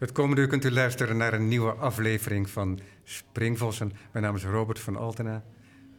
Het 0.00 0.12
komende 0.12 0.40
uur 0.40 0.48
kunt 0.48 0.64
u 0.64 0.70
luisteren 0.70 1.16
naar 1.16 1.32
een 1.32 1.48
nieuwe 1.48 1.72
aflevering 1.72 2.50
van 2.50 2.80
Springvossen. 3.04 3.92
Mijn 4.12 4.24
naam 4.24 4.34
is 4.36 4.44
Robert 4.44 4.78
van 4.78 4.96
Altena. 4.96 5.42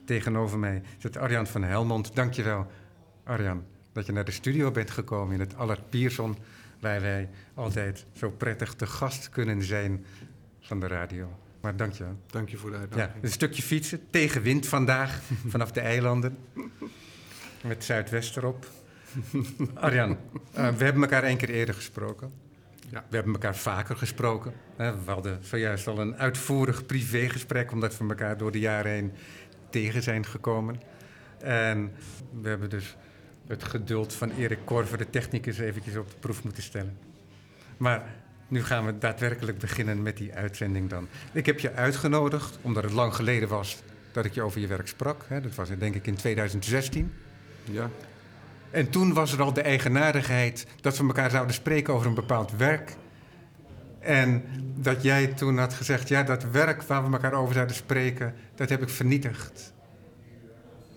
Tegenover 0.05 0.59
mij 0.59 0.81
zit 0.97 1.17
Arjan 1.17 1.47
van 1.47 1.63
Helmond. 1.63 2.15
Dankjewel, 2.15 2.67
Arjan, 3.23 3.63
dat 3.93 4.05
je 4.05 4.11
naar 4.11 4.25
de 4.25 4.31
studio 4.31 4.71
bent 4.71 4.91
gekomen 4.91 5.33
in 5.33 5.39
het 5.39 5.55
Allard 5.55 5.89
Pierson... 5.89 6.37
waar 6.79 7.01
wij 7.01 7.29
altijd 7.53 8.05
zo 8.13 8.29
prettig 8.29 8.73
te 8.73 8.85
gast 8.87 9.29
kunnen 9.29 9.63
zijn 9.63 10.05
van 10.59 10.79
de 10.79 10.87
radio. 10.87 11.37
Maar 11.61 11.75
dank 11.75 11.93
je. 11.93 12.05
Dank 12.27 12.49
je 12.49 12.57
voor 12.57 12.69
de 12.69 12.75
Ja, 12.75 12.81
uitnodiging. 12.81 13.23
een 13.23 13.29
stukje 13.31 13.61
fietsen, 13.61 13.99
tegen 14.09 14.41
wind 14.41 14.67
vandaag, 14.67 15.21
vanaf 15.47 15.71
de 15.71 15.79
eilanden. 15.81 16.37
Met 17.63 17.83
Zuidwest 17.83 18.37
erop. 18.37 18.65
Arjan, 19.73 20.17
eh, 20.53 20.69
we 20.69 20.83
hebben 20.83 21.01
elkaar 21.01 21.23
één 21.23 21.37
keer 21.37 21.49
eerder 21.49 21.75
gesproken. 21.75 22.31
Ja. 22.91 23.05
We 23.09 23.15
hebben 23.15 23.33
elkaar 23.33 23.55
vaker 23.55 23.95
gesproken. 23.95 24.53
we 24.75 24.93
hadden 25.05 25.39
zojuist 25.41 25.87
al 25.87 25.99
een 25.99 26.17
uitvoerig 26.17 26.85
privégesprek, 26.85 27.71
omdat 27.71 27.97
we 27.97 28.07
elkaar 28.07 28.37
door 28.37 28.51
de 28.51 28.59
jaren 28.59 28.91
heen 28.91 29.11
tegen 29.69 30.03
zijn 30.03 30.25
gekomen. 30.25 30.81
En 31.39 31.91
we 32.41 32.49
hebben 32.49 32.69
dus 32.69 32.95
het 33.47 33.63
geduld 33.63 34.13
van 34.13 34.31
Erik 34.31 34.59
Korver, 34.63 34.97
de 34.97 35.09
technicus, 35.09 35.57
eventjes 35.57 35.95
op 35.95 36.09
de 36.09 36.17
proef 36.19 36.43
moeten 36.43 36.63
stellen. 36.63 36.97
Maar 37.77 38.03
nu 38.47 38.63
gaan 38.63 38.85
we 38.85 38.97
daadwerkelijk 38.97 39.57
beginnen 39.57 40.01
met 40.01 40.17
die 40.17 40.33
uitzending 40.33 40.89
dan. 40.89 41.07
Ik 41.31 41.45
heb 41.45 41.59
je 41.59 41.73
uitgenodigd, 41.73 42.59
omdat 42.61 42.83
het 42.83 42.91
lang 42.91 43.15
geleden 43.15 43.49
was 43.49 43.83
dat 44.11 44.25
ik 44.25 44.33
je 44.33 44.41
over 44.41 44.61
je 44.61 44.67
werk 44.67 44.87
sprak. 44.87 45.25
Dat 45.29 45.55
was 45.55 45.69
denk 45.77 45.95
ik 45.95 46.07
in 46.07 46.15
2016. 46.15 47.13
Ja. 47.63 47.89
En 48.71 48.89
toen 48.89 49.13
was 49.13 49.33
er 49.33 49.41
al 49.41 49.53
de 49.53 49.61
eigenaardigheid 49.61 50.67
dat 50.81 50.97
we 50.97 51.03
elkaar 51.05 51.29
zouden 51.31 51.53
spreken 51.53 51.93
over 51.93 52.07
een 52.07 52.13
bepaald 52.13 52.51
werk. 52.57 52.95
En 53.99 54.43
dat 54.75 55.03
jij 55.03 55.27
toen 55.27 55.57
had 55.57 55.73
gezegd, 55.73 56.07
ja, 56.07 56.23
dat 56.23 56.43
werk 56.51 56.81
waar 56.81 57.05
we 57.05 57.11
elkaar 57.11 57.33
over 57.33 57.53
zouden 57.53 57.75
spreken, 57.75 58.33
dat 58.55 58.69
heb 58.69 58.81
ik 58.81 58.89
vernietigd. 58.89 59.73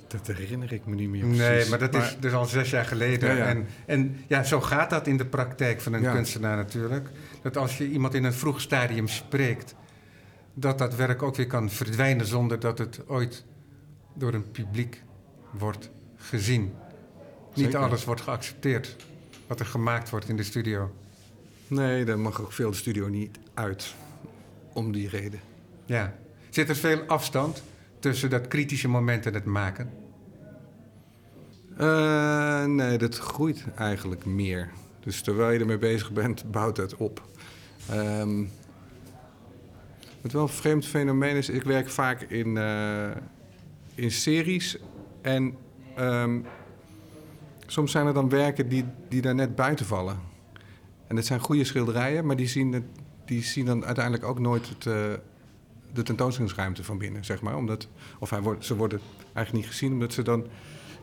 Dat 0.06 0.26
herinner 0.36 0.72
ik 0.72 0.86
me 0.86 0.94
niet 0.94 1.08
meer 1.08 1.24
Nee, 1.24 1.48
precies. 1.50 1.68
maar 1.70 1.78
dat 1.78 1.94
is 1.94 2.16
dus 2.20 2.32
al 2.32 2.44
zes 2.44 2.70
jaar 2.70 2.84
geleden. 2.84 3.28
Ja, 3.28 3.36
ja. 3.36 3.44
En, 3.44 3.66
en 3.86 4.16
ja, 4.26 4.42
zo 4.42 4.60
gaat 4.60 4.90
dat 4.90 5.06
in 5.06 5.16
de 5.16 5.26
praktijk 5.26 5.80
van 5.80 5.92
een 5.92 6.02
Ja. 6.02 6.12
kunstenaar 6.12 6.56
natuurlijk. 6.56 7.08
Dat 7.42 7.56
als 7.56 7.78
je 7.78 7.88
iemand 7.90 8.14
in 8.14 8.24
een 8.24 8.32
vroeg 8.32 8.60
stadium 8.60 9.08
spreekt, 9.08 9.74
dat 10.54 10.78
dat 10.78 10.94
werk 10.96 11.22
ook 11.22 11.36
weer 11.36 11.46
kan 11.46 11.70
verdwijnen 11.70 12.26
zonder 12.26 12.60
dat 12.60 12.78
het 12.78 13.00
ooit 13.08 13.44
door 14.14 14.34
een 14.34 14.50
publiek 14.50 15.02
wordt 15.50 15.90
gezien. 16.16 16.74
Niet 17.54 17.76
alles 17.76 18.04
wordt 18.04 18.20
geaccepteerd 18.20 18.96
wat 19.46 19.60
er 19.60 19.66
gemaakt 19.66 20.10
wordt 20.10 20.28
in 20.28 20.36
de 20.36 20.42
studio. 20.42 20.94
Nee, 21.66 22.04
daar 22.04 22.18
mag 22.18 22.40
ook 22.40 22.52
veel 22.52 22.70
de 22.70 22.76
studio 22.76 23.08
niet 23.08 23.38
uit. 23.54 23.94
Om 24.72 24.92
die 24.92 25.08
reden. 25.08 25.40
Ja. 25.84 26.14
Zit 26.50 26.68
er 26.68 26.76
veel 26.76 27.02
afstand 27.06 27.62
tussen 27.98 28.30
dat 28.30 28.48
kritische 28.48 28.88
moment 28.88 29.26
en 29.26 29.34
het 29.34 29.44
maken? 29.44 29.90
Eh, 31.76 32.64
nee, 32.64 32.98
dat 32.98 33.18
groeit 33.18 33.64
eigenlijk 33.76 34.24
meer. 34.24 34.70
Dus 35.00 35.22
terwijl 35.22 35.50
je 35.52 35.58
ermee 35.58 35.78
bezig 35.78 36.12
bent, 36.12 36.50
bouwt 36.50 36.76
het 36.76 36.96
op. 36.96 37.22
Ehm, 37.90 38.44
wat 40.20 40.32
wel 40.32 40.42
een 40.42 40.48
vreemd 40.48 40.86
fenomeen 40.86 41.36
is, 41.36 41.48
ik 41.48 41.62
werk 41.62 41.88
vaak 41.88 42.20
in, 42.20 42.56
eh, 42.56 43.10
in 43.94 44.10
series. 44.10 44.78
En 45.20 45.56
ehm, 45.94 46.40
soms 47.66 47.92
zijn 47.92 48.06
er 48.06 48.14
dan 48.14 48.28
werken 48.28 48.68
die, 48.68 48.84
die 49.08 49.22
daar 49.22 49.34
net 49.34 49.54
buiten 49.54 49.86
vallen. 49.86 50.18
En 51.06 51.16
dat 51.16 51.24
zijn 51.24 51.40
goede 51.40 51.64
schilderijen, 51.64 52.26
maar 52.26 52.36
die 52.36 52.48
zien, 52.48 52.72
het, 52.72 52.84
die 53.24 53.42
zien 53.42 53.64
dan 53.64 53.84
uiteindelijk 53.84 54.24
ook 54.24 54.38
nooit 54.38 54.68
het, 54.68 54.86
eh, 54.86 55.12
de 55.92 56.02
tentoonstellingsruimte 56.02 56.84
van 56.84 56.98
binnen, 56.98 57.24
zeg 57.24 57.42
maar. 57.42 57.56
Omdat, 57.56 57.88
of 58.18 58.30
hij 58.30 58.40
wordt, 58.40 58.64
ze 58.64 58.76
worden 58.76 59.00
eigenlijk 59.32 59.52
niet 59.52 59.74
gezien, 59.74 59.92
omdat 59.92 60.12
ze 60.12 60.22
dan 60.22 60.46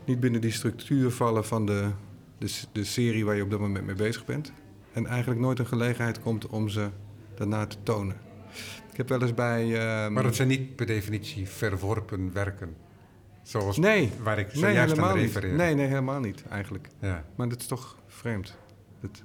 niet 0.04 0.20
binnen 0.20 0.40
die 0.40 0.50
structuur 0.50 1.10
vallen 1.10 1.44
van 1.44 1.66
de, 1.66 1.90
de, 2.38 2.52
de 2.72 2.84
serie 2.84 3.24
waar 3.24 3.36
je 3.36 3.42
op 3.42 3.50
dat 3.50 3.60
moment 3.60 3.86
mee 3.86 3.94
bezig 3.94 4.24
bent. 4.24 4.52
En 4.92 5.06
eigenlijk 5.06 5.40
nooit 5.40 5.58
een 5.58 5.66
gelegenheid 5.66 6.20
komt 6.20 6.46
om 6.46 6.68
ze 6.68 6.88
daarna 7.34 7.66
te 7.66 7.76
tonen. 7.82 8.16
Ik 8.90 8.96
heb 8.96 9.08
wel 9.08 9.22
eens 9.22 9.34
bij... 9.34 9.62
ehm, 9.62 10.12
Maar 10.12 10.22
dat 10.22 10.34
zijn 10.34 10.48
niet 10.48 10.76
per 10.76 10.86
definitie 10.86 11.48
verworpen 11.48 12.32
werken. 12.32 12.76
Zoals 13.42 13.76
nee, 13.76 14.12
waar 14.22 14.38
ik 14.38 14.54
nee, 14.54 14.76
helemaal 14.76 15.08
aan 15.08 15.18
niet. 15.18 15.42
Nee, 15.42 15.74
nee, 15.74 15.86
helemaal 15.86 16.20
niet 16.20 16.44
eigenlijk. 16.50 16.88
Ja. 17.00 17.24
Maar 17.36 17.48
dat 17.48 17.60
is 17.60 17.66
toch 17.66 17.96
vreemd. 18.06 18.56
Dat, 19.00 19.22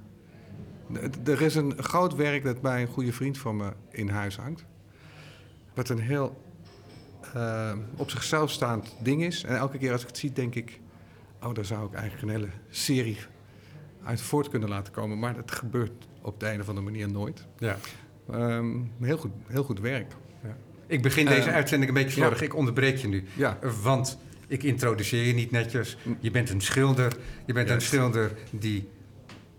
er 1.24 1.42
is 1.42 1.54
een 1.54 1.82
groot 1.82 2.14
werk 2.14 2.44
dat 2.44 2.60
bij 2.60 2.82
een 2.82 2.88
goede 2.88 3.12
vriend 3.12 3.38
van 3.38 3.56
me 3.56 3.72
in 3.90 4.08
huis 4.08 4.36
hangt. 4.36 4.64
Wat 5.74 5.88
een 5.88 5.98
heel 5.98 6.42
eh, 7.34 7.72
op 7.96 8.10
zichzelf 8.10 8.50
staand 8.50 8.96
ding 9.02 9.22
is. 9.22 9.44
En 9.44 9.56
elke 9.56 9.78
keer 9.78 9.92
als 9.92 10.00
ik 10.00 10.06
het 10.06 10.18
zie, 10.18 10.32
denk 10.32 10.54
ik... 10.54 10.80
Oh, 11.42 11.54
daar 11.54 11.64
zou 11.64 11.86
ik 11.86 11.92
eigenlijk 11.92 12.22
een 12.22 12.40
hele 12.40 12.50
serie 12.70 13.18
uit 14.04 14.20
voort 14.20 14.48
kunnen 14.48 14.68
laten 14.68 14.92
komen. 14.92 15.18
Maar 15.18 15.34
dat 15.34 15.50
gebeurt 15.50 16.08
op 16.22 16.40
de 16.40 16.52
een 16.52 16.60
of 16.60 16.68
andere 16.68 16.86
manier 16.86 17.10
nooit. 17.10 17.46
Ja. 17.58 17.76
Ehm, 18.30 18.76
heel, 19.00 19.16
goed, 19.16 19.30
heel 19.46 19.64
goed 19.64 19.80
werk. 19.80 20.12
Ik 20.88 21.02
begin 21.02 21.26
deze 21.26 21.48
Eh, 21.48 21.54
uitzending 21.54 21.88
een 21.90 22.02
beetje 22.02 22.20
slordig. 22.20 22.42
Ik 22.42 22.54
onderbreek 22.54 22.96
je 22.96 23.08
nu. 23.08 23.24
Want 23.82 24.18
ik 24.46 24.62
introduceer 24.62 25.24
je 25.26 25.34
niet 25.34 25.50
netjes. 25.50 25.96
Je 26.20 26.30
bent 26.30 26.50
een 26.50 26.60
schilder. 26.60 27.16
Je 27.46 27.52
bent 27.52 27.70
een 27.70 27.80
schilder 27.80 28.30
die 28.50 28.88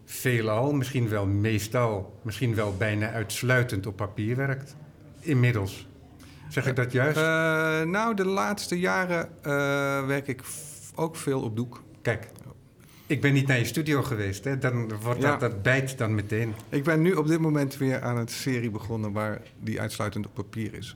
veelal, 0.05 0.73
misschien 0.73 1.09
wel 1.09 1.25
meestal, 1.25 2.19
misschien 2.21 2.55
wel 2.55 2.75
bijna 2.77 3.11
uitsluitend 3.11 3.85
op 3.87 3.95
papier 3.95 4.35
werkt. 4.35 4.75
Inmiddels. 5.19 5.87
Zeg 6.49 6.67
ik 6.67 6.75
dat 6.75 6.91
juist? 6.91 7.17
Eh, 7.17 7.23
nou, 7.81 8.15
de 8.15 8.25
laatste 8.25 8.79
jaren 8.79 9.29
eh, 9.41 9.51
werk 10.05 10.27
ik 10.27 10.41
ook 10.95 11.15
veel 11.15 11.41
op 11.41 11.55
doek. 11.55 11.83
Kijk, 12.01 12.27
ik 13.07 13.21
ben 13.21 13.33
niet 13.33 13.47
naar 13.47 13.57
je 13.57 13.65
studio 13.65 14.01
geweest. 14.03 14.43
Hè? 14.43 14.57
Dan 14.57 14.91
wordt 15.01 15.21
Ja. 15.21 15.29
dat, 15.31 15.39
dat 15.39 15.61
bijt 15.61 15.97
dan 15.97 16.15
meteen. 16.15 16.53
Ik 16.69 16.83
ben 16.83 17.01
nu 17.01 17.13
op 17.13 17.27
dit 17.27 17.39
moment 17.39 17.77
weer 17.77 18.01
aan 18.01 18.17
een 18.17 18.27
serie 18.27 18.69
begonnen 18.69 19.11
waar 19.11 19.41
die 19.59 19.81
uitsluitend 19.81 20.25
op 20.25 20.33
papier 20.33 20.73
is. 20.73 20.95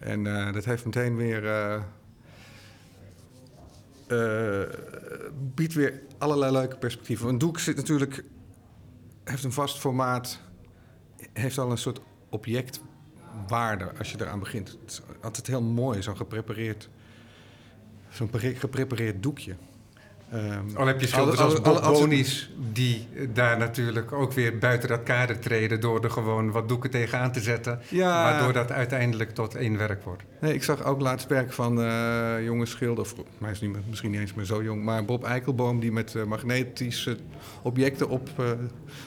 En 0.00 0.26
eh, 0.26 0.52
dat 0.52 0.64
heeft 0.64 0.84
meteen 0.84 1.16
weer. 1.16 1.46
eh, 1.46 1.82
eh, 4.06 4.68
biedt 5.54 5.74
weer 5.74 6.00
allerlei 6.18 6.52
leuke 6.52 6.76
perspectieven. 6.76 7.28
Een 7.28 7.38
doek 7.38 7.58
zit 7.58 7.76
natuurlijk. 7.76 8.24
heeft 9.24 9.44
een 9.44 9.52
vast 9.52 9.78
formaat. 9.78 10.40
heeft 11.32 11.58
al 11.58 11.70
een 11.70 11.78
soort 11.78 12.00
objectwaarde 12.28 13.92
als 13.98 14.10
je 14.12 14.20
eraan 14.20 14.38
begint. 14.38 14.68
Het 14.68 14.90
is 14.90 15.02
altijd 15.20 15.46
heel 15.46 15.62
mooi, 15.62 16.02
zo'n 16.02 16.16
geprepareerd. 16.16 16.88
zo'n 18.08 18.30
pre- 18.30 18.54
geprepareerd 18.54 19.22
doekje. 19.22 19.56
Ehm, 20.32 20.76
Al 20.76 20.86
heb 20.86 21.00
je 21.00 21.06
schilders 21.06 21.38
alle- 21.38 21.80
als 21.80 22.48
die 22.72 23.08
daar 23.32 23.58
natuurlijk 23.58 24.12
ook 24.12 24.32
weer 24.32 24.58
buiten 24.58 24.88
dat 24.88 25.02
kader 25.02 25.38
treden... 25.38 25.80
door 25.80 26.04
er 26.04 26.10
gewoon 26.10 26.50
wat 26.50 26.68
doeken 26.68 26.90
tegenaan 26.90 27.32
te 27.32 27.40
zetten... 27.40 27.80
Ja. 27.88 28.22
waardoor 28.22 28.52
dat 28.52 28.70
uiteindelijk 28.72 29.30
tot 29.34 29.54
één 29.54 29.78
werk 29.78 30.04
wordt. 30.04 30.22
Nee, 30.40 30.54
ik 30.54 30.62
zag 30.62 30.84
ook 30.84 31.00
laatst 31.00 31.28
werk 31.28 31.52
van 31.52 31.82
eh 31.82 32.44
jonge 32.44 32.66
schilder, 32.66 33.04
of 33.04 33.14
hij 33.40 33.50
is 33.50 33.60
niet, 33.60 33.76
misschien 33.88 34.10
niet 34.10 34.20
eens 34.20 34.34
meer 34.34 34.44
zo 34.44 34.62
jong, 34.62 34.82
maar 34.84 35.04
Bob 35.04 35.24
Eikelboom 35.24 35.80
die 35.80 35.92
met 35.92 36.14
eh, 36.14 36.24
magnetische 36.24 37.16
objecten 37.62 38.08
op, 38.08 38.28
eh, 38.36 38.44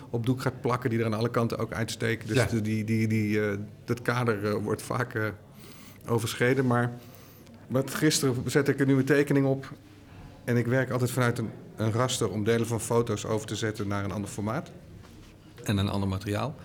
op 0.09 0.25
doek 0.25 0.41
gaat 0.41 0.61
plakken, 0.61 0.89
die 0.89 0.99
er 0.99 1.05
aan 1.05 1.13
alle 1.13 1.29
kanten 1.31 1.57
ook 1.57 1.73
uitsteken. 1.73 2.27
Dus 2.27 2.37
Ja. 2.37 2.45
de- 2.45 2.61
die, 2.61 2.83
die, 2.83 3.07
die, 3.07 3.39
dat 3.85 4.01
kader 4.01 4.59
wordt 4.59 4.81
vaak 4.81 5.33
overschreden. 6.07 6.67
Maar 6.67 6.91
wat, 7.67 7.93
gisteren 7.93 8.35
zette 8.45 8.71
ik 8.71 8.85
nu 8.85 8.97
een 8.97 9.05
tekening 9.05 9.45
op 9.45 9.71
en 10.43 10.57
ik 10.57 10.65
werk 10.65 10.91
altijd 10.91 11.11
vanuit 11.11 11.37
een, 11.37 11.49
een 11.75 11.91
raster 11.91 12.29
om 12.29 12.43
delen 12.43 12.67
van 12.67 12.81
foto's 12.81 13.25
over 13.25 13.47
te 13.47 13.55
zetten 13.55 13.87
naar 13.87 14.03
een 14.03 14.11
ander 14.11 14.29
formaat 14.29 14.71
en 15.63 15.77
een 15.77 15.89
ander 15.89 16.09
materiaal. 16.09 16.55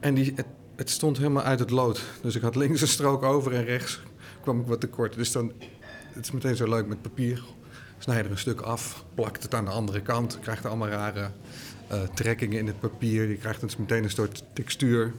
En 0.00 0.14
die, 0.14 0.32
het, 0.34 0.46
het 0.76 0.90
stond 0.90 1.16
helemaal 1.16 1.42
uit 1.42 1.58
het 1.58 1.70
lood. 1.70 2.02
Dus 2.22 2.36
ik 2.36 2.42
had 2.42 2.56
links 2.56 2.80
een 2.80 2.88
strook 2.88 3.22
over 3.22 3.54
en 3.54 3.64
rechts 3.64 4.00
kwam 4.40 4.60
ik 4.60 4.66
wat 4.66 4.80
tekort. 4.80 5.14
Dus 5.14 5.32
dan, 5.32 5.52
het 6.12 6.24
is 6.24 6.30
meteen 6.30 6.56
zo 6.56 6.68
leuk 6.68 6.86
met 6.86 7.02
papier. 7.02 7.42
Snijd 7.98 8.24
er 8.24 8.30
een 8.30 8.38
stuk 8.38 8.60
af, 8.60 9.04
plakt 9.14 9.42
het 9.42 9.54
aan 9.54 9.64
de 9.64 9.70
andere 9.70 10.02
kant. 10.02 10.32
Je 10.32 10.38
krijgt 10.38 10.66
allemaal 10.66 10.88
rare 10.88 11.30
eh, 11.86 12.02
trekkingen 12.14 12.58
in 12.58 12.66
het 12.66 12.80
papier. 12.80 13.28
Je 13.28 13.36
krijgt 13.36 13.60
dus 13.60 13.76
meteen 13.76 14.04
een 14.04 14.10
soort 14.10 14.44
textuur. 14.52 15.12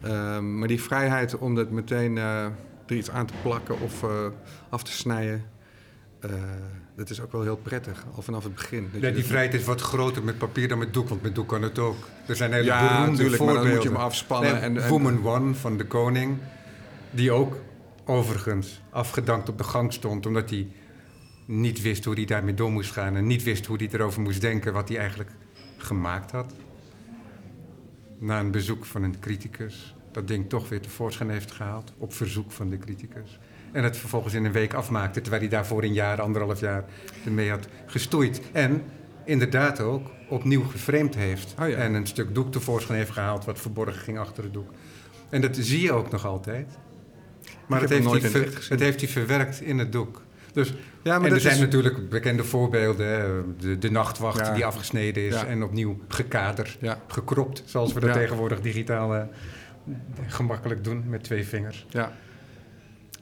Ehm, 0.00 0.58
maar 0.58 0.68
die 0.68 0.82
vrijheid 0.82 1.38
om 1.38 1.54
dat 1.54 1.70
meteen 1.70 2.18
eh, 2.18 2.44
er 2.86 2.96
iets 2.96 3.10
aan 3.10 3.26
te 3.26 3.34
plakken 3.42 3.80
of 3.80 4.02
eh, 4.02 4.26
af 4.68 4.82
te 4.82 4.92
snijden... 4.92 5.44
dat 6.96 7.10
is 7.10 7.20
ook 7.20 7.32
wel 7.32 7.42
heel 7.42 7.56
prettig, 7.56 8.04
al 8.14 8.22
vanaf 8.22 8.44
het 8.44 8.54
begin. 8.54 8.88
Dat 8.92 9.00
Ja, 9.00 9.06
je 9.06 9.12
die 9.12 9.22
dat- 9.22 9.30
vrijheid 9.30 9.54
is 9.54 9.64
wat 9.64 9.80
groter 9.80 10.24
met 10.24 10.38
papier 10.38 10.68
dan 10.68 10.78
met 10.78 10.94
doek, 10.94 11.08
want 11.08 11.22
met 11.22 11.34
doek 11.34 11.48
kan 11.48 11.62
het 11.62 11.78
ook. 11.78 11.96
Er 12.26 12.36
zijn 12.36 12.52
hele 12.52 12.64
Ja, 12.64 12.80
beroemde 12.88 13.10
natuurlijk, 13.10 13.42
maar 13.42 13.54
dan 13.54 13.68
moet 13.68 13.82
je 13.82 13.88
hem 13.88 13.98
afspannen 13.98 14.52
Nee, 14.52 14.60
en- 14.60 14.76
en- 14.82 14.88
Woman 14.88 15.26
One 15.26 15.54
van 15.54 15.76
de 15.76 15.86
koning, 15.86 16.38
die 17.10 17.32
ook 17.32 17.56
overigens 18.04 18.80
afgedankt 18.90 19.48
op 19.48 19.58
de 19.58 19.64
gang 19.64 19.92
stond... 19.92 20.26
omdat 20.26 20.50
hij 20.50 20.68
niet 21.46 21.82
wist 21.82 22.04
hoe 22.04 22.14
hij 22.14 22.24
daarmee 22.24 22.54
door 22.54 22.72
moest 22.72 22.90
gaan... 22.92 23.16
en 23.16 23.26
niet 23.26 23.42
wist 23.42 23.66
hoe 23.66 23.76
hij 23.76 23.88
erover 23.92 24.20
moest 24.20 24.40
denken 24.40 24.72
wat 24.72 24.88
hij 24.88 24.98
eigenlijk 24.98 25.30
gemaakt 25.76 26.30
had. 26.30 26.52
na 28.18 28.40
een 28.40 28.50
bezoek 28.50 28.84
van 28.84 29.02
een 29.02 29.18
criticus 29.20 29.94
dat 30.16 30.28
ding 30.28 30.48
toch 30.48 30.68
weer 30.68 30.80
tevoorschijn 30.80 31.30
heeft 31.30 31.52
gehaald, 31.52 31.92
op 31.98 32.12
verzoek 32.12 32.52
van 32.52 32.70
de 32.70 32.78
criticus. 32.78 33.38
En 33.72 33.84
het 33.84 33.96
vervolgens 33.96 34.34
in 34.34 34.44
een 34.44 34.52
week 34.52 34.74
afmaakte, 34.74 35.20
terwijl 35.20 35.42
hij 35.42 35.50
daarvoor 35.50 35.82
een 35.82 35.92
jaar, 35.92 36.20
anderhalf 36.20 36.60
jaar 36.60 36.84
ermee 37.24 37.50
had 37.50 37.68
gestoeid. 37.86 38.40
En 38.52 38.82
inderdaad 39.24 39.80
ook 39.80 40.10
opnieuw 40.28 40.62
geframed 40.64 41.14
heeft. 41.14 41.54
Oh 41.60 41.68
ja. 41.68 41.76
En 41.76 41.94
een 41.94 42.06
stuk 42.06 42.34
doek 42.34 42.52
tevoorschijn 42.52 42.98
heeft 42.98 43.10
gehaald 43.10 43.44
wat 43.44 43.58
verborgen 43.60 43.94
ging 44.02 44.18
achter 44.18 44.42
het 44.44 44.52
doek. 44.52 44.70
En 45.28 45.40
dat 45.40 45.56
zie 45.60 45.80
je 45.82 45.92
ook 45.92 46.10
nog 46.10 46.26
altijd. 46.26 46.78
Maar 47.66 47.80
het 47.80 47.90
heeft, 47.90 48.04
hij 48.10 48.20
het 48.20 48.30
ver- 48.30 48.78
heeft 48.80 49.00
hij 49.00 49.08
verwerkt 49.10 49.60
in 49.60 49.78
het 49.78 49.92
doek. 49.92 50.22
Dus, 50.52 50.74
Ja, 51.02 51.18
maar 51.18 51.28
en 51.28 51.34
er 51.34 51.40
zijn 51.40 51.54
is- 51.54 51.60
natuurlijk 51.60 52.08
bekende 52.08 52.44
voorbeelden. 52.44 53.54
De, 53.58 53.78
de 53.78 53.90
nachtwacht 53.90 54.46
Ja. 54.46 54.54
die 54.54 54.64
afgesneden 54.66 55.26
is 55.26 55.34
Ja. 55.34 55.46
en 55.46 55.62
opnieuw 55.62 55.98
gekaderd, 56.08 56.76
Ja. 56.80 57.00
gekropt. 57.06 57.62
Zoals 57.64 57.92
we 57.92 58.00
dat 58.00 58.12
tegenwoordig 58.12 58.60
digitaal 58.60 59.14
eh, 59.14 59.22
gemakkelijk 60.26 60.84
doen 60.84 61.08
met 61.08 61.24
twee 61.24 61.46
vingers. 61.46 61.86
Ja. 61.88 62.12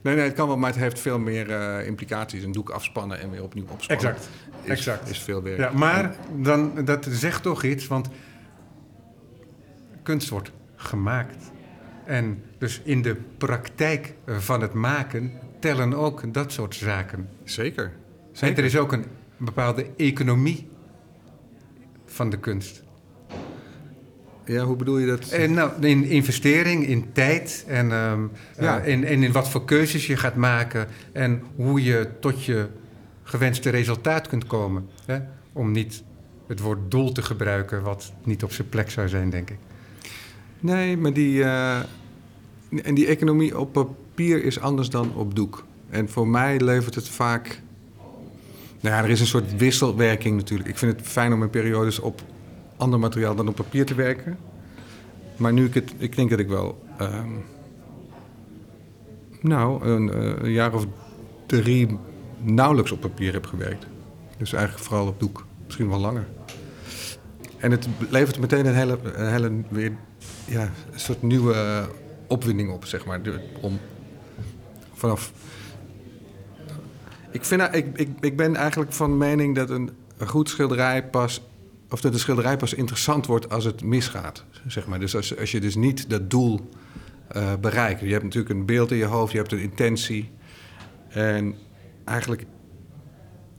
Nee, 0.02 0.14
nee, 0.14 0.24
het 0.24 0.34
kan 0.34 0.46
wel, 0.46 0.56
maar 0.56 0.70
het 0.70 0.78
heeft 0.78 1.00
veel 1.00 1.18
meer 1.18 1.50
eh, 1.50 1.86
implicaties. 1.86 2.42
Een 2.42 2.52
doek 2.52 2.70
afspannen 2.70 3.20
en 3.20 3.30
weer 3.30 3.42
opnieuw 3.42 3.66
opspannen. 3.68 4.06
Exact. 4.06 4.28
Is, 4.62 4.70
exact. 4.70 5.10
Is 5.10 5.18
veel 5.18 5.42
werk. 5.42 5.58
Ja, 5.58 5.70
maar 5.70 6.16
dan, 6.36 6.84
dat 6.84 7.06
zegt 7.10 7.42
toch 7.42 7.62
iets, 7.62 7.86
want 7.86 8.08
kunst 10.02 10.28
wordt 10.28 10.50
gemaakt. 10.76 11.52
En 12.04 12.42
dus 12.58 12.80
in 12.84 13.02
de 13.02 13.16
praktijk 13.38 14.14
van 14.26 14.60
het 14.60 14.72
maken 14.72 15.32
tellen 15.58 15.94
ook 15.94 16.34
dat 16.34 16.52
soort 16.52 16.74
zaken. 16.74 17.28
Zeker. 17.44 17.84
En 17.84 17.92
Zeker. 18.32 18.58
er 18.58 18.64
is 18.64 18.76
ook 18.76 18.92
een 18.92 19.04
bepaalde 19.36 19.86
economie 19.96 20.68
van 22.06 22.30
de 22.30 22.38
kunst. 22.38 22.83
Ja, 24.46 24.64
hoe 24.64 24.76
bedoel 24.76 24.98
je 24.98 25.06
dat? 25.06 25.28
En 25.28 25.52
nou, 25.52 25.70
in 25.80 26.04
investering, 26.04 26.86
in 26.86 27.12
tijd 27.12 27.64
en, 27.68 27.92
ehm, 27.92 28.20
Ja. 28.60 28.80
eh, 28.80 28.92
en, 28.92 29.04
en 29.04 29.22
in 29.22 29.32
wat 29.32 29.48
voor 29.50 29.64
keuzes 29.64 30.06
je 30.06 30.16
gaat 30.16 30.34
maken 30.36 30.86
en 31.12 31.42
hoe 31.56 31.82
je 31.82 32.08
tot 32.20 32.44
je 32.44 32.66
gewenste 33.22 33.70
resultaat 33.70 34.28
kunt 34.28 34.46
komen. 34.46 34.88
Hè? 35.06 35.18
Om 35.52 35.70
niet 35.72 36.02
het 36.46 36.60
woord 36.60 36.90
doel 36.90 37.12
te 37.12 37.22
gebruiken, 37.22 37.82
wat 37.82 38.12
niet 38.24 38.42
op 38.42 38.52
zijn 38.52 38.68
plek 38.68 38.90
zou 38.90 39.08
zijn, 39.08 39.30
denk 39.30 39.50
ik. 39.50 39.58
Nee, 40.60 40.96
maar 40.96 41.12
die, 41.12 41.42
eh, 41.44 41.78
en 42.82 42.94
die 42.94 43.06
economie 43.06 43.58
op 43.58 43.72
papier 43.72 44.44
is 44.44 44.60
anders 44.60 44.88
dan 44.90 45.14
op 45.14 45.34
doek. 45.34 45.64
En 45.90 46.08
voor 46.08 46.28
mij 46.28 46.60
levert 46.60 46.94
het 46.94 47.08
vaak. 47.08 47.60
Nou 48.80 48.96
ja, 48.96 49.02
er 49.02 49.10
is 49.10 49.20
een 49.20 49.26
soort 49.26 49.56
wisselwerking 49.56 50.36
natuurlijk. 50.36 50.68
Ik 50.68 50.78
vind 50.78 50.92
het 50.98 51.06
fijn 51.08 51.32
om 51.32 51.42
in 51.42 51.50
periodes 51.50 51.98
op 51.98 52.22
ander 52.84 52.98
materiaal 52.98 53.34
dan 53.34 53.48
op 53.48 53.54
papier 53.54 53.86
te 53.86 53.94
werken. 53.94 54.38
Maar 55.36 55.52
nu 55.52 55.64
ik 55.64 55.74
het, 55.74 55.92
ik 55.98 56.16
denk 56.16 56.30
dat 56.30 56.38
ik 56.38 56.48
wel, 56.48 56.84
ehm, 56.98 57.30
nou, 59.40 59.84
een, 59.86 60.12
eh, 60.12 60.42
een 60.42 60.52
jaar 60.52 60.74
of 60.74 60.86
drie 61.46 61.98
nauwelijks 62.40 62.92
op 62.92 63.00
papier 63.00 63.32
heb 63.32 63.46
gewerkt. 63.46 63.86
Dus 64.38 64.52
eigenlijk 64.52 64.84
vooral 64.84 65.06
op 65.06 65.20
doek, 65.20 65.46
misschien 65.64 65.88
wel 65.88 65.98
langer. 65.98 66.26
En 67.58 67.70
het 67.70 67.88
levert 68.10 68.40
meteen 68.40 68.66
een 68.66 68.74
hele, 68.74 68.98
een 69.02 69.30
hele 69.30 69.52
weer, 69.68 69.92
ja, 70.44 70.62
een 70.92 71.00
soort 71.00 71.22
nieuwe 71.22 71.88
opwinding 72.28 72.70
op, 72.72 72.84
zeg 72.84 73.04
maar. 73.04 73.20
Om 73.60 73.78
vanaf. 74.94 75.32
Ik, 77.30 77.44
vind, 77.44 77.62
ik, 77.72 77.86
ik, 77.98 78.08
ik 78.20 78.36
ben 78.36 78.56
eigenlijk 78.56 78.92
van 78.92 79.18
mening 79.18 79.54
dat 79.54 79.70
een 79.70 79.90
goed 80.26 80.48
schilderij 80.48 81.04
pas. 81.04 81.42
Of 81.94 82.00
dat 82.00 82.12
een 82.12 82.18
schilderij 82.18 82.56
pas 82.56 82.74
interessant 82.74 83.26
wordt 83.26 83.50
als 83.50 83.64
het 83.64 83.82
misgaat. 83.84 84.44
Zeg 84.66 84.86
maar. 84.86 85.00
Dus 85.00 85.16
als, 85.16 85.38
als 85.38 85.50
je 85.50 85.60
dus 85.60 85.74
niet 85.74 86.10
dat 86.10 86.30
doel 86.30 86.68
eh, 87.28 87.52
bereikt. 87.60 88.00
Je 88.00 88.12
hebt 88.12 88.22
natuurlijk 88.22 88.54
een 88.54 88.66
beeld 88.66 88.90
in 88.90 88.96
je 88.96 89.04
hoofd, 89.04 89.32
je 89.32 89.38
hebt 89.38 89.52
een 89.52 89.58
intentie. 89.58 90.30
En 91.08 91.54
eigenlijk 92.04 92.44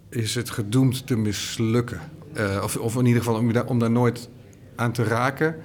is 0.10 0.36
het 0.36 0.50
gedoemd 0.50 1.08
te 1.08 1.16
mislukken. 1.18 2.00
Eh, 2.34 2.62
of, 2.64 2.78
of 2.78 2.96
in 2.96 3.06
ieder 3.06 3.24
geval 3.24 3.40
om, 3.40 3.54
daar, 3.54 3.66
om 3.66 3.80
daar 3.80 3.92
nooit 3.92 4.30
aan 4.76 4.92
te 4.92 5.04
raken. 5.04 5.56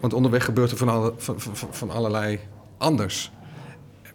Want 0.00 0.12
onderweg 0.12 0.44
gebeurt 0.44 0.70
er 0.70 0.76
van, 0.76 1.14
van, 1.16 1.40
van, 1.70 1.90
allerlei 1.90 2.38
anders. 2.78 3.32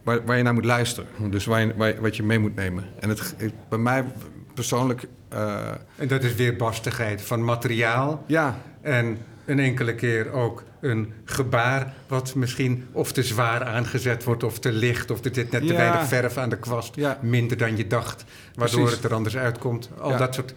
Waar, 0.03 0.25
waar 0.25 0.37
je 0.37 0.43
naar 0.43 0.53
moet 0.53 0.65
luisteren. 0.65 1.09
Dus 1.29 1.45
waar 1.45 1.77
waar, 1.77 2.01
wat 2.01 2.15
je 2.15 2.23
mee 2.23 2.39
moet 2.39 2.55
nemen. 2.55 2.85
En 2.99 3.09
het- 3.09 3.35
bij 3.69 3.79
mij 3.79 4.05
persoonlijk... 4.53 5.07
eh, 5.29 5.67
En 5.95 6.07
dat 6.07 6.23
is 6.23 6.35
weerbarstigheid 6.35 7.21
van 7.21 7.43
materiaal 7.43 8.23
ja, 8.27 8.57
en 8.81 9.17
een 9.45 9.59
enkele 9.59 9.95
keer 9.95 10.31
ook 10.31 10.63
een 10.81 11.13
gebaar 11.25 11.93
wat 12.07 12.35
misschien 12.35 12.87
of 12.91 13.11
te 13.11 13.23
zwaar 13.23 13.63
aangezet 13.63 14.23
wordt 14.23 14.43
of 14.43 14.59
te 14.59 14.71
licht 14.71 15.11
of 15.11 15.25
er 15.25 15.31
zit 15.33 15.51
net 15.51 15.61
te 15.61 15.67
Ja. 15.73 15.75
weinig 15.75 16.07
verf 16.07 16.37
aan 16.37 16.49
de 16.49 16.57
kwast, 16.57 16.95
Ja. 16.95 17.19
minder 17.21 17.57
dan 17.57 17.77
je 17.77 17.87
dacht, 17.87 18.25
waardoor 18.55 18.79
Precies. 18.79 18.95
het 18.95 19.05
er 19.11 19.13
anders 19.15 19.37
uitkomt. 19.37 19.89
Al 19.99 20.09
Ja. 20.09 20.17
dat 20.17 20.33
soort 20.35 20.53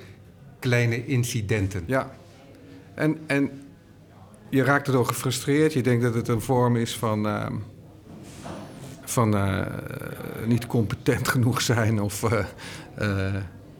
kleine 0.59 1.07
incidenten. 1.07 1.83
ja. 1.87 2.11
En, 2.95 3.19
en 3.27 3.51
je 4.49 4.65
raakt 4.65 4.87
erdoor 4.87 5.07
gefrustreerd. 5.07 5.73
Je 5.73 5.83
denkt 5.83 6.03
dat 6.03 6.15
het 6.15 6.29
een 6.29 6.41
vorm 6.41 6.77
is 6.77 6.97
van... 6.97 7.27
ehm, 7.27 7.55
van 9.05 9.37
eh, 9.37 9.61
niet 10.47 10.67
competent 10.67 11.29
genoeg 11.35 11.61
zijn. 11.61 12.01
Of, 12.01 12.23
eh, 12.95 13.35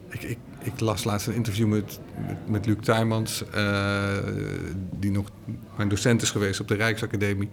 ik, 0.09 0.23
ik, 0.23 0.37
ik 0.63 0.79
las 0.79 1.03
laatst 1.03 1.27
een 1.27 1.33
interview 1.33 1.67
met, 1.67 1.99
met, 2.47 2.65
Luc 2.65 2.77
Tuymans, 2.81 3.49
eh, 3.49 4.17
die 4.91 5.11
nog 5.11 5.29
mijn 5.75 5.89
docent 5.89 6.21
is 6.21 6.31
geweest 6.31 6.59
op 6.59 6.67
de 6.67 6.75
Rijksacademie. 6.75 7.49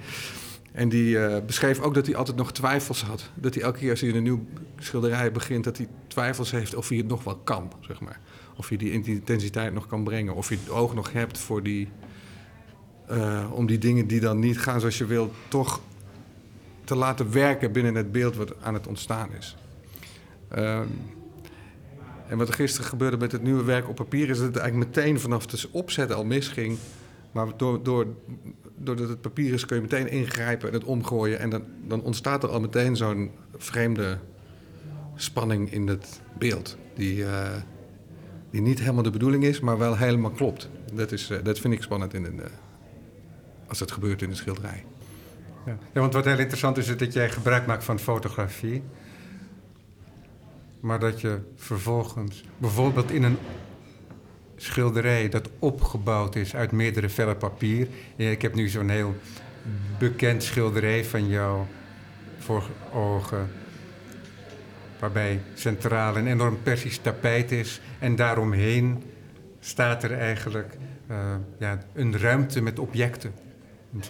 En 0.73 0.89
die 0.89 1.19
eh, 1.19 1.45
beschreef 1.47 1.81
ook 1.81 1.95
dat 1.95 2.07
hij 2.07 2.17
altijd 2.17 2.37
nog 2.37 2.53
twijfels 2.53 3.03
had. 3.03 3.31
Dat 3.35 3.55
hij 3.55 3.62
elke 3.62 3.79
keer 3.79 3.91
als 3.91 4.01
hij 4.01 4.15
een 4.15 4.23
nieuw 4.23 4.47
schilderij 4.79 5.33
begint, 5.33 5.65
dat 5.65 5.77
hij 5.77 5.89
twijfels 6.07 6.51
heeft 6.51 6.75
of 6.75 6.89
hij 6.89 6.99
het 6.99 7.09
nog 7.09 7.25
wel 7.25 7.37
kan, 7.37 7.73
zeg 7.81 8.01
maar. 8.01 8.21
Of 8.57 8.71
je 8.71 8.79
die 8.79 8.93
intensiteit 8.93 9.73
nog 9.73 9.87
kan 9.87 10.05
brengen. 10.05 10.35
Of 10.35 10.49
je 10.49 10.56
het 10.61 10.71
oog 10.71 10.95
nog 10.95 11.13
hebt 11.13 11.39
voor 11.39 11.63
die... 11.63 11.89
eh, 13.06 13.47
om 13.53 13.67
die 13.67 13.79
dingen 13.79 14.06
die 14.06 14.21
dan 14.21 14.39
niet 14.39 14.59
gaan 14.59 14.81
zoals 14.81 14.99
je 14.99 15.06
wil, 15.06 15.33
toch 15.49 15.81
te 16.85 16.95
laten 16.95 17.33
werken 17.33 17.73
binnen 17.73 17.95
het 17.95 18.13
beeld 18.13 18.37
wat 18.37 18.63
aan 18.63 18.75
het 18.75 18.87
ontstaan 18.87 19.33
is. 19.39 19.56
Ehm, 20.49 20.87
en 22.31 22.38
wat 22.38 22.49
er 22.49 22.55
gisteren 22.55 22.88
gebeurde 22.88 23.17
met 23.17 23.32
het 23.32 23.43
nieuwe 23.43 23.65
werk 23.65 23.88
op 23.88 23.97
papier 23.97 24.29
is 24.29 24.37
dat 24.38 24.47
het 24.47 24.56
eigenlijk 24.56 24.94
meteen 24.94 25.21
vanaf 25.21 25.47
de 25.47 25.69
opzet 25.71 26.12
al 26.12 26.25
misging. 26.25 26.79
Maar 27.32 27.56
door, 27.56 27.82
door, 27.82 28.06
doordat 28.77 29.08
het 29.08 29.20
papier 29.20 29.53
is 29.53 29.67
kun 29.67 29.77
je 29.77 29.82
meteen 29.82 30.10
ingrijpen 30.10 30.69
en 30.69 30.75
het 30.75 30.84
omgooien. 30.84 31.39
En 31.39 31.51
dan, 31.51 31.63
dan 31.87 32.03
ontstaat 32.03 32.43
er 32.43 32.49
al 32.49 32.60
meteen 32.60 32.96
zo'n 32.96 33.31
vreemde 33.56 34.19
spanning 35.15 35.72
in 35.72 35.89
het 35.89 36.20
beeld. 36.39 36.77
Die, 36.94 37.25
eh, 37.25 37.49
die 38.51 38.60
niet 38.60 38.81
helemaal 38.81 39.03
de 39.03 39.10
bedoeling 39.10 39.44
is, 39.44 39.60
maar 39.60 39.79
wel 39.79 39.96
helemaal 39.96 40.31
klopt. 40.31 40.69
Dat, 40.93 41.13
is, 41.13 41.31
eh, 41.31 41.39
dat 41.43 41.58
vind 41.58 41.75
ik 41.75 41.82
spannend 41.82 42.15
in 42.15 42.41
eh, 42.41 42.46
als 43.69 43.79
dat 43.79 43.91
gebeurt 43.93 44.22
in 44.22 44.31
een 44.31 44.37
schilderij. 44.37 44.84
Ja. 45.67 45.79
Ja, 45.93 46.01
want 46.01 46.13
wat 46.13 46.25
heel 46.25 46.39
interessant 46.39 46.79
is, 46.79 46.89
is 46.89 46.96
dat 46.96 47.13
jij 47.13 47.31
gebruik 47.31 47.67
maakt 47.67 47.84
van 47.84 47.99
fotografie. 47.99 48.82
Maar 50.81 50.99
dat 50.99 51.20
je 51.20 51.39
vervolgens 51.56 52.44
bijvoorbeeld 52.58 53.10
in 53.10 53.22
een 53.22 53.39
schilderij 54.56 55.29
dat 55.29 55.51
opgebouwd 55.58 56.37
is 56.37 56.55
uit 56.55 56.72
meerdere 56.72 57.08
vellen 57.08 57.37
papier. 57.37 57.89
Ik 58.17 58.43
heb 58.43 58.55
nu 58.55 58.69
zo'n 58.69 58.89
heel 58.89 59.17
bekend 59.99 60.43
schilderij 60.43 61.05
van 61.05 61.29
jou 61.29 61.65
voor 62.39 62.63
ogen. 62.93 63.51
Waarbij 64.99 65.41
centraal 65.55 66.17
een 66.17 66.27
enorm 66.27 66.63
persisch 66.63 66.99
tapijt 66.99 67.53
is. 67.53 67.81
En 67.99 68.17
daaromheen 68.17 69.03
staat 69.60 70.03
er 70.03 70.19
eigenlijk 70.19 70.77
eh, 71.06 71.34
ja, 71.58 71.79
een 71.93 72.19
ruimte 72.19 72.60
met 72.60 72.79
objecten. 72.79 73.32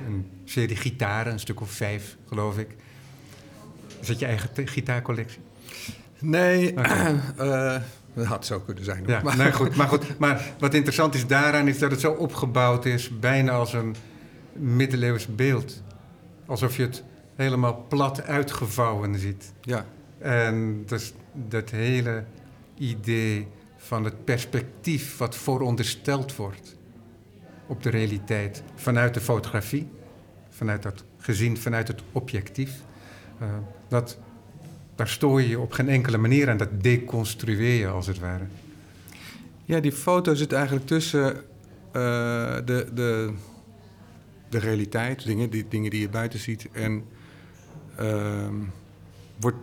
Een, 0.06 0.30
serie 0.44 0.76
gitaren, 0.76 1.32
een 1.32 1.40
stuk 1.40 1.60
of 1.60 1.70
vijf, 1.70 2.16
geloof 2.26 2.58
ik. 2.58 2.68
Is 4.00 4.06
dat 4.06 4.18
je 4.18 4.26
eigen 4.26 4.68
gitaarcollectie? 4.68 5.40
Nee, 6.20 6.70
Oké. 6.70 6.82
eh, 7.36 7.76
dat 8.14 8.24
had 8.26 8.46
zo 8.46 8.60
kunnen 8.60 8.84
zijn. 8.84 9.04
Ja, 9.06 9.20
Maar- 9.22 9.36
nee, 9.36 9.52
goed. 9.52 9.76
Maar 9.76 9.88
goed, 9.88 10.18
maar 10.18 10.50
wat 10.58 10.74
interessant 10.74 11.14
is 11.14 11.26
daaraan 11.26 11.68
is 11.68 11.78
dat 11.78 11.90
het 11.90 12.00
zo 12.00 12.12
opgebouwd 12.12 12.84
is, 12.84 13.18
bijna 13.18 13.52
als 13.52 13.72
een 13.72 13.94
middeleeuws 14.52 15.26
beeld. 15.34 15.82
Alsof 16.46 16.76
je 16.76 16.82
het 16.82 17.02
helemaal 17.36 17.84
plat 17.88 18.22
uitgevouwen 18.22 19.18
ziet. 19.18 19.52
ja. 19.60 19.84
En 20.18 20.82
dus 20.86 21.12
dat 21.32 21.70
hele 21.70 22.24
idee 22.78 23.46
van 23.76 24.04
het 24.04 24.24
perspectief 24.24 25.16
wat 25.18 25.36
voorondersteld 25.36 26.36
wordt 26.36 26.76
op 27.66 27.82
de 27.82 27.90
realiteit 27.90 28.62
vanuit 28.74 29.14
de 29.14 29.20
fotografie, 29.20 29.88
vanuit 30.50 30.82
dat 30.82 31.04
gezien 31.18 31.56
vanuit 31.58 31.88
het 31.88 32.02
objectief, 32.12 32.72
eh, 33.38 33.48
dat, 33.88 34.18
daar 35.00 35.08
stoor 35.08 35.42
je 35.42 35.48
je 35.48 35.60
op 35.60 35.72
geen 35.72 35.88
enkele 35.88 36.18
manier 36.18 36.50
aan, 36.50 36.56
dat 36.56 36.82
deconstrueer 36.82 37.78
je 37.78 37.86
als 37.86 38.06
het 38.06 38.18
ware. 38.18 38.44
ja, 39.64 39.80
die 39.80 39.92
foto 39.92 40.34
zit 40.34 40.52
eigenlijk 40.52 40.86
tussen 40.86 41.36
eh, 41.92 42.56
de, 42.64 42.86
de, 42.94 43.32
de 44.48 44.58
realiteit, 44.58 45.24
dingen 45.24 45.50
die, 45.50 45.66
dingen 45.68 45.90
die 45.90 46.00
je 46.00 46.08
buiten 46.08 46.38
ziet. 46.38 46.68
En 46.72 47.04
ehm, 47.96 48.54
wordt. 49.40 49.56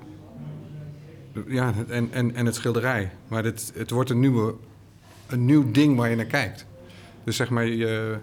Ja, 1.48 1.74
en, 1.88 2.08
en, 2.12 2.36
en 2.36 2.46
het 2.46 2.56
schilderij. 2.56 3.12
Maar 3.28 3.44
het, 3.44 3.72
het 3.76 3.90
wordt 3.90 4.10
een, 4.10 4.20
nieuwe, 4.20 4.56
een 5.28 5.46
nieuw 5.46 5.72
ding 5.72 5.98
waar 5.98 6.10
je 6.10 6.16
naar 6.16 6.26
kijkt. 6.26 6.66
Dus 7.24 7.36
zeg 7.36 7.50
maar, 7.50 7.66
je, 7.66 8.18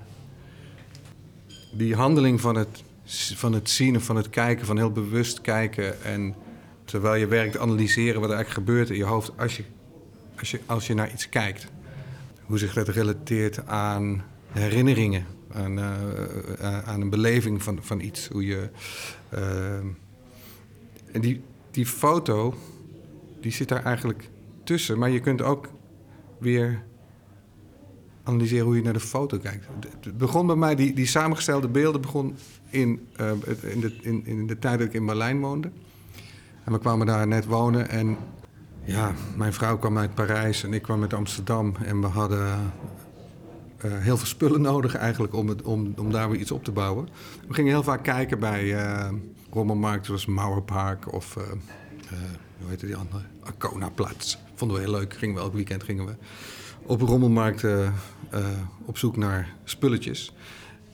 die 1.73 1.95
handeling 1.95 2.41
van 2.41 2.57
het, 2.57 2.83
van 3.35 3.53
het 3.53 3.71
zien 3.71 4.01
van 4.01 4.17
het 4.17 4.31
kijken, 4.31 4.67
van 4.67 4.77
heel 4.77 4.93
bewust 4.93 5.41
kijken. 5.41 6.03
En 6.03 6.35
terwijl 6.85 7.15
je 7.15 7.27
werkt, 7.27 7.59
analyseren 7.59 8.21
wat 8.21 8.31
er 8.31 8.37
eigenlijk 8.37 8.67
gebeurt 8.67 8.91
in 8.91 8.97
je 8.97 9.05
hoofd 9.05 9.33
als 9.39 9.57
je, 9.57 9.65
als 10.39 10.51
je, 10.51 10.61
als 10.67 10.87
je 10.87 10.95
naar 10.95 11.13
iets 11.13 11.29
kijkt. 11.29 11.67
Hoe 12.45 12.59
zich 12.59 12.73
dat 12.73 12.89
relateert 12.89 13.67
aan 13.67 14.25
herinneringen, 14.49 15.27
aan, 15.53 15.79
uh, 15.79 16.89
aan 16.89 17.01
een 17.01 17.11
beleving 17.11 17.63
van, 17.63 17.79
van 17.83 18.01
iets. 18.01 18.29
Hoe 18.29 18.47
je, 18.47 18.69
uh, 19.35 19.77
en 21.13 21.21
die, 21.21 21.41
die 21.71 21.87
foto, 21.87 22.55
die 23.41 23.53
zit 23.53 23.69
daar 23.69 23.85
eigenlijk 23.85 24.31
tussen. 24.65 24.99
Maar 24.99 25.11
je 25.11 25.21
kunt 25.21 25.43
ook 25.43 25.69
weer 26.39 26.83
analyseren 28.23 28.65
hoe 28.65 28.77
je 28.77 28.83
naar 28.83 28.93
de 28.93 29.01
foto 29.01 29.39
kijkt. 29.39 29.67
Het 30.01 30.19
begon 30.19 30.47
bij 30.47 30.57
mij, 30.57 30.75
die, 30.75 30.95
die 30.95 31.07
samengestelde 31.07 31.69
beelden 31.69 32.01
begon 32.01 32.37
in, 32.71 33.07
in, 33.61 33.81
de, 33.81 33.97
in, 34.01 34.27
in 34.27 34.47
de 34.47 34.59
tijd 34.59 34.79
dat 34.79 34.89
ik 34.89 34.95
in 34.95 35.07
Berlijn 35.07 35.41
woonde. 35.41 35.71
En 36.65 36.73
we 36.73 36.79
kwamen 36.79 37.07
daar 37.07 37.27
net 37.27 37.45
wonen 37.45 37.89
en 37.89 38.17
ja, 38.85 39.13
mijn 39.37 39.53
vrouw 39.53 39.79
kwam 39.79 39.99
uit 39.99 40.15
Parijs 40.15 40.65
en 40.65 40.73
ik 40.73 40.83
kwam 40.83 41.03
uit 41.03 41.15
Amsterdam. 41.15 41.75
En 41.85 42.01
we 42.01 42.07
hadden 42.07 42.73
uh, 43.85 43.93
heel 43.99 44.17
veel 44.17 44.27
spullen 44.27 44.61
nodig 44.61 44.95
eigenlijk 44.95 45.35
om, 45.35 45.49
het, 45.49 45.63
om, 45.63 45.95
om 45.97 46.11
daar 46.11 46.31
weer 46.31 46.41
iets 46.41 46.51
op 46.51 46.65
te 46.65 46.73
bouwen. 46.73 47.09
We 47.49 47.55
gingen 47.55 47.73
heel 47.73 47.83
vaak 47.83 48.03
kijken 48.03 48.39
bij 48.39 48.65
uh, 48.65 49.09
rommelmarkt 49.51 50.07
zoals 50.07 50.27
Mauerpark 50.27 51.13
of 51.13 51.35
hoe 52.59 52.69
heette 52.69 52.87
die 52.87 52.97
andere? 52.97 53.23
Arcona. 53.43 53.91
Vonden 54.55 54.77
we 54.77 54.83
heel 54.83 54.93
leuk. 54.93 55.15
Gingen 55.15 55.35
we 55.35 55.41
elk 55.41 55.55
weekend 55.55 55.83
gingen 55.83 56.07
we 56.07 56.15
op 56.87 57.01
rommelmarkten 57.01 57.95
uh, 58.35 58.47
op 58.85 58.99
zoek 58.99 59.17
naar 59.17 59.55
spulletjes. 59.65 60.35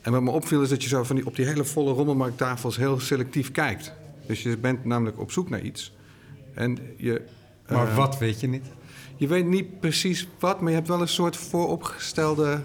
En 0.01 0.13
wat 0.13 0.23
me 0.23 0.31
opviel 0.31 0.63
is 0.63 0.69
dat 0.69 0.83
je 0.83 0.89
zo 0.89 1.03
van 1.03 1.17
die, 1.17 1.27
op 1.27 1.37
die 1.37 1.47
hele 1.47 1.65
volle 1.65 1.93
rommelmarkttafels 1.93 2.77
heel 2.77 3.01
selectief 3.01 3.51
kijkt. 3.51 3.93
Dus 4.31 4.43
je 4.43 4.59
bent 4.59 4.85
namelijk 4.85 5.19
op 5.19 5.33
zoek 5.33 5.49
naar 5.49 5.61
iets. 5.61 5.93
En 6.55 6.79
je, 6.97 7.23
uh, 7.71 7.77
maar 7.77 7.95
wat 7.95 8.19
weet 8.19 8.41
je 8.41 8.47
niet? 8.47 8.67
Je 9.17 9.27
weet 9.27 9.47
niet 9.47 9.81
precies 9.81 10.29
wat, 10.39 10.61
maar 10.61 10.69
je 10.69 10.77
hebt 10.77 10.89
wel 10.89 11.01
een 11.01 11.09
soort 11.09 11.37
vooropgestelde 11.37 12.63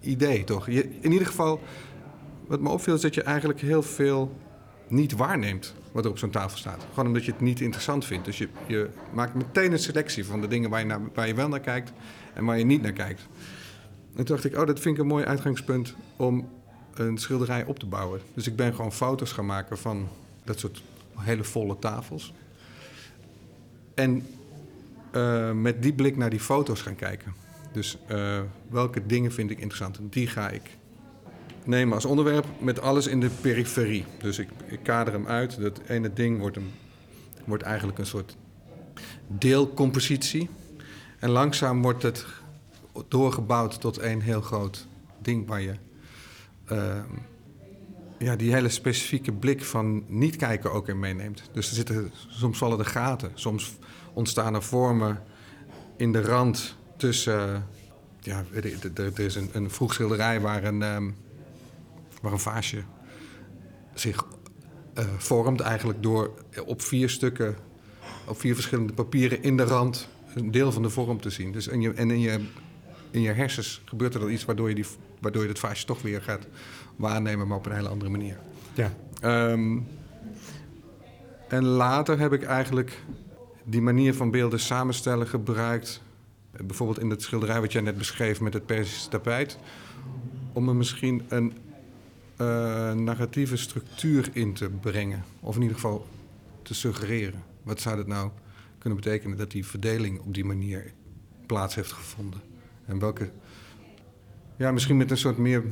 idee, 0.00 0.44
toch? 0.44 0.70
Je, 0.70 0.88
in 1.00 1.12
ieder 1.12 1.26
geval, 1.26 1.60
wat 2.46 2.60
me 2.60 2.68
opviel 2.68 2.94
is 2.94 3.00
dat 3.00 3.14
je 3.14 3.22
eigenlijk 3.22 3.60
heel 3.60 3.82
veel 3.82 4.36
niet 4.88 5.12
waarneemt 5.12 5.74
wat 5.92 6.04
er 6.04 6.10
op 6.10 6.18
zo'n 6.18 6.30
tafel 6.30 6.58
staat. 6.58 6.86
Gewoon 6.88 7.06
omdat 7.06 7.24
je 7.24 7.32
het 7.32 7.40
niet 7.40 7.60
interessant 7.60 8.04
vindt. 8.04 8.24
Dus 8.24 8.38
je, 8.38 8.48
je 8.66 8.88
maakt 9.12 9.34
meteen 9.34 9.72
een 9.72 9.78
selectie 9.78 10.24
van 10.24 10.40
de 10.40 10.48
dingen 10.48 10.70
waar 10.70 10.80
je, 10.80 10.86
naar, 10.86 11.00
waar 11.14 11.26
je 11.26 11.34
wel 11.34 11.48
naar 11.48 11.60
kijkt 11.60 11.92
en 12.34 12.44
waar 12.44 12.58
je 12.58 12.64
niet 12.64 12.82
naar 12.82 12.92
kijkt. 12.92 13.26
En 14.16 14.24
toen 14.24 14.36
dacht 14.36 14.44
ik, 14.44 14.56
oh, 14.56 14.66
dat 14.66 14.80
vind 14.80 14.94
ik 14.94 15.00
een 15.00 15.08
mooi 15.08 15.24
uitgangspunt 15.24 15.94
om 16.16 16.48
een 16.94 17.18
schilderij 17.18 17.64
op 17.64 17.78
te 17.78 17.86
bouwen. 17.86 18.20
Dus 18.34 18.46
ik 18.46 18.56
ben 18.56 18.74
gewoon 18.74 18.92
foto's 18.92 19.32
gaan 19.32 19.46
maken 19.46 19.78
van 19.78 20.08
dat 20.44 20.58
soort 20.58 20.82
hele 21.18 21.44
volle 21.44 21.78
tafels. 21.78 22.32
En 23.94 24.26
uh, 25.12 25.52
met 25.52 25.82
die 25.82 25.92
blik 25.92 26.16
naar 26.16 26.30
die 26.30 26.40
foto's 26.40 26.82
gaan 26.82 26.96
kijken. 26.96 27.34
Dus 27.72 27.98
uh, 28.10 28.40
welke 28.68 29.06
dingen 29.06 29.32
vind 29.32 29.50
ik 29.50 29.58
interessant? 29.58 29.98
Die 30.00 30.26
ga 30.26 30.50
ik 30.50 30.62
nemen 31.64 31.94
als 31.94 32.04
onderwerp 32.04 32.46
met 32.58 32.80
alles 32.80 33.06
in 33.06 33.20
de 33.20 33.30
periferie. 33.40 34.04
Dus 34.18 34.38
ik, 34.38 34.48
ik 34.66 34.82
kader 34.82 35.12
hem 35.12 35.26
uit. 35.26 35.60
Dat 35.60 35.80
ene 35.86 36.12
ding 36.12 36.38
wordt, 36.38 36.56
een, 36.56 36.70
wordt 37.44 37.62
eigenlijk 37.62 37.98
een 37.98 38.06
soort 38.06 38.36
deelcompositie. 39.26 40.48
En 41.18 41.30
langzaam 41.30 41.82
wordt 41.82 42.02
het 42.02 42.26
doorgebouwd 43.08 43.80
tot 43.80 43.98
één 43.98 44.20
heel 44.20 44.40
groot 44.40 44.86
ding 45.18 45.46
waar 45.46 45.60
je 45.60 45.74
uh, 46.72 46.94
ja, 48.18 48.36
die 48.36 48.52
hele 48.52 48.68
specifieke 48.68 49.32
blik 49.32 49.64
van 49.64 50.04
niet 50.06 50.36
kijken 50.36 50.72
ook 50.72 50.88
in 50.88 50.98
meeneemt. 50.98 51.42
Dus 51.52 51.68
er 51.68 51.74
zitten, 51.74 52.12
soms 52.28 52.58
vallen 52.58 52.78
er 52.78 52.84
gaten, 52.84 53.30
soms 53.34 53.78
ontstaan 54.12 54.54
er 54.54 54.62
vormen 54.62 55.22
in 55.96 56.12
de 56.12 56.20
rand 56.20 56.76
tussen. 56.96 57.66
ja, 58.20 58.44
er, 58.54 59.20
is 59.20 59.34
een, 59.34 59.50
een 59.52 59.70
vroeg 59.70 59.92
schilderij 59.92 60.40
waar 60.40 60.64
een, 60.64 60.82
um, 60.82 61.16
waar 62.22 62.32
een 62.32 62.38
vaasje 62.38 62.82
zich 63.94 64.26
uh, 64.98 65.04
vormt, 65.16 65.60
eigenlijk 65.60 66.02
door 66.02 66.30
op 66.64 66.82
vier 66.82 67.08
stukken, 67.08 67.56
op 68.26 68.40
vier 68.40 68.54
verschillende 68.54 68.92
papieren 68.92 69.42
in 69.42 69.56
de 69.56 69.64
rand 69.64 70.08
een 70.34 70.50
deel 70.50 70.72
van 70.72 70.82
de 70.82 70.90
vorm 70.90 71.20
te 71.20 71.30
zien. 71.30 71.52
Dus 71.52 71.64
je, 71.64 71.92
en 71.92 72.10
in 72.10 72.20
je, 72.20 72.40
in 73.10 73.20
je 73.20 73.32
hersens 73.32 73.82
gebeurt 73.84 74.14
er 74.14 74.20
dan 74.20 74.30
iets 74.30 74.44
waardoor 74.44 74.68
je, 74.68 74.74
die, 74.74 74.86
waardoor 75.20 75.42
je 75.42 75.48
het 75.48 75.58
vaasje 75.58 75.86
toch 75.86 76.02
weer 76.02 76.22
gaat 76.22 76.46
waarnemen, 76.96 77.48
maar 77.48 77.56
op 77.56 77.66
een 77.66 77.72
hele 77.72 77.88
andere 77.88 78.10
manier. 78.10 78.38
Ja. 78.74 78.92
Um, 79.50 79.86
en 81.48 81.64
later 81.64 82.18
heb 82.18 82.32
ik 82.32 82.42
eigenlijk 82.42 83.02
die 83.64 83.80
manier 83.80 84.14
van 84.14 84.30
beelden 84.30 84.60
samenstellen 84.60 85.26
gebruikt. 85.26 86.02
Bijvoorbeeld 86.64 87.00
in 87.00 87.10
het 87.10 87.22
schilderij 87.22 87.60
wat 87.60 87.72
jij 87.72 87.82
net 87.82 87.98
beschreef 87.98 88.40
met 88.40 88.52
het 88.52 88.66
Persische 88.66 89.08
tapijt. 89.08 89.58
Om 90.52 90.68
er 90.68 90.76
misschien 90.76 91.22
een 91.28 91.52
uh, 92.40 92.92
narratieve 92.92 93.56
structuur 93.56 94.28
in 94.32 94.52
te 94.52 94.68
brengen. 94.68 95.24
Of 95.40 95.54
in 95.54 95.62
ieder 95.62 95.76
geval 95.76 96.06
te 96.62 96.74
suggereren. 96.74 97.42
Wat 97.62 97.80
zou 97.80 97.96
dat 97.96 98.06
nou 98.06 98.30
kunnen 98.78 99.00
betekenen 99.00 99.36
dat 99.36 99.50
die 99.50 99.66
verdeling 99.66 100.20
op 100.20 100.34
die 100.34 100.44
manier 100.44 100.92
plaats 101.46 101.74
heeft 101.74 101.92
gevonden? 101.92 102.40
En 102.86 102.98
welke. 102.98 103.30
Ja, 104.56 104.72
misschien 104.72 104.96
met 104.96 105.10
een 105.10 105.16
soort 105.16 105.38
meer 105.38 105.64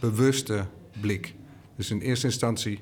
bewuste 0.00 0.66
blik. 1.00 1.34
Dus 1.76 1.90
in 1.90 2.00
eerste 2.00 2.26
instantie. 2.26 2.80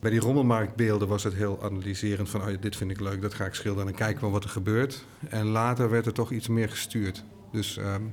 Bij 0.00 0.10
die 0.10 0.20
rommelmarktbeelden 0.20 1.08
was 1.08 1.24
het 1.24 1.34
heel 1.34 1.62
analyserend 1.62 2.30
van... 2.30 2.40
Oh, 2.40 2.60
dit 2.60 2.76
vind 2.76 2.90
ik 2.90 3.00
leuk, 3.00 3.20
dat 3.22 3.34
ga 3.34 3.44
ik 3.44 3.54
schilderen 3.54 3.88
en 3.88 3.94
kijken 3.94 4.30
wat 4.30 4.44
er 4.44 4.50
gebeurt. 4.50 5.04
En 5.28 5.46
later 5.46 5.90
werd 5.90 6.06
er 6.06 6.12
toch 6.12 6.30
iets 6.30 6.48
meer 6.48 6.68
gestuurd. 6.68 7.24
Dus, 7.52 7.76
um... 7.76 8.12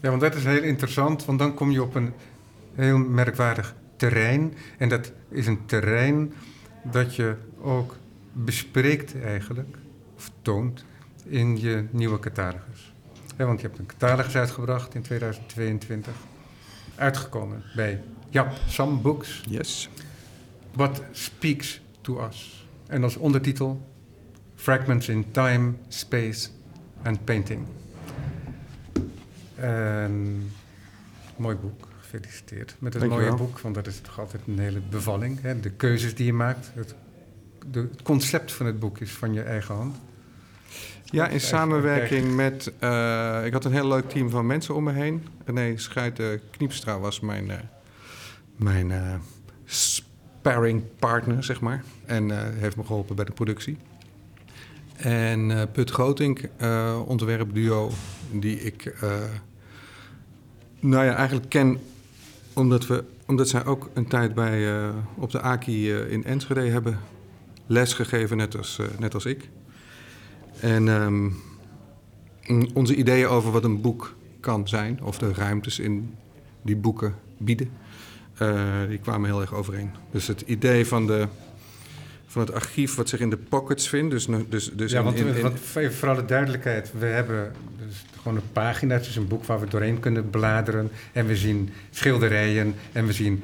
Ja, 0.00 0.08
want 0.08 0.20
dat 0.20 0.34
is 0.34 0.44
heel 0.44 0.62
interessant, 0.62 1.24
want 1.24 1.38
dan 1.38 1.54
kom 1.54 1.70
je 1.70 1.82
op 1.82 1.94
een 1.94 2.12
heel 2.74 2.98
merkwaardig 2.98 3.74
terrein. 3.96 4.54
En 4.78 4.88
dat 4.88 5.12
is 5.28 5.46
een 5.46 5.66
terrein 5.66 6.32
dat 6.84 7.16
je 7.16 7.36
ook 7.60 7.96
bespreekt 8.32 9.20
eigenlijk, 9.20 9.76
of 10.16 10.30
toont, 10.42 10.84
in 11.24 11.60
je 11.60 11.84
nieuwe 11.90 12.18
catalogus. 12.18 12.94
Ja, 13.40 13.46
want 13.46 13.60
je 13.60 13.66
hebt 13.66 13.78
een 13.78 13.86
catalogus 13.86 14.36
uitgebracht 14.36 14.94
in 14.94 15.02
2022. 15.02 16.12
Uitgekomen 16.94 17.62
bij 17.74 18.02
Jap 18.28 18.52
Sam 18.66 19.02
Books. 19.02 19.42
Yes. 19.48 19.88
What 20.72 21.02
Speaks 21.12 21.80
to 22.00 22.26
Us. 22.26 22.66
En 22.86 23.02
als 23.02 23.16
ondertitel 23.16 23.88
Fragments 24.54 25.08
in 25.08 25.30
Time, 25.30 25.72
Space 25.88 26.48
and 27.02 27.24
Painting. 27.24 27.66
En, 29.54 30.52
mooi 31.36 31.56
boek, 31.56 31.88
gefeliciteerd 32.00 32.76
met 32.78 32.94
het 32.94 33.08
mooie 33.08 33.34
boek, 33.34 33.58
want 33.58 33.74
dat 33.74 33.86
is 33.86 34.00
toch 34.00 34.18
altijd 34.18 34.42
een 34.46 34.58
hele 34.58 34.80
bevalling. 34.80 35.40
Hè? 35.40 35.60
De 35.60 35.70
keuzes 35.70 36.14
die 36.14 36.26
je 36.26 36.32
maakt, 36.32 36.70
het, 36.74 36.94
de, 37.70 37.80
het 37.80 38.02
concept 38.02 38.52
van 38.52 38.66
het 38.66 38.78
boek 38.78 38.98
is 38.98 39.12
van 39.12 39.32
je 39.32 39.42
eigen 39.42 39.74
hand. 39.74 39.96
Ja, 41.04 41.28
in 41.28 41.40
samenwerking 41.40 42.34
met... 42.34 42.72
Uh, 42.80 43.44
ik 43.44 43.52
had 43.52 43.64
een 43.64 43.72
heel 43.72 43.88
leuk 43.88 44.08
team 44.08 44.30
van 44.30 44.46
mensen 44.46 44.74
om 44.74 44.84
me 44.84 44.92
heen. 44.92 45.26
René 45.44 45.76
Schuiten-Kniepstra 45.76 46.98
was 46.98 47.20
mijn, 47.20 47.46
uh, 47.46 47.54
mijn 48.56 48.90
uh, 48.90 49.14
sparring 49.64 50.82
partner, 50.98 51.44
zeg 51.44 51.60
maar. 51.60 51.84
En 52.06 52.54
heeft 52.58 52.76
me 52.76 52.84
geholpen 52.84 53.16
bij 53.16 53.24
de 53.24 53.32
productie. 53.32 53.76
En 54.96 55.68
Put 55.72 55.90
Grotink, 55.90 56.40
ontwerpduo, 57.06 57.90
die 58.30 58.60
ik... 58.60 58.94
nou 60.80 61.04
ja, 61.04 61.14
eigenlijk 61.14 61.48
ken 61.48 61.78
omdat, 62.52 62.86
we, 62.86 63.04
omdat 63.26 63.48
zij 63.48 63.64
ook 63.64 63.90
een 63.94 64.06
tijd 64.06 64.34
bij, 64.34 64.90
op 65.14 65.30
de 65.30 65.40
AKI 65.40 65.92
in 65.92 66.24
Enschede 66.24 66.60
hebben 66.60 66.98
lesgegeven, 67.66 68.36
net 68.36 68.56
als, 68.56 68.78
net 68.98 69.14
als 69.14 69.24
ik. 69.24 69.48
En 70.60 70.88
um, 70.88 71.36
onze 72.74 72.94
ideeën 72.94 73.26
over 73.26 73.50
wat 73.52 73.64
een 73.64 73.80
boek 73.80 74.14
kan 74.40 74.68
zijn, 74.68 75.02
of 75.02 75.18
de 75.18 75.32
ruimtes 75.32 75.78
in 75.78 76.14
die 76.62 76.76
boeken 76.76 77.14
bieden, 77.38 77.70
uh, 78.42 78.62
die 78.88 78.98
kwamen 78.98 79.30
heel 79.30 79.40
erg 79.40 79.54
overeen. 79.54 79.90
Dus 80.10 80.26
het 80.26 80.40
idee 80.40 80.86
van 80.86 81.06
de, 81.06 81.26
van 82.26 82.42
het 82.42 82.52
archief 82.52 82.94
wat 82.94 83.08
zich 83.08 83.20
in 83.20 83.30
de 83.30 83.36
pockets 83.36 83.88
vindt. 83.88 84.10
Dus, 84.10 84.26
dus, 84.48 84.70
dus 84.74 84.92
ja, 84.92 85.02
want, 85.02 85.16
in- 85.18 85.26
in- 85.34 85.42
want 85.42 85.58
even 85.74 85.94
voor 85.94 86.08
alle 86.08 86.24
duidelijkheid, 86.24 86.92
we 86.98 87.06
hebben 87.06 87.52
dus 87.86 88.04
gewoon 88.22 88.36
een 88.36 88.52
pagina, 88.52 88.94
het 88.94 89.06
is 89.06 89.16
een 89.16 89.28
boek 89.28 89.44
waar 89.44 89.60
we 89.60 89.66
doorheen 89.68 90.00
kunnen 90.00 90.30
bladeren. 90.30 90.90
En 91.12 91.26
we 91.26 91.36
zien 91.36 91.70
schilderijen 91.90 92.74
en 92.92 93.06
we 93.06 93.12
zien 93.12 93.42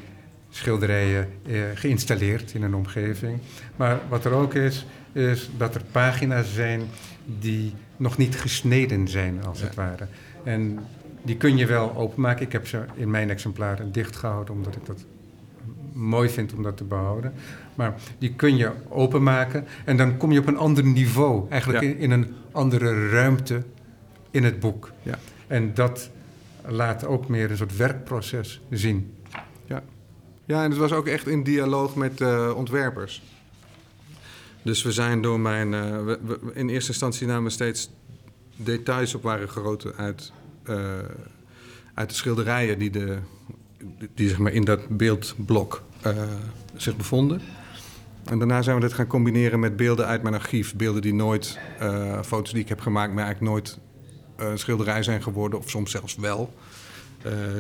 schilderijen 0.51 1.29
eh, 1.47 1.61
geïnstalleerd 1.75 2.55
in 2.55 2.63
een 2.63 2.75
omgeving. 2.75 3.39
Maar 3.77 4.01
wat 4.09 4.25
er 4.25 4.33
ook 4.33 4.55
is, 4.55 4.87
is 5.17 5.51
dat 5.57 5.75
er 5.75 5.83
pagina's 5.93 6.55
zijn 6.55 6.83
die 7.41 7.73
nog 7.97 8.17
niet 8.17 8.37
gesneden 8.41 9.09
zijn, 9.09 9.45
als 9.45 9.59
Ja. 9.59 9.65
het 9.65 9.75
ware. 9.75 10.07
En 10.45 10.79
die 11.23 11.37
kun 11.37 11.57
je 11.57 11.67
wel 11.67 11.97
openmaken. 11.97 12.47
Ik 12.47 12.53
heb 12.53 12.67
ze 12.67 12.85
in 12.95 13.11
mijn 13.11 13.31
exemplaren 13.31 13.93
dicht 13.93 14.17
gehouden, 14.17 14.55
omdat 14.55 14.77
ik 14.77 14.87
dat 14.87 15.05
mooi 15.93 16.29
vind 16.29 16.53
om 16.55 16.63
dat 16.63 16.77
te 16.77 16.85
behouden. 16.85 17.33
Maar 17.75 17.95
die 18.19 18.35
kun 18.35 18.57
je 18.57 18.71
openmaken 18.89 19.65
en 19.85 19.97
dan 19.97 20.17
kom 20.17 20.33
je 20.33 20.39
op 20.41 20.47
een 20.47 20.57
ander 20.59 20.85
niveau. 20.85 21.51
Eigenlijk 21.51 21.83
Ja. 21.85 21.91
in, 21.91 21.99
in 21.99 22.11
een 22.11 22.35
andere 22.53 23.09
ruimte 23.09 23.63
in 24.31 24.45
het 24.45 24.61
boek. 24.61 24.93
Ja. 25.03 25.19
En 25.47 25.75
dat 25.75 26.11
laat 26.65 27.05
ook 27.07 27.29
meer 27.29 27.51
een 27.51 27.57
soort 27.57 27.77
werkproces 27.77 28.61
zien. 28.71 29.11
Ja, 30.49 30.63
en 30.65 30.71
het 30.71 30.79
was 30.79 30.93
ook 30.93 31.07
echt 31.07 31.27
in 31.29 31.43
dialoog 31.43 31.95
met 31.95 32.21
eh, 32.21 32.53
ontwerpers. 32.57 33.23
Dus 34.67 34.83
we 34.83 34.93
zijn 34.93 35.23
door 35.23 35.41
mijn... 35.41 35.75
eh, 35.75 36.05
we- 36.05 36.19
we- 36.23 36.39
in 36.55 36.69
eerste 36.69 36.91
instantie 36.91 37.27
namen 37.27 37.43
we 37.45 37.51
steeds 37.51 37.91
details 38.57 39.15
op 39.15 39.23
waren 39.23 39.49
geroten 39.51 39.97
uit, 39.97 40.33
eh, 40.65 40.77
uit 41.95 42.09
de 42.09 42.15
schilderijen 42.15 42.79
die, 42.79 42.91
de, 42.91 43.19
die 44.15 44.29
zeg 44.29 44.39
maar 44.39 44.53
in 44.53 44.65
dat 44.65 44.89
beeldblok 44.89 45.83
eh, 46.01 46.13
zich 46.77 46.97
bevonden. 46.97 47.41
En 48.25 48.39
daarna 48.39 48.63
zijn 48.63 48.77
we 48.77 48.83
dat 48.83 48.93
gaan 48.93 49.07
combineren 49.07 49.61
met 49.61 49.77
beelden 49.77 50.07
uit 50.07 50.23
mijn 50.23 50.35
archief. 50.35 50.75
Beelden 50.75 51.03
die 51.03 51.15
nooit, 51.15 51.59
foto's 52.25 52.53
die 52.53 52.63
ik 52.63 52.69
heb 52.69 52.81
gemaakt, 52.81 53.13
maar 53.15 53.25
eigenlijk 53.25 53.53
nooit 53.53 53.79
een 54.37 54.59
schilderij 54.59 55.03
zijn 55.03 55.23
geworden. 55.23 55.59
Of 55.59 55.71
soms 55.71 55.91
zelfs 55.91 56.17
wel. 56.17 56.55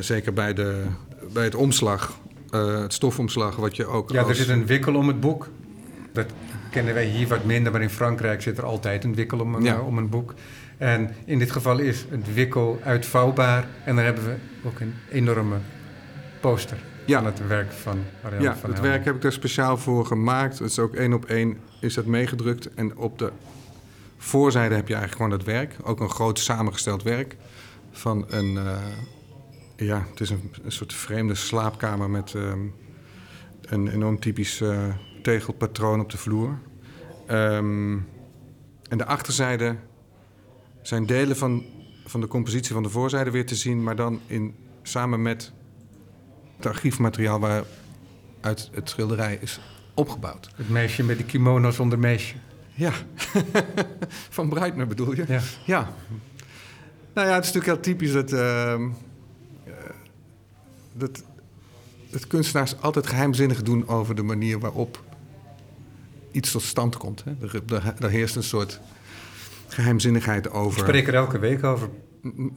Zeker 0.00 0.32
bij, 0.32 0.54
de, 0.54 0.84
bij 1.32 1.44
het 1.44 1.54
omslag, 1.54 2.18
het 2.50 2.92
stofomslag, 2.92 3.56
wat 3.56 3.76
je 3.76 3.86
ook 3.86 4.10
Ja, 4.10 4.26
er 4.26 4.34
zit 4.34 4.48
een 4.48 4.66
wikkel 4.66 4.94
om 4.94 5.08
het 5.08 5.20
boek. 5.20 5.48
Dat 6.12 6.26
kennen 6.76 6.94
wij 6.94 7.04
hier 7.04 7.28
wat 7.28 7.44
minder, 7.44 7.72
maar 7.72 7.82
in 7.82 7.90
Frankrijk 7.90 8.42
zit 8.42 8.58
er 8.58 8.64
altijd 8.64 9.04
een 9.04 9.14
wikkel 9.14 9.38
om 9.40 9.54
een, 9.54 9.62
Ja. 9.62 9.74
eh, 9.74 9.86
om 9.86 9.98
een 9.98 10.08
boek. 10.08 10.34
En 10.78 11.14
in 11.24 11.38
dit 11.38 11.50
geval 11.50 11.78
is 11.78 12.04
het 12.10 12.34
wikkel 12.34 12.78
uitvouwbaar. 12.84 13.66
En 13.84 13.96
dan 13.96 14.04
hebben 14.04 14.24
we 14.24 14.34
ook 14.68 14.80
een 14.80 14.94
enorme 15.10 15.56
poster 16.40 16.76
Ja. 17.04 17.16
van 17.18 17.26
het 17.26 17.46
werk 17.46 17.72
van 17.72 17.98
Ariane 18.22 18.42
Ja, 18.44 18.56
van 18.56 18.70
het 18.70 18.80
werk 18.80 19.04
heb 19.04 19.14
ik 19.14 19.22
daar 19.22 19.32
speciaal 19.32 19.76
voor 19.76 20.06
gemaakt. 20.06 20.58
Het 20.58 20.70
is 20.70 20.78
ook 20.78 20.94
één 20.94 21.12
op 21.12 21.24
één 21.24 21.58
is 21.80 21.94
dat 21.94 22.04
meegedrukt. 22.06 22.74
En 22.74 22.96
op 22.96 23.18
de 23.18 23.32
voorzijde 24.16 24.74
heb 24.74 24.88
je 24.88 24.94
eigenlijk 24.94 25.22
gewoon 25.22 25.38
dat 25.38 25.54
werk. 25.54 25.76
Ook 25.82 26.00
een 26.00 26.10
groot 26.10 26.38
samengesteld 26.38 27.02
werk 27.02 27.36
van 27.92 28.24
een... 28.28 28.56
eh, 28.56 28.76
ja, 29.76 30.06
het 30.10 30.20
is 30.20 30.30
een, 30.30 30.52
een 30.64 30.72
soort 30.72 30.92
vreemde 30.94 31.34
slaapkamer 31.34 32.10
met 32.10 32.34
ehm, 32.34 32.58
een 33.68 33.88
enorm 33.88 34.20
typisch 34.20 34.60
eh, 34.60 34.84
tegelpatroon 35.26 36.00
op 36.00 36.10
de 36.10 36.16
vloer. 36.16 36.58
Ehm, 37.26 37.98
en 38.88 38.98
de 38.98 39.06
achterzijde 39.06 39.76
zijn 40.82 41.06
delen 41.06 41.36
van, 41.36 41.64
van 42.04 42.20
de 42.20 42.26
compositie 42.26 42.72
van 42.72 42.82
de 42.82 42.88
voorzijde 42.88 43.30
weer 43.30 43.46
te 43.46 43.54
zien... 43.54 43.82
maar 43.82 43.96
dan 43.96 44.20
in, 44.26 44.54
samen 44.82 45.22
met 45.22 45.52
het 46.56 46.66
archiefmateriaal 46.66 47.40
waaruit 47.40 48.70
het 48.72 48.88
schilderij 48.88 49.38
is 49.40 49.60
opgebouwd. 49.94 50.50
Het 50.56 50.68
meisje 50.68 51.02
met 51.02 51.18
de 51.18 51.24
kimono 51.24 51.70
zonder 51.70 51.98
meisje. 51.98 52.34
Ja, 52.74 52.92
van 54.36 54.48
Breitner 54.48 54.86
bedoel 54.86 55.14
je? 55.14 55.24
Ja. 55.28 55.40
Ja. 55.64 55.92
Nou 57.14 57.28
ja, 57.28 57.34
het 57.34 57.44
is 57.44 57.52
natuurlijk 57.52 57.66
heel 57.66 57.94
typisch 57.94 58.12
dat, 58.12 58.32
eh, 58.32 58.80
dat, 60.92 61.22
dat 62.10 62.26
kunstenaars 62.26 62.80
altijd 62.80 63.06
geheimzinnig 63.06 63.62
doen 63.62 63.88
over 63.88 64.14
de 64.14 64.22
manier 64.22 64.58
waarop 64.58 65.04
iets 66.36 66.50
tot 66.52 66.62
stand 66.62 66.96
komt. 66.96 67.24
Hè. 67.24 67.32
Er 68.00 68.10
heerst 68.10 68.36
een 68.36 68.42
soort 68.42 68.80
geheimzinnigheid 69.68 70.46
Ik 70.46 70.54
over. 70.54 70.80
spreek 70.80 71.06
er 71.08 71.14
elke 71.14 71.38
week 71.38 71.64
over. 71.64 71.88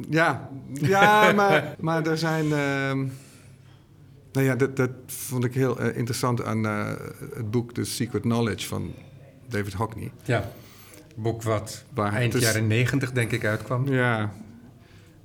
Ja, 0.09 0.49
ja 0.73 1.31
maar, 1.35 1.75
maar 1.79 2.05
er 2.07 2.17
zijn. 2.17 2.43
ehm, 2.53 2.97
nou 4.31 4.45
ja, 4.45 4.55
dat, 4.55 4.75
dat 4.75 4.89
vond 5.05 5.43
ik 5.43 5.53
heel 5.53 5.79
eh, 5.79 5.97
interessant 5.97 6.43
aan 6.43 6.65
eh, 6.65 6.87
het 7.35 7.51
boek 7.51 7.73
The 7.73 7.83
Secret 7.83 8.21
Knowledge 8.21 8.67
van 8.67 8.93
David 9.47 9.73
Hockney. 9.73 10.11
Ja. 10.23 10.51
Boek 11.15 11.43
wat 11.43 11.83
Waar 11.93 12.13
eind 12.13 12.33
is- 12.33 12.41
jaren 12.41 12.67
negentig 12.67 13.11
denk 13.11 13.31
ik 13.31 13.45
uitkwam. 13.45 13.87
Ja. 13.93 14.33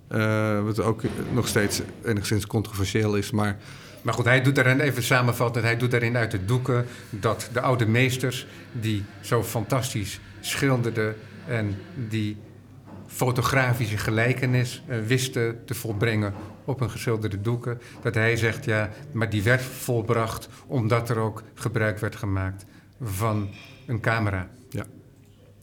Eh, 0.08 0.62
wat 0.64 0.80
ook 0.80 1.02
nog 1.32 1.48
steeds 1.48 1.80
enigszins 2.04 2.46
controversieel 2.46 3.16
is, 3.16 3.30
maar 3.30 3.58
Maar 4.04 4.14
goed, 4.14 4.24
hij 4.24 4.42
doet 4.42 4.54
daarin, 4.54 4.80
even 4.80 5.02
samenvattend, 5.02 5.64
hij 5.64 5.76
doet 5.76 5.90
daarin 5.90 6.16
uit 6.16 6.30
de 6.30 6.44
doeken 6.44 6.86
dat 7.10 7.48
de 7.52 7.60
oude 7.60 7.86
meesters 7.86 8.46
die 8.72 9.04
zo 9.20 9.42
fantastisch 9.42 10.20
schilderden 10.40 11.16
en 11.46 11.76
die 12.08 12.36
fotografische 13.06 13.96
gelijkenis 13.96 14.82
eh, 14.86 14.98
wisten 15.06 15.64
te 15.64 15.74
volbrengen 15.74 16.34
op 16.64 16.80
een 16.80 16.90
geschilderde 16.90 17.40
doeken, 17.40 17.80
dat 18.02 18.14
hij 18.14 18.36
zegt 18.36 18.64
ja, 18.64 18.90
maar 19.12 19.30
die 19.30 19.42
werd 19.42 19.62
volbracht 19.62 20.48
omdat 20.66 21.10
er 21.10 21.18
ook 21.18 21.42
gebruik 21.54 21.98
werd 21.98 22.16
gemaakt 22.16 22.64
van 23.02 23.48
een 23.86 24.00
camera. 24.00 24.48
Ja. 24.70 24.84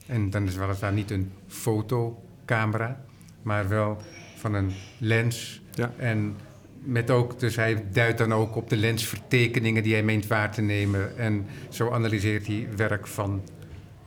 En 0.06 0.30
dan 0.30 0.48
is 0.48 0.56
weliswaar 0.56 0.94
niet 0.94 1.12
een 1.12 1.32
fotocamera, 1.48 3.04
maar 3.42 3.68
wel 3.68 4.02
van 4.38 4.54
een 4.54 4.72
lens 4.98 5.62
Ja. 5.74 5.92
en 5.98 6.36
met 6.84 7.12
ook, 7.12 7.40
dus 7.40 7.56
hij 7.56 7.86
duidt 7.92 8.18
dan 8.18 8.34
ook 8.34 8.56
op 8.56 8.70
de 8.70 8.78
lensvertekeningen 8.78 9.84
die 9.84 9.94
hij 9.94 10.04
meent 10.04 10.28
waar 10.28 10.52
te 10.52 10.62
nemen. 10.62 11.18
En 11.18 11.46
zo 11.70 11.92
analyseert 11.92 12.48
hij 12.48 12.68
werk 12.76 13.08
van 13.08 13.42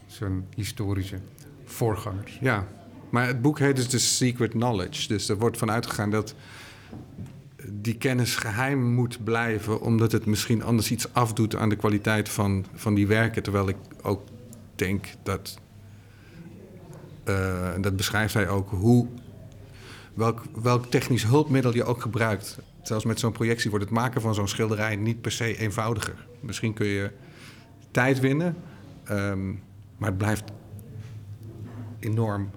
zijn 0.07 0.47
historische 0.55 1.19
voorgangers. 1.65 2.39
ja. 2.41 2.67
Maar 3.11 3.27
het 3.27 3.43
boek 3.43 3.59
heet 3.59 3.77
dus 3.77 3.87
The 3.87 3.99
Secret 3.99 4.51
Knowledge. 4.51 5.09
Dus 5.09 5.29
er 5.29 5.39
wordt 5.39 5.57
vanuit 5.57 5.87
gegaan 5.87 6.11
dat 6.11 6.35
die 7.71 7.97
kennis 7.97 8.37
geheim 8.37 8.95
moet 8.95 9.25
blijven, 9.25 9.81
omdat 9.81 10.13
het 10.13 10.27
misschien 10.27 10.63
anders 10.63 10.91
iets 10.91 11.13
afdoet 11.13 11.57
aan 11.57 11.69
de 11.69 11.77
kwaliteit 11.77 12.29
van, 12.29 12.67
van 12.75 12.95
die 12.95 13.07
werken. 13.07 13.43
Terwijl 13.43 13.69
ik 13.69 13.77
ook 14.03 14.23
denk 14.75 15.07
dat, 15.23 15.59
en 17.75 17.83
dat 17.83 17.97
beschrijft 17.97 18.35
hij 18.35 18.49
ook, 18.49 18.71
hoe, 18.71 19.07
welk, 20.14 20.42
welk 20.62 20.87
technisch 20.87 21.24
hulpmiddel 21.24 21.74
je 21.74 21.85
ook 21.85 22.00
gebruikt. 22.00 22.59
Zelfs 22.83 23.05
met 23.05 23.20
zo'n 23.20 23.33
projectie 23.33 23.70
wordt 23.70 23.85
het 23.85 23.94
maken 23.94 24.20
van 24.20 24.35
zo'n 24.35 24.48
schilderij 24.48 24.96
niet 24.96 25.20
per 25.20 25.33
se 25.33 25.57
eenvoudiger. 25.57 26.27
Misschien 26.40 26.72
kun 26.72 26.87
je 26.87 27.11
tijd 27.90 28.20
winnen, 28.20 28.57
ehm, 29.05 29.48
maar 29.96 30.09
het 30.09 30.18
blijft 30.18 30.44
enorm 31.98 32.50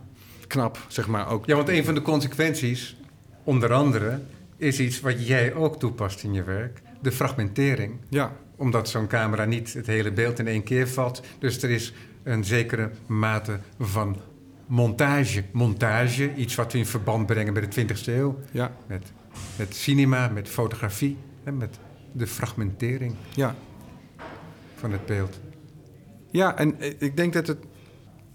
knap, 0.48 0.86
zeg 0.88 1.08
maar. 1.08 1.30
Ook 1.30 1.46
Ja, 1.46 1.56
want 1.56 1.70
een 1.70 1.86
van 1.86 1.94
de 1.94 2.02
consequenties, 2.02 2.98
onder 3.44 3.74
andere, 3.74 4.20
is 4.58 4.80
iets 4.80 5.00
wat 5.00 5.28
jij 5.28 5.54
ook 5.54 5.80
toepast 5.80 6.24
in 6.24 6.34
je 6.34 6.44
werk: 6.44 6.82
de 7.02 7.12
fragmentering. 7.12 7.96
ja, 8.10 8.32
Omdat 8.56 8.90
zo'n 8.90 9.08
camera 9.08 9.46
niet 9.46 9.74
het 9.74 9.88
hele 9.88 10.12
beeld 10.12 10.40
in 10.40 10.48
één 10.48 10.64
keer 10.64 10.88
vat. 10.88 11.22
Dus 11.40 11.64
er 11.64 11.70
is 11.70 11.94
een 12.24 12.44
zekere 12.44 12.92
mate 13.06 13.60
van 13.80 14.18
montage. 14.68 15.44
Montage, 15.52 16.36
iets 16.36 16.56
wat 16.56 16.72
we 16.72 16.78
in 16.78 16.86
verband 16.86 17.26
brengen 17.26 17.54
met 17.54 17.74
de 17.74 17.86
20e 17.86 18.06
eeuw. 18.06 18.40
ja, 18.52 18.72
Met, 18.88 19.12
met 19.58 19.76
cinema, 19.76 20.28
met 20.28 20.50
fotografie, 20.50 21.18
hè, 21.44 21.52
met 21.52 21.80
de 22.12 22.28
fragmentering 22.28 23.16
ja. 23.34 23.56
van 24.76 24.92
het 24.92 25.06
beeld. 25.06 25.40
Ja, 26.32 26.58
en 26.58 26.76
ik 27.00 27.18
denk 27.18 27.34
dat 27.34 27.48
het. 27.48 27.58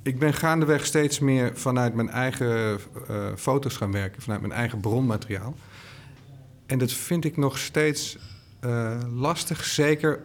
Ik 0.03 0.19
ben 0.19 0.35
gaandeweg 0.35 0.87
steeds 0.87 1.19
meer 1.19 1.51
vanuit 1.55 1.95
mijn 1.95 2.11
eigen 2.11 2.79
eh, 3.09 3.27
foto's 3.37 3.77
gaan 3.77 3.93
werken, 3.93 4.23
vanuit 4.23 4.41
mijn 4.41 4.53
eigen 4.53 4.81
bronmateriaal. 4.81 5.55
En 6.67 6.79
dat 6.79 6.93
vind 6.93 7.25
ik 7.25 7.37
nog 7.37 7.59
steeds 7.59 8.19
eh, 8.61 9.01
lastig, 9.15 9.65
zeker 9.65 10.21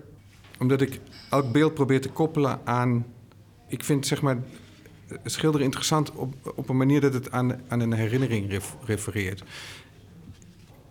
omdat 0.59 0.81
ik 0.81 0.99
elk 1.29 1.51
beeld 1.51 1.73
probeer 1.73 2.01
te 2.01 2.09
koppelen 2.09 2.59
aan. 2.63 3.05
Ik 3.67 3.83
vind 3.83 4.07
zeg 4.07 4.21
maar 4.21 4.37
schilderen 5.23 5.65
interessant 5.65 6.11
op, 6.11 6.33
op 6.55 6.69
een 6.69 6.77
manier 6.77 7.01
dat 7.01 7.13
het 7.13 7.31
aan, 7.31 7.61
aan 7.67 7.79
een 7.79 7.93
herinnering 7.93 8.49
ref- 8.49 8.75
refereert. 8.85 9.43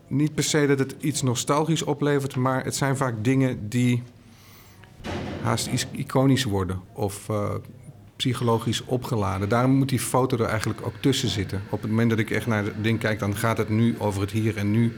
Niet 0.09 0.35
per 0.35 0.45
se 0.45 0.67
dat 0.67 0.79
het 0.79 0.95
iets 1.01 1.23
nostalgisch 1.23 1.83
oplevert, 1.83 2.37
maar 2.37 2.65
het 2.65 2.75
zijn 2.77 2.97
vaak 2.97 3.15
dingen 3.25 3.69
die 3.69 4.03
haast 5.43 5.67
is- 5.67 5.87
iconisch 5.93 6.45
worden 6.45 6.81
of 6.93 7.29
eh, 7.29 7.55
psychologisch 8.17 8.85
opgeladen. 8.85 9.49
Daarom 9.49 9.71
moet 9.71 9.89
die 9.89 10.01
foto 10.01 10.37
er 10.39 10.45
eigenlijk 10.49 10.87
ook 10.87 10.95
tussen 11.01 11.29
zitten. 11.29 11.63
Op 11.71 11.81
het 11.83 11.91
moment 11.91 12.11
dat 12.11 12.19
ik 12.19 12.31
echt 12.31 12.47
naar 12.47 12.65
het 12.65 12.83
ding 12.83 12.99
kijk, 12.99 13.19
dan 13.19 13.37
gaat 13.37 13.59
het 13.59 13.69
nu 13.69 13.95
over 13.99 14.21
het 14.21 14.31
hier 14.31 14.57
en 14.57 14.71
nu. 14.71 14.97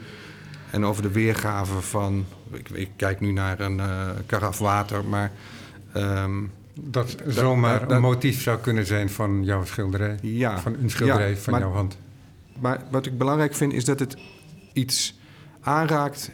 En 0.71 0.85
over 0.85 1.01
de 1.01 1.11
weergave 1.11 1.81
van. 1.81 2.25
Ik, 2.51 2.69
ik 2.69 2.89
kijk 2.95 3.19
nu 3.19 3.31
naar 3.31 3.59
een 3.59 3.79
eh 3.79 4.09
karaf 4.25 4.57
water, 4.57 5.05
maar 5.05 5.31
Ehm, 5.93 6.43
dat 6.73 7.15
zomaar 7.27 7.79
dat- 7.79 7.91
een 7.91 8.01
motief 8.01 8.41
zou 8.41 8.59
kunnen 8.59 8.85
zijn 8.85 9.09
van 9.09 9.43
jouw 9.43 9.65
schilderij. 9.65 10.17
ja, 10.21 10.59
Van 10.59 10.75
een 10.81 10.89
schilderij 10.89 11.29
Ja, 11.29 11.35
van 11.35 11.53
maar- 11.53 11.61
jouw 11.61 11.71
hand. 11.71 11.97
Maar 12.59 12.83
wat 12.91 13.05
ik 13.05 13.17
belangrijk 13.17 13.53
vind 13.55 13.73
is 13.73 13.85
dat 13.85 13.99
het 13.99 14.17
iets 14.73 15.19
aanraakt 15.61 16.31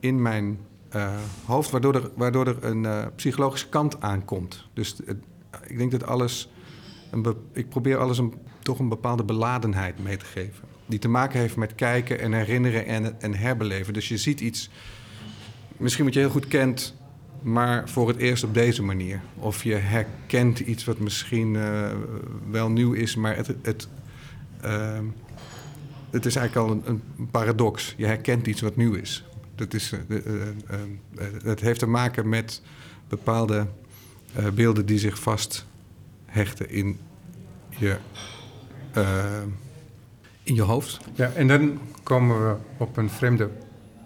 in 0.00 0.22
mijn 0.22 0.58
eh, 0.88 1.14
hoofd, 1.44 1.70
waardoor 1.70 1.94
er, 1.94 2.10
waardoor 2.14 2.46
er 2.46 2.56
een 2.64 2.86
eh, 2.86 3.06
psychologische 3.16 3.68
kant 3.68 4.00
aankomt. 4.00 4.66
Dus 4.74 4.96
het- 5.06 5.16
ik 5.66 5.78
denk 5.78 5.90
dat 5.90 6.06
alles, 6.06 6.48
een 7.10 7.22
be- 7.22 7.36
ik 7.52 7.68
probeer 7.68 7.96
alles 7.98 8.18
een, 8.18 8.34
toch 8.62 8.78
een 8.78 8.88
bepaalde 8.88 9.24
beladenheid 9.24 10.02
mee 10.02 10.16
te 10.16 10.24
geven. 10.24 10.64
Die 10.86 10.98
te 10.98 11.08
maken 11.08 11.40
heeft 11.40 11.56
met 11.56 11.74
kijken 11.74 12.20
en 12.20 12.32
herinneren 12.32 12.86
en, 12.86 13.20
en 13.20 13.34
herbeleven. 13.34 13.92
Dus 13.92 14.08
je 14.08 14.16
ziet 14.16 14.40
iets, 14.40 14.70
misschien 15.76 16.04
wat 16.04 16.14
je 16.14 16.20
heel 16.20 16.30
goed 16.30 16.48
kent, 16.48 16.94
maar 17.42 17.88
voor 17.88 18.08
het 18.08 18.16
eerst 18.16 18.44
op 18.44 18.54
deze 18.54 18.82
manier. 18.82 19.20
Of 19.34 19.62
je 19.64 19.74
herkent 19.74 20.58
iets 20.58 20.84
wat 20.84 20.98
misschien 20.98 21.56
eh, 21.56 21.90
wel 22.50 22.70
nieuw 22.70 22.92
is, 22.92 23.16
maar 23.16 23.36
het, 23.36 23.54
het, 23.62 23.88
ehm, 24.60 25.04
het 26.10 26.26
is 26.26 26.36
eigenlijk 26.36 26.68
al 26.68 26.82
een, 26.86 27.02
paradox. 27.30 27.94
Je 27.96 28.06
herkent 28.06 28.46
iets 28.46 28.60
wat 28.60 28.76
nieuw 28.76 28.94
is. 28.94 29.24
Dat, 29.54 29.74
is, 29.74 29.92
eh, 29.92 29.98
de- 30.08 30.52
eh, 30.66 31.26
dat 31.44 31.60
heeft 31.60 31.78
te 31.78 31.86
maken 31.86 32.28
met 32.28 32.62
bepaalde 33.08 33.66
beelden 34.54 34.86
die 34.86 34.98
zich 34.98 35.18
vasthechten 35.18 36.70
in 36.70 36.98
je, 37.68 37.96
in 40.42 40.54
je 40.54 40.62
hoofd. 40.62 41.00
Ja, 41.14 41.30
en 41.32 41.48
dan 41.48 41.78
komen 42.02 42.48
we 42.48 42.56
op 42.76 42.96
een 42.96 43.10
vreemde 43.10 43.50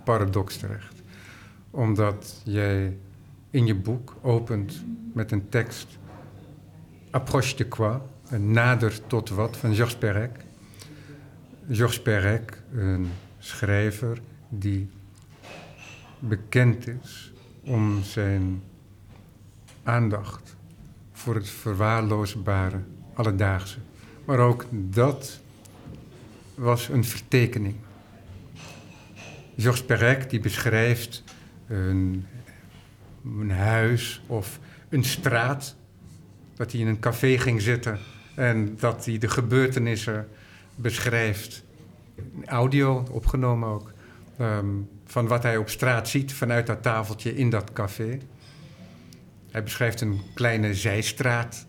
paradox 0.04 0.56
terecht. 0.56 0.94
Omdat 1.70 2.40
jij 2.44 2.96
in 3.56 3.66
je 3.66 3.74
boek 3.74 4.16
opent 4.20 4.84
met 5.12 5.32
een 5.32 5.48
tekst... 5.48 5.98
Approche 7.10 7.56
de 7.56 7.68
quoi? 7.68 7.98
Een 8.28 8.50
nader 8.50 9.06
tot 9.06 9.28
wat 9.28 9.56
van 9.56 9.74
Georges 9.74 9.96
Perec. 9.96 10.30
Georges 11.70 12.02
Perec, 12.02 12.62
een 12.72 13.10
schrijver 13.38 14.20
die 14.48 14.90
bekend 16.18 16.86
is 16.88 17.32
om 17.64 18.02
zijn 18.02 18.62
aandacht 19.82 20.56
voor 21.12 21.34
het 21.34 21.48
verwaarloosbare 21.48 22.80
alledaagse. 23.14 23.78
Maar 24.24 24.38
ook 24.38 24.64
dat 24.70 25.40
was 26.54 26.88
een 26.88 27.04
vertekening. 27.04 27.74
Georges 29.56 29.84
Perec 29.84 30.30
die 30.30 30.40
beschrijft 30.40 31.24
een, 31.66 32.26
een 33.40 33.50
huis 33.50 34.22
of 34.26 34.58
een 34.88 35.04
straat, 35.04 35.76
dat 36.54 36.72
hij 36.72 36.80
in 36.80 36.86
een 36.86 37.00
café 37.00 37.38
ging 37.38 37.62
zitten 37.62 37.98
en 38.34 38.76
dat 38.78 39.04
hij 39.04 39.18
de 39.18 39.28
gebeurtenissen 39.28 40.28
beschrijft, 40.74 41.64
audio 42.44 43.04
opgenomen 43.10 43.68
ook, 43.68 43.92
ehm, 44.38 44.66
van 45.04 45.26
wat 45.26 45.42
hij 45.42 45.56
op 45.56 45.68
straat 45.68 46.08
ziet 46.08 46.32
vanuit 46.32 46.66
dat 46.66 46.82
tafeltje 46.82 47.36
in 47.36 47.50
dat 47.50 47.72
café. 47.72 48.18
Hij 49.50 49.62
beschrijft 49.62 50.00
een 50.00 50.20
kleine 50.34 50.74
zijstraat 50.74 51.66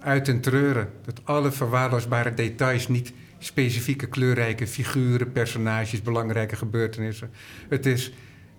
uit 0.00 0.28
een 0.28 0.40
treuren. 0.40 0.90
Dat 1.04 1.20
alle 1.24 1.52
verwaarloosbare 1.52 2.34
details, 2.34 2.88
niet 2.88 3.12
specifieke 3.38 4.06
kleurrijke 4.06 4.66
figuren, 4.66 5.32
personages, 5.32 6.02
belangrijke 6.02 6.56
gebeurtenissen. 6.56 7.30
Het 7.68 7.86
is 7.86 8.12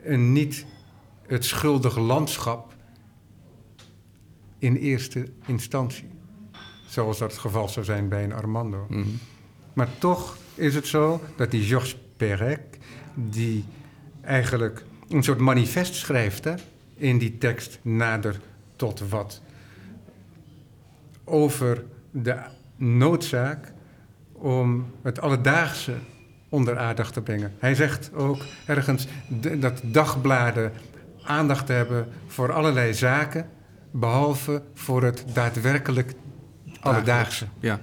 een 0.03 0.32
niet 0.34 0.65
het 1.29 1.45
schuldig 1.45 1.97
landschap 1.97 2.73
in 4.57 4.75
eerste 4.75 5.27
instantie. 5.45 6.07
Zoals 6.87 7.17
dat 7.17 7.31
het 7.31 7.39
geval 7.39 7.69
zou 7.69 7.85
zijn 7.85 8.09
bij 8.09 8.23
een 8.23 8.33
Armando. 8.33 8.87
Maar 9.73 9.89
toch 9.97 10.37
is 10.55 10.75
het 10.75 10.87
zo 10.87 11.21
dat 11.35 11.51
die 11.51 11.63
Georges 11.63 11.97
Perec, 12.17 12.59
die 13.13 13.65
eigenlijk 14.21 14.83
een 15.09 15.23
soort 15.23 15.39
manifest 15.39 15.95
schrijft 15.95 16.43
hè, 16.43 16.53
in 16.95 17.17
die 17.17 17.37
tekst 17.37 17.79
nader 17.81 18.39
tot 18.75 19.09
wat. 19.09 19.41
Over 21.23 21.83
de 22.11 22.37
noodzaak 22.75 23.73
om 24.31 24.91
het 25.01 25.21
alledaagse 25.21 25.93
onder 26.49 26.77
aandacht 26.77 27.13
te 27.13 27.21
brengen. 27.21 27.53
Hij 27.59 27.75
zegt 27.75 28.13
ook 28.13 28.45
ergens 28.65 29.07
dat 29.59 29.81
dagbladen 29.83 30.71
aandacht 31.29 31.67
hebben 31.67 32.07
voor 32.27 32.51
allerlei 32.51 32.93
zaken, 32.93 33.49
behalve 33.91 34.63
voor 34.73 35.03
het 35.03 35.25
daadwerkelijk 35.33 36.13
alledaagse. 36.79 37.45
Ja. 37.59 37.79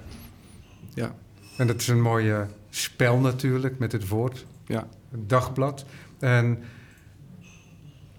Ja. 0.93 1.15
En 1.57 1.67
dat 1.67 1.81
is 1.81 1.87
een 1.87 2.01
mooie 2.01 2.47
spel 2.69 3.17
natuurlijk 3.17 3.79
met 3.79 3.91
het 3.91 4.07
woord, 4.07 4.45
Ja. 4.65 4.87
het 5.11 5.29
dagblad. 5.29 5.85
En 6.19 6.59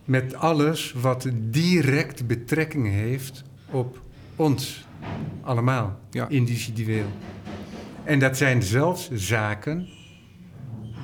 met 0.05 0.35
alles 0.35 0.93
wat 0.93 1.29
direct 1.35 2.27
betrekking 2.27 2.87
heeft 2.87 3.43
op 3.71 3.99
ons 4.37 4.87
allemaal, 5.43 5.99
Ja. 6.11 6.29
individueel. 6.29 7.07
En 8.05 8.19
dat 8.19 8.37
zijn 8.37 8.63
zelfs 8.63 9.11
zaken 9.11 9.89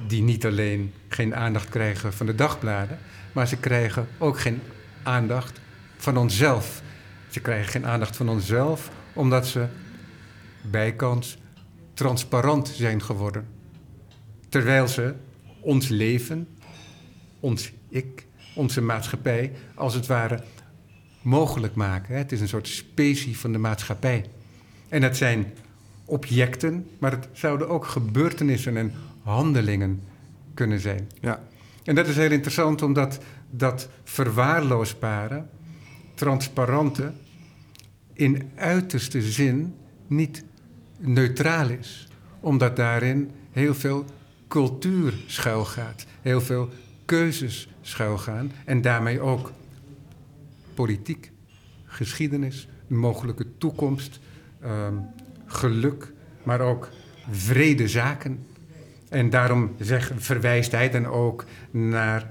die 0.09 0.23
niet 0.23 0.47
alleen 0.47 0.93
geen 1.09 1.35
aandacht 1.35 1.69
krijgen 1.69 2.13
van 2.13 2.27
de 2.27 2.35
dagbladen, 2.35 2.99
maar 3.35 3.49
ze 3.49 3.57
krijgen 3.57 4.07
ook 4.19 4.39
geen 4.39 4.61
aandacht 5.03 5.61
van 5.97 6.17
onszelf. 6.17 6.83
Ze 7.29 7.41
krijgen 7.41 7.71
geen 7.71 7.87
aandacht 7.87 8.17
van 8.17 8.29
onszelf 8.29 8.91
omdat 9.13 9.47
ze 9.47 9.67
bijkans 10.71 11.39
transparant 11.95 12.69
zijn 12.69 13.03
geworden. 13.03 13.47
Terwijl 14.49 14.89
ze 14.89 15.15
ons 15.61 15.89
leven, 15.89 16.49
ons 17.41 17.73
ik, 17.89 18.27
onze 18.55 18.81
maatschappij, 18.81 19.53
als 19.75 19.95
het 19.95 20.07
ware 20.07 20.43
mogelijk 21.23 21.75
maken. 21.75 22.17
Het 22.17 22.33
is 22.33 22.41
een 22.41 22.49
soort 22.49 22.69
specie 22.69 23.39
van 23.39 23.53
de 23.53 23.59
maatschappij. 23.59 24.25
En 24.89 25.03
het 25.03 25.17
zijn 25.17 25.53
objecten, 26.05 26.89
maar 26.99 27.11
het 27.11 27.29
zouden 27.33 27.69
ook 27.69 27.87
gebeurtenissen 27.87 28.77
en 28.77 28.93
handelingen 29.23 30.03
kunnen 30.55 30.81
zijn. 30.81 31.11
Ja. 31.21 31.43
En 31.85 31.95
dat 31.95 32.07
is 32.07 32.17
heel 32.17 32.31
interessant, 32.31 32.83
omdat 32.83 33.19
dat 33.51 33.89
verwaarloosbare, 34.05 35.45
transparante, 36.15 37.13
in 38.13 38.51
uiterste 38.55 39.23
zin 39.23 39.75
niet 40.07 40.45
neutraal 40.99 41.69
is. 41.69 42.09
Omdat 42.41 42.77
daarin 42.77 43.31
heel 43.51 43.75
veel 43.75 44.05
cultuur 44.49 45.15
schuilgaat, 45.27 46.07
heel 46.23 46.41
veel 46.41 46.69
keuzes 47.05 47.69
schuilgaan 47.81 48.53
en 48.65 48.81
daarmee 48.81 49.21
ook 49.21 49.53
politiek, 50.75 51.33
geschiedenis, 51.85 52.69
mogelijke 52.87 53.47
toekomst, 53.59 54.21
ehm, 54.61 54.95
geluk, 55.47 56.13
maar 56.43 56.61
ook 56.61 56.89
vrede 57.31 57.89
zaken. 57.89 58.47
En 59.15 59.31
daarom 59.31 59.75
zeg, 59.79 60.13
verwijst 60.17 60.73
hij 60.73 60.91
dan 60.91 61.07
ook 61.07 61.45
naar, 61.71 62.31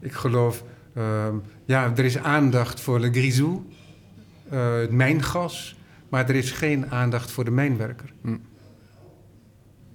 ik 0.00 0.12
geloof, 0.12 0.64
ehm, 0.94 1.34
ja, 1.64 1.92
er 1.96 2.04
is 2.04 2.18
aandacht 2.18 2.80
voor 2.80 3.00
Le 3.00 3.10
Grisou, 3.10 3.60
eh, 4.48 4.74
het 4.74 4.90
mijngas, 4.90 5.76
maar 6.08 6.28
er 6.28 6.34
is 6.34 6.50
geen 6.50 6.90
aandacht 6.90 7.30
voor 7.30 7.44
de 7.44 7.50
mijnwerker. 7.50 8.12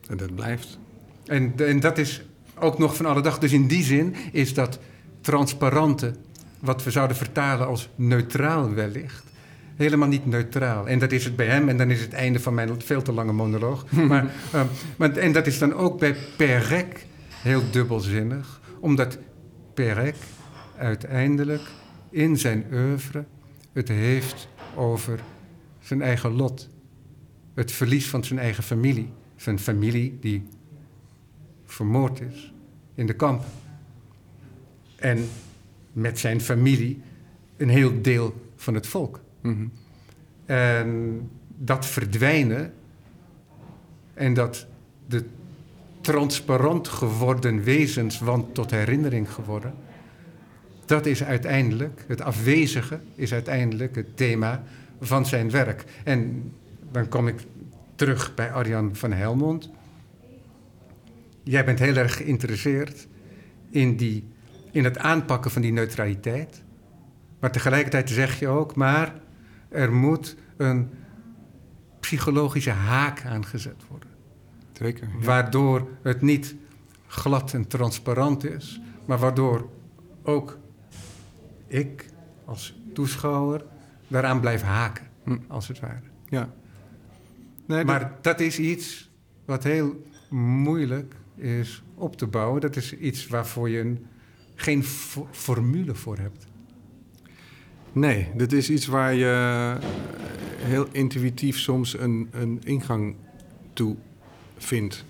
En 0.07 0.17
dat 0.17 0.35
blijft. 0.35 0.79
En, 1.25 1.53
en 1.55 1.79
dat 1.79 1.97
is 1.97 2.21
ook 2.59 2.77
nog 2.77 2.95
van 2.95 3.05
alle 3.05 3.21
dag. 3.21 3.39
Dus 3.39 3.51
in 3.51 3.67
die 3.67 3.83
zin 3.83 4.15
is 4.31 4.53
dat 4.53 4.79
transparante, 5.21 6.15
wat 6.59 6.83
we 6.83 6.91
zouden 6.91 7.17
vertalen 7.17 7.67
als 7.67 7.89
neutraal 7.95 8.73
wellicht, 8.73 9.23
helemaal 9.77 10.07
niet 10.07 10.25
neutraal. 10.25 10.87
En 10.87 10.99
dat 10.99 11.11
is 11.11 11.23
het 11.23 11.35
bij 11.35 11.47
hem, 11.47 11.69
en 11.69 11.77
dan 11.77 11.91
is 11.91 12.01
het 12.01 12.13
einde 12.13 12.39
van 12.39 12.53
mijn 12.53 12.81
veel 12.81 13.01
te 13.01 13.11
lange 13.11 13.33
monoloog. 13.33 13.91
maar, 14.09 14.25
eh, 14.51 14.61
maar, 14.97 15.11
en 15.11 15.31
dat 15.31 15.47
is 15.47 15.59
dan 15.59 15.73
ook 15.73 15.99
bij 15.99 16.15
Perec 16.37 17.05
heel 17.29 17.61
dubbelzinnig, 17.71 18.61
omdat 18.79 19.17
Perec 19.73 20.15
uiteindelijk 20.77 21.61
in 22.09 22.37
zijn 22.37 22.65
oeuvre 22.71 23.25
het 23.73 23.87
heeft 23.87 24.47
over 24.75 25.19
zijn 25.79 26.01
eigen 26.01 26.31
lot. 26.31 26.69
Het 27.53 27.71
verlies 27.71 28.07
van 28.07 28.23
zijn 28.23 28.39
eigen 28.39 28.63
familie. 28.63 29.09
Zijn 29.35 29.59
familie 29.59 30.17
die 30.19 30.47
vermoord 31.65 32.21
is 32.21 32.53
in 32.95 33.05
de 33.05 33.13
kamp. 33.13 33.43
En 34.95 35.27
met 35.93 36.19
zijn 36.19 36.41
familie 36.41 37.01
een 37.57 37.69
heel 37.69 38.01
deel 38.01 38.49
van 38.55 38.73
het 38.73 38.87
volk. 38.87 39.19
Mhm. 39.41 39.67
En 40.45 41.21
dat 41.57 41.85
verdwijnen 41.85 42.73
en 44.13 44.33
dat 44.33 44.67
de 45.07 45.25
transparant 46.01 46.87
geworden 46.87 47.63
wezens, 47.63 48.19
want 48.19 48.53
tot 48.53 48.71
herinnering 48.71 49.31
geworden, 49.31 49.73
dat 50.85 51.05
is 51.05 51.23
uiteindelijk, 51.23 52.05
het 52.07 52.21
afwezige 52.21 52.99
is 53.15 53.33
uiteindelijk 53.33 53.95
het 53.95 54.17
thema 54.17 54.63
van 55.01 55.25
zijn 55.25 55.51
werk. 55.51 55.83
En 56.03 56.51
dan 56.91 57.07
kom 57.07 57.27
ik 57.27 57.39
terug 57.95 58.35
bij 58.35 58.51
Arjan 58.51 58.95
van 58.95 59.11
Helmond. 59.11 59.69
Jij 61.43 61.65
bent 61.65 61.79
heel 61.79 61.95
erg 61.95 62.15
geïnteresseerd 62.15 63.07
in, 63.69 63.95
die, 63.95 64.23
in 64.71 64.83
het 64.83 64.97
aanpakken 64.97 65.51
van 65.51 65.61
die 65.61 65.71
neutraliteit. 65.71 66.63
Maar 67.39 67.51
tegelijkertijd 67.51 68.09
zeg 68.09 68.39
je 68.39 68.47
ook, 68.47 68.75
maar 68.75 69.13
er 69.69 69.93
moet 69.93 70.35
een 70.57 70.89
psychologische 71.99 72.71
haak 72.71 73.25
aangezet 73.25 73.83
worden. 73.89 74.09
Zeker. 74.73 75.09
Waardoor 75.21 75.87
het 76.01 76.21
niet 76.21 76.55
glad 77.07 77.53
en 77.53 77.67
transparant 77.67 78.43
is, 78.43 78.81
maar 79.05 79.17
waardoor 79.17 79.69
ook 80.23 80.57
ik 81.67 82.05
als 82.45 82.79
toeschouwer 82.93 83.65
daaraan 84.07 84.39
blijf 84.39 84.61
haken, 84.61 85.07
hm. 85.23 85.37
als 85.47 85.67
het 85.67 85.79
ware. 85.79 86.01
Ja. 86.29 86.53
Nee, 87.65 87.85
maar 87.85 88.17
dat... 88.21 88.39
is 88.39 88.59
iets 88.59 89.11
wat 89.45 89.63
heel 89.63 90.05
moeilijk 90.29 91.15
is 91.35 91.83
op 91.95 92.17
te 92.17 92.27
bouwen. 92.27 92.61
Dat 92.61 92.75
is 92.75 92.97
iets 92.97 93.27
waarvoor 93.27 93.69
je 93.69 93.79
een, 93.79 94.05
geen 94.55 94.83
formule 95.31 95.95
voor 95.95 96.17
hebt. 96.17 96.47
Nee, 97.97 98.27
dit 98.35 98.53
is 98.53 98.69
iets 98.69 98.85
waar 98.85 99.13
je 99.13 99.77
heel 100.57 100.87
intuïtief 100.91 101.57
soms 101.57 101.99
een, 101.99 102.27
een 102.31 102.61
ingang 102.63 103.15
toe 103.73 103.95
vindt. 104.57 105.05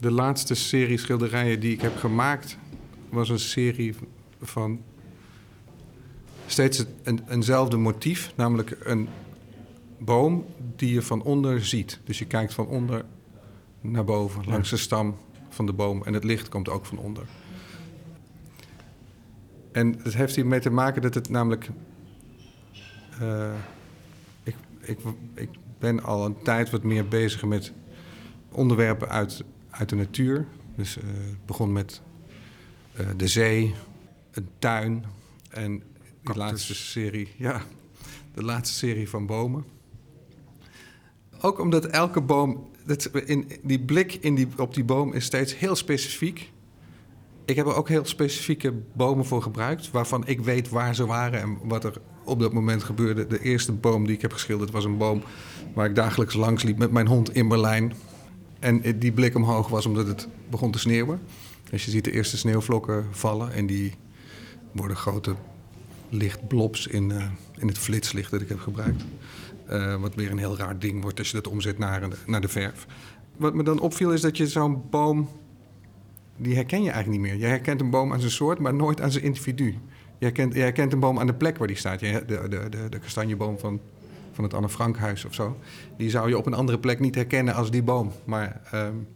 De 0.00 0.10
laatste 0.10 0.54
serie 0.54 0.98
schilderijen 0.98 1.60
die 1.60 1.72
ik 1.72 1.80
heb 1.80 1.96
gemaakt 1.96 2.58
was 3.08 3.28
een 3.28 3.38
serie 3.38 3.94
van 4.42 4.80
steeds 6.46 6.84
een, 7.02 7.20
eenzelfde 7.28 7.76
motief, 7.76 8.32
namelijk 8.36 8.76
een 8.82 9.08
boom 9.98 10.44
die 10.76 10.92
je 10.92 11.02
van 11.02 11.22
onder 11.22 11.64
ziet. 11.64 12.00
Dus 12.04 12.18
je 12.18 12.26
kijkt 12.26 12.54
van 12.54 12.66
onder 12.66 13.04
naar 13.80 14.04
boven, 14.04 14.44
langs 14.46 14.70
de 14.70 14.76
stam 14.76 15.16
van 15.48 15.66
de 15.66 15.72
boom 15.72 16.02
en 16.04 16.12
het 16.12 16.24
licht 16.24 16.48
komt 16.48 16.68
ook 16.68 16.86
van 16.86 16.98
onder. 16.98 17.24
En 19.74 19.94
het 20.02 20.14
heeft 20.14 20.36
hiermee 20.36 20.60
te 20.60 20.70
maken 20.70 21.02
dat 21.02 21.14
het 21.14 21.28
namelijk. 21.28 21.68
Uh, 23.22 23.54
ik, 24.42 24.56
ik, 24.80 24.98
ik 25.34 25.48
ben 25.78 26.02
al 26.02 26.24
een 26.24 26.42
tijd 26.42 26.70
wat 26.70 26.82
meer 26.82 27.08
bezig 27.08 27.44
met 27.44 27.72
onderwerpen 28.50 29.08
uit, 29.08 29.44
uit 29.70 29.88
de 29.88 29.96
natuur. 29.96 30.46
Dus 30.76 30.96
uh, 30.96 31.02
het 31.04 31.46
begon 31.46 31.72
met 31.72 32.00
uh, 33.00 33.06
de 33.16 33.28
zee, 33.28 33.74
een 34.30 34.48
tuin 34.58 35.04
en 35.50 35.82
de 36.22 36.34
laatste 36.34 36.74
serie, 36.74 37.28
ja, 37.36 37.62
de 38.34 38.42
laatste 38.42 38.76
serie 38.76 39.08
van 39.08 39.26
bomen. 39.26 39.64
Ook 41.40 41.60
omdat 41.60 41.86
elke 41.86 42.20
boom, 42.20 42.70
dat, 42.86 43.06
in, 43.06 43.50
die 43.62 43.80
blik 43.80 44.14
in 44.14 44.34
die, 44.34 44.48
op 44.56 44.74
die 44.74 44.84
boom 44.84 45.12
is 45.12 45.24
steeds 45.24 45.58
heel 45.58 45.76
specifiek. 45.76 46.52
Ik 47.44 47.56
heb 47.56 47.66
er 47.66 47.74
ook 47.74 47.88
heel 47.88 48.04
specifieke 48.04 48.72
bomen 48.92 49.24
voor 49.24 49.42
gebruikt, 49.42 49.90
waarvan 49.90 50.26
ik 50.26 50.40
weet 50.40 50.68
waar 50.68 50.94
ze 50.94 51.06
waren 51.06 51.40
en 51.40 51.58
wat 51.62 51.84
er 51.84 52.00
op 52.24 52.40
dat 52.40 52.52
moment 52.52 52.82
gebeurde. 52.82 53.26
De 53.26 53.40
eerste 53.40 53.72
boom 53.72 54.06
die 54.06 54.14
ik 54.14 54.22
heb 54.22 54.32
geschilderd 54.32 54.70
was 54.70 54.84
een 54.84 54.98
boom 54.98 55.22
waar 55.74 55.86
ik 55.86 55.94
dagelijks 55.94 56.34
langs 56.34 56.62
liep 56.62 56.78
met 56.78 56.90
mijn 56.90 57.06
hond 57.06 57.34
in 57.34 57.48
Berlijn. 57.48 57.92
En 58.58 58.98
die 58.98 59.12
blik 59.12 59.34
omhoog 59.34 59.68
was 59.68 59.86
omdat 59.86 60.06
het 60.06 60.28
begon 60.50 60.70
te 60.70 60.78
sneeuwen. 60.78 61.20
Dus 61.70 61.84
je 61.84 61.90
ziet 61.90 62.04
de 62.04 62.12
eerste 62.12 62.36
sneeuwvlokken 62.36 63.06
vallen 63.10 63.52
en 63.52 63.66
die 63.66 63.94
worden 64.72 64.96
grote 64.96 65.34
lichtblobs 66.08 66.86
in, 66.86 67.10
uh, 67.10 67.24
in 67.58 67.68
het 67.68 67.78
flitslicht 67.78 68.30
dat 68.30 68.40
ik 68.40 68.48
heb 68.48 68.60
gebruikt. 68.60 69.04
Uh, 69.70 70.00
wat 70.00 70.14
weer 70.14 70.30
een 70.30 70.38
heel 70.38 70.56
raar 70.56 70.78
ding 70.78 71.02
wordt 71.02 71.18
als 71.18 71.28
je 71.28 71.34
dat 71.34 71.48
omzet 71.48 71.78
naar, 71.78 72.08
naar 72.26 72.40
de 72.40 72.48
verf. 72.48 72.86
Wat 73.36 73.54
me 73.54 73.62
dan 73.62 73.80
opviel 73.80 74.12
is 74.12 74.20
dat 74.20 74.36
je 74.36 74.46
zo'n 74.46 74.82
boom, 74.90 75.28
die 76.36 76.54
herken 76.54 76.82
je 76.82 76.90
eigenlijk 76.90 77.22
niet 77.22 77.30
meer. 77.30 77.40
Je 77.40 77.46
herkent 77.46 77.80
een 77.80 77.90
boom 77.90 78.12
aan 78.12 78.20
zijn 78.20 78.32
soort, 78.32 78.58
maar 78.58 78.74
nooit 78.74 79.00
aan 79.00 79.10
zijn 79.10 79.24
individu. 79.24 79.78
Je 80.18 80.24
herkent, 80.24 80.54
je 80.54 80.60
herkent 80.60 80.92
een 80.92 81.00
boom 81.00 81.18
aan 81.18 81.26
de 81.26 81.34
plek 81.34 81.58
waar 81.58 81.66
die 81.66 81.76
staat. 81.76 82.00
Je, 82.00 82.24
de, 82.26 82.48
de, 82.48 82.68
de, 82.68 82.88
de 82.88 82.98
kastanjeboom 82.98 83.58
van, 83.58 83.80
van 84.32 84.44
het 84.44 84.54
Anne 84.54 84.68
Frankhuis 84.68 85.24
of 85.24 85.34
zo. 85.34 85.56
Die 85.96 86.10
zou 86.10 86.28
je 86.28 86.38
op 86.38 86.46
een 86.46 86.54
andere 86.54 86.78
plek 86.78 87.00
niet 87.00 87.14
herkennen 87.14 87.54
als 87.54 87.70
die 87.70 87.82
boom. 87.82 88.12
Maar 88.24 88.60
um, 88.74 89.06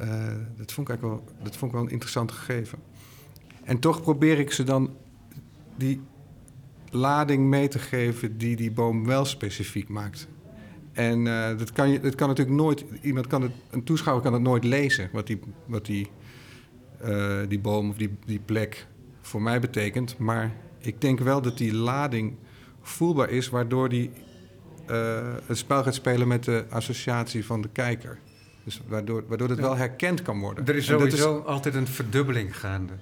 uh, 0.00 0.08
dat, 0.56 0.72
vond 0.72 0.88
ik 0.88 0.94
eigenlijk 0.94 1.02
wel, 1.02 1.34
dat 1.42 1.56
vond 1.56 1.70
ik 1.70 1.76
wel 1.76 1.86
een 1.86 1.92
interessant 1.92 2.32
gegeven. 2.32 2.78
En 3.64 3.78
toch 3.78 4.02
probeer 4.02 4.38
ik 4.38 4.52
ze 4.52 4.62
dan 4.62 4.90
die 5.76 6.00
lading 6.90 7.48
mee 7.48 7.68
te 7.68 7.78
geven 7.78 8.38
die 8.38 8.56
die 8.56 8.70
boom 8.70 9.06
wel 9.06 9.24
specifiek 9.24 9.88
maakt. 9.88 10.28
En 10.92 11.26
uh, 11.26 11.58
dat, 11.58 11.72
kan 11.72 11.90
je, 11.90 12.00
dat 12.00 12.14
kan 12.14 12.28
natuurlijk 12.28 12.56
nooit, 12.56 12.84
iemand 13.02 13.26
kan 13.26 13.42
het, 13.42 13.52
een 13.70 13.84
toeschouwer 13.84 14.24
kan 14.24 14.32
het 14.32 14.42
nooit 14.42 14.64
lezen, 14.64 15.08
wat 15.12 15.26
die, 15.26 15.40
wat 15.66 15.86
die, 15.86 16.10
uh, 17.04 17.38
die 17.48 17.58
boom 17.58 17.90
of 17.90 17.96
die, 17.96 18.14
die 18.26 18.40
plek 18.44 18.86
voor 19.20 19.42
mij 19.42 19.60
betekent. 19.60 20.18
Maar 20.18 20.52
ik 20.78 21.00
denk 21.00 21.20
wel 21.20 21.42
dat 21.42 21.58
die 21.58 21.74
lading 21.74 22.34
voelbaar 22.80 23.30
is, 23.30 23.48
waardoor 23.48 23.88
die 23.88 24.10
uh, 24.90 25.18
het 25.46 25.58
spel 25.58 25.82
gaat 25.82 25.94
spelen 25.94 26.28
met 26.28 26.44
de 26.44 26.64
associatie 26.68 27.44
van 27.44 27.60
de 27.60 27.68
kijker. 27.72 28.18
Dus 28.64 28.82
waardoor, 28.88 29.24
waardoor 29.28 29.48
het 29.48 29.60
wel 29.60 29.76
herkend 29.76 30.22
kan 30.22 30.40
worden. 30.40 30.66
Er 30.66 30.74
is 30.74 30.84
sowieso 30.84 31.38
altijd 31.38 31.74
een 31.74 31.86
verdubbeling 31.86 32.58
gaande. 32.58 32.92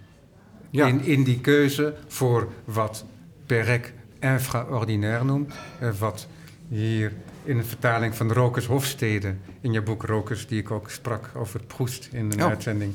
Ja. 0.70 0.86
In, 0.86 1.04
in 1.04 1.24
die 1.24 1.40
keuze 1.40 1.94
voor 2.06 2.48
wat 2.64 3.04
Perec 3.46 3.92
infraordinair 4.20 5.24
noemt. 5.24 5.54
Eh, 5.78 5.90
wat 5.98 6.26
hier 6.68 7.12
in 7.44 7.58
een 7.58 7.64
vertaling 7.64 8.14
van 8.14 8.32
Rokers 8.32 8.66
Hofstede, 8.66 9.34
in 9.60 9.72
je 9.72 9.82
boek 9.82 10.02
Rokers, 10.02 10.46
die 10.46 10.58
ik 10.58 10.70
ook 10.70 10.90
sprak 10.90 11.30
over 11.34 11.60
Proest 11.66 12.08
in 12.12 12.30
een 12.30 12.42
oh. 12.42 12.48
uitzending. 12.48 12.94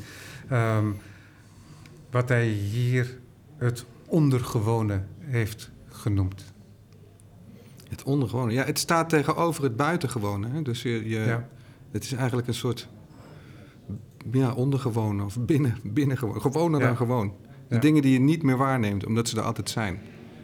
Um, 0.51 0.97
wat 2.11 2.29
hij 2.29 2.47
hier 2.47 3.19
het 3.57 3.85
ondergewone 4.05 5.01
heeft 5.19 5.71
genoemd. 5.89 6.53
Het 7.89 8.03
ondergewone, 8.03 8.53
ja, 8.53 8.63
het 8.63 8.79
staat 8.79 9.09
tegenover 9.09 9.63
het 9.63 9.75
buitengewone. 9.75 10.47
Hè? 10.47 10.61
Dus 10.61 10.81
je, 10.81 11.09
je 11.09 11.19
ja. 11.19 11.47
het 11.91 12.03
is 12.03 12.13
eigenlijk 12.13 12.47
een 12.47 12.53
soort 12.53 12.87
ja, 14.31 14.53
ondergewone 14.53 15.23
of 15.23 15.39
binnen, 15.39 15.77
binnengewoon, 15.83 16.41
gewoner 16.41 16.79
ja. 16.79 16.85
dan 16.85 16.97
gewoon. 16.97 17.33
De 17.67 17.79
dingen 17.79 18.01
die 18.01 18.13
je 18.13 18.19
niet 18.19 18.43
meer 18.43 18.57
waarneemt, 18.57 19.05
omdat 19.05 19.27
ze 19.27 19.37
er 19.37 19.43
altijd 19.43 19.69
zijn. 19.69 19.99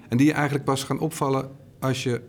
En 0.10 0.18
die 0.18 0.26
je 0.28 0.34
eigenlijk 0.34 0.66
pas 0.66 0.84
gaan 0.84 1.00
opvallen 1.00 1.52
als 1.80 2.04
je, 2.04 2.22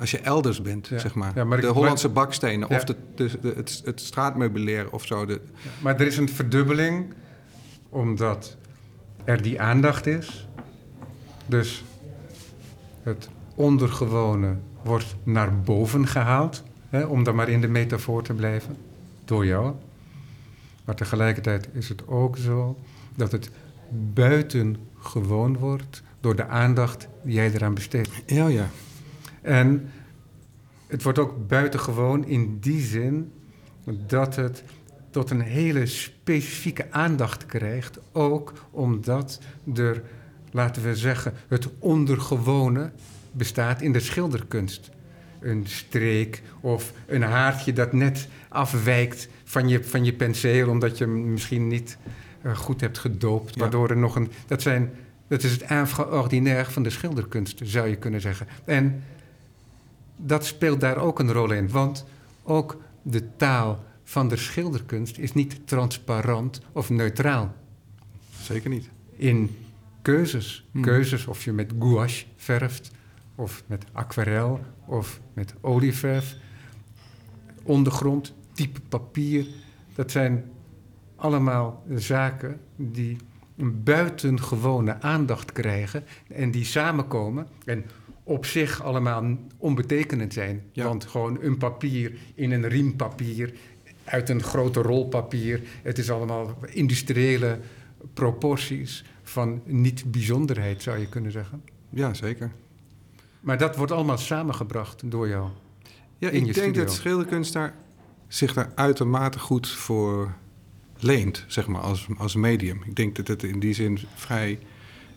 als 0.00 0.10
je 0.10 0.18
elders 0.18 0.62
bent, 0.62 0.86
zeg 0.86 1.14
maar. 1.14 1.46
maar 1.46 1.60
de 1.60 1.66
Hollandse 1.66 2.08
bakstenen 2.08 2.70
of 2.70 2.84
de, 2.84 2.96
de, 3.14 3.52
het, 3.56 3.82
het 3.84 4.00
straatmeubilair 4.00 4.90
of 4.90 5.06
zo. 5.06 5.26
Maar 5.82 6.00
er 6.00 6.06
is 6.06 6.16
een 6.16 6.28
verdubbeling, 6.28 7.14
omdat 7.88 8.56
er 9.24 9.42
die 9.42 9.60
aandacht 9.60 10.06
is. 10.06 10.48
Dus 11.46 11.84
het 13.02 13.28
ondergewone 13.54 14.56
wordt 14.82 15.16
naar 15.22 15.60
boven 15.60 16.06
gehaald, 16.06 16.62
hè, 16.88 17.04
om 17.04 17.24
dan 17.24 17.34
maar 17.34 17.48
in 17.48 17.60
de 17.60 17.68
metafoor 17.68 18.22
te 18.22 18.34
blijven, 18.34 18.76
door 19.24 19.46
jou. 19.46 19.74
Maar 20.84 20.94
tegelijkertijd 20.94 21.68
is 21.72 21.88
het 21.88 22.08
ook 22.08 22.36
zo 22.36 22.78
dat 23.14 23.32
het 23.32 23.50
buitengewoon 24.14 25.56
wordt 25.56 26.02
door 26.20 26.36
de 26.36 26.46
aandacht 26.46 27.08
die 27.22 27.34
jij 27.34 27.52
eraan 27.52 27.74
besteedt. 27.74 28.10
Ja, 28.26 28.46
ja. 28.46 28.68
En 29.42 29.90
het 30.86 31.02
wordt 31.02 31.18
ook 31.18 31.48
buitengewoon 31.48 32.26
in 32.26 32.58
die 32.60 32.80
zin 32.80 33.32
dat 34.06 34.36
het 34.36 34.62
tot 35.10 35.30
een 35.30 35.40
hele 35.40 35.86
specifieke 35.86 36.86
aandacht 36.90 37.46
krijgt, 37.46 37.98
ook 38.12 38.52
omdat 38.70 39.40
er, 39.74 40.02
laten 40.50 40.82
we 40.82 40.96
zeggen, 40.96 41.32
het 41.48 41.68
ondergewone 41.78 42.90
bestaat 43.32 43.82
in 43.82 43.92
de 43.92 44.00
schilderkunst. 44.00 44.90
Een 45.40 45.64
streek 45.66 46.42
of 46.60 46.92
een 47.06 47.22
haartje 47.22 47.72
dat 47.72 47.92
net 47.92 48.28
afwijkt 48.48 49.28
van 49.44 49.68
je, 49.68 49.84
van 49.84 50.04
je 50.04 50.12
penseel, 50.12 50.68
omdat 50.68 50.98
je 50.98 51.04
hem 51.04 51.32
misschien 51.32 51.68
niet 51.68 51.98
uh, 52.42 52.56
goed 52.56 52.80
hebt 52.80 52.98
gedoopt. 52.98 53.56
Waardoor 53.56 53.90
er 53.90 53.96
nog 53.96 54.16
een. 54.16 54.30
Dat, 54.46 54.62
zijn, 54.62 54.90
dat 55.28 55.42
is 55.42 55.52
het 55.52 55.70
infraordinair 55.70 56.66
van 56.66 56.82
de 56.82 56.90
schilderkunst, 56.90 57.60
zou 57.62 57.88
je 57.88 57.96
kunnen 57.96 58.20
zeggen. 58.20 58.46
En 58.64 59.02
dat 60.22 60.46
speelt 60.46 60.80
daar 60.80 60.96
ook 60.96 61.18
een 61.18 61.32
rol 61.32 61.52
in. 61.52 61.70
Want 61.70 62.06
ook 62.42 62.82
de 63.02 63.36
taal 63.36 63.84
van 64.02 64.28
de 64.28 64.36
schilderkunst 64.36 65.18
is 65.18 65.32
niet 65.32 65.66
transparant 65.66 66.60
of 66.72 66.90
neutraal. 66.90 67.54
Zeker 68.40 68.70
niet. 68.70 68.90
In 69.16 69.56
keuzes. 70.02 70.66
Hmm. 70.70 70.82
Keuzes 70.82 71.26
of 71.26 71.44
je 71.44 71.52
met 71.52 71.72
gouache 71.78 72.26
verft, 72.36 72.90
of 73.34 73.62
met 73.66 73.84
aquarel, 73.92 74.60
of 74.86 75.20
met 75.32 75.54
olieverf. 75.60 76.36
Ondergrond, 77.62 78.34
type 78.52 78.80
papier. 78.88 79.46
Dat 79.94 80.10
zijn 80.10 80.44
allemaal 81.16 81.84
zaken 81.94 82.60
die 82.76 83.16
een 83.56 83.82
buitengewone 83.82 85.00
aandacht 85.00 85.52
krijgen 85.52 86.04
en 86.28 86.50
die 86.50 86.64
samenkomen 86.64 87.46
en 87.64 87.84
op 88.30 88.46
zich 88.46 88.82
allemaal 88.82 89.36
onbetekenend 89.56 90.32
zijn. 90.32 90.62
Ja. 90.72 90.84
Want 90.84 91.04
gewoon 91.04 91.38
een 91.42 91.56
papier 91.56 92.12
in 92.34 92.50
een 92.50 92.68
riempapier, 92.68 93.52
uit 94.04 94.28
een 94.28 94.42
grote 94.42 94.82
rol 94.82 95.08
papier, 95.08 95.60
het 95.82 95.98
is 95.98 96.10
allemaal 96.10 96.58
industriële 96.68 97.58
proporties 98.14 99.04
van 99.22 99.62
niet-bijzonderheid, 99.64 100.82
zou 100.82 100.98
je 100.98 101.08
kunnen 101.08 101.32
zeggen. 101.32 101.62
Ja, 101.88 102.14
zeker. 102.14 102.50
Maar 103.40 103.58
dat 103.58 103.76
wordt 103.76 103.92
allemaal 103.92 104.18
samengebracht 104.18 105.10
door 105.10 105.28
jou. 105.28 105.48
Ja, 106.18 106.28
ik 106.28 106.44
denk 106.44 106.56
studio. 106.56 106.84
dat 106.84 106.92
schilderkunst 106.92 107.52
daar 107.52 107.74
zich 108.28 108.52
daar 108.52 108.72
uitermate 108.74 109.38
goed 109.38 109.68
voor 109.68 110.34
leent, 110.98 111.44
zeg 111.46 111.66
maar, 111.66 111.80
als, 111.80 112.06
als 112.18 112.34
medium. 112.34 112.82
Ik 112.84 112.96
denk 112.96 113.16
dat 113.16 113.26
het 113.26 113.42
in 113.42 113.60
die 113.60 113.74
zin 113.74 113.98
vrij 114.14 114.58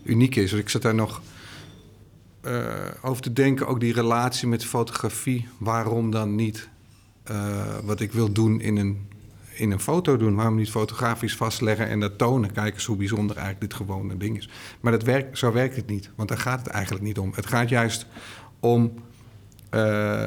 uniek 0.02 0.36
is. 0.36 0.50
Dus 0.50 0.60
ik 0.60 0.68
zat 0.68 0.82
daar 0.82 0.94
nog 0.94 1.22
eh, 2.44 2.64
over 3.02 3.22
te 3.22 3.32
denken, 3.32 3.66
ook 3.66 3.80
die 3.80 3.92
relatie 3.92 4.48
met 4.48 4.64
fotografie. 4.64 5.48
Waarom 5.58 6.10
dan 6.10 6.34
niet 6.34 6.68
eh, 7.22 7.78
wat 7.84 8.00
ik 8.00 8.12
wil 8.12 8.32
doen 8.32 8.60
in 8.60 8.76
een, 8.76 9.08
in 9.52 9.70
een 9.70 9.80
foto 9.80 10.16
doen? 10.16 10.34
Waarom 10.34 10.56
niet 10.56 10.70
fotografisch 10.70 11.36
vastleggen 11.36 11.88
en 11.88 12.00
dat 12.00 12.18
tonen? 12.18 12.52
Kijk 12.52 12.74
eens 12.74 12.84
hoe 12.84 12.96
bijzonder 12.96 13.36
eigenlijk 13.36 13.70
dit 13.70 13.80
gewone 13.80 14.16
ding 14.16 14.36
is. 14.36 14.48
Maar 14.80 14.92
dat 14.92 15.02
werkt, 15.02 15.38
zo 15.38 15.52
werkt 15.52 15.76
het 15.76 15.86
niet, 15.86 16.10
want 16.14 16.28
daar 16.28 16.38
gaat 16.38 16.58
het 16.58 16.68
eigenlijk 16.68 17.04
niet 17.04 17.18
om. 17.18 17.32
Het 17.34 17.46
gaat 17.46 17.68
juist 17.68 18.06
om... 18.60 18.92
eh, 19.70 20.26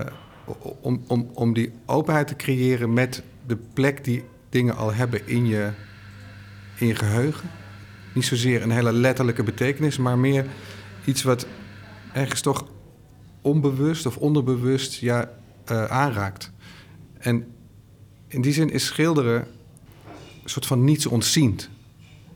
om, 0.81 1.03
om, 1.07 1.29
om 1.33 1.53
die 1.53 1.71
openheid 1.85 2.27
te 2.27 2.35
creëren 2.35 2.93
met 2.93 3.23
de 3.47 3.57
plek 3.73 4.03
die 4.03 4.23
dingen 4.49 4.75
al 4.75 4.93
hebben 4.93 5.27
in 5.27 5.47
je, 5.47 5.69
in 6.77 6.87
je 6.87 6.95
geheugen. 6.95 7.49
Niet 8.13 8.25
zozeer 8.25 8.61
een 8.61 8.71
hele 8.71 8.93
letterlijke 8.93 9.43
betekenis, 9.43 9.97
maar 9.97 10.17
meer 10.17 10.45
iets 11.05 11.23
wat 11.23 11.47
ergens 12.17 12.41
toch 12.41 12.65
onbewust 13.41 14.05
of 14.05 14.17
onderbewust 14.17 14.93
ja, 14.93 15.31
eh, 15.65 15.85
aanraakt. 15.85 16.51
En 17.17 17.55
in 18.27 18.41
die 18.41 18.53
zin 18.53 18.69
is 18.69 18.85
schilderen 18.85 19.47
een 20.43 20.49
soort 20.49 20.65
van 20.65 20.83
niets 20.83 21.05
ontziend. 21.05 21.69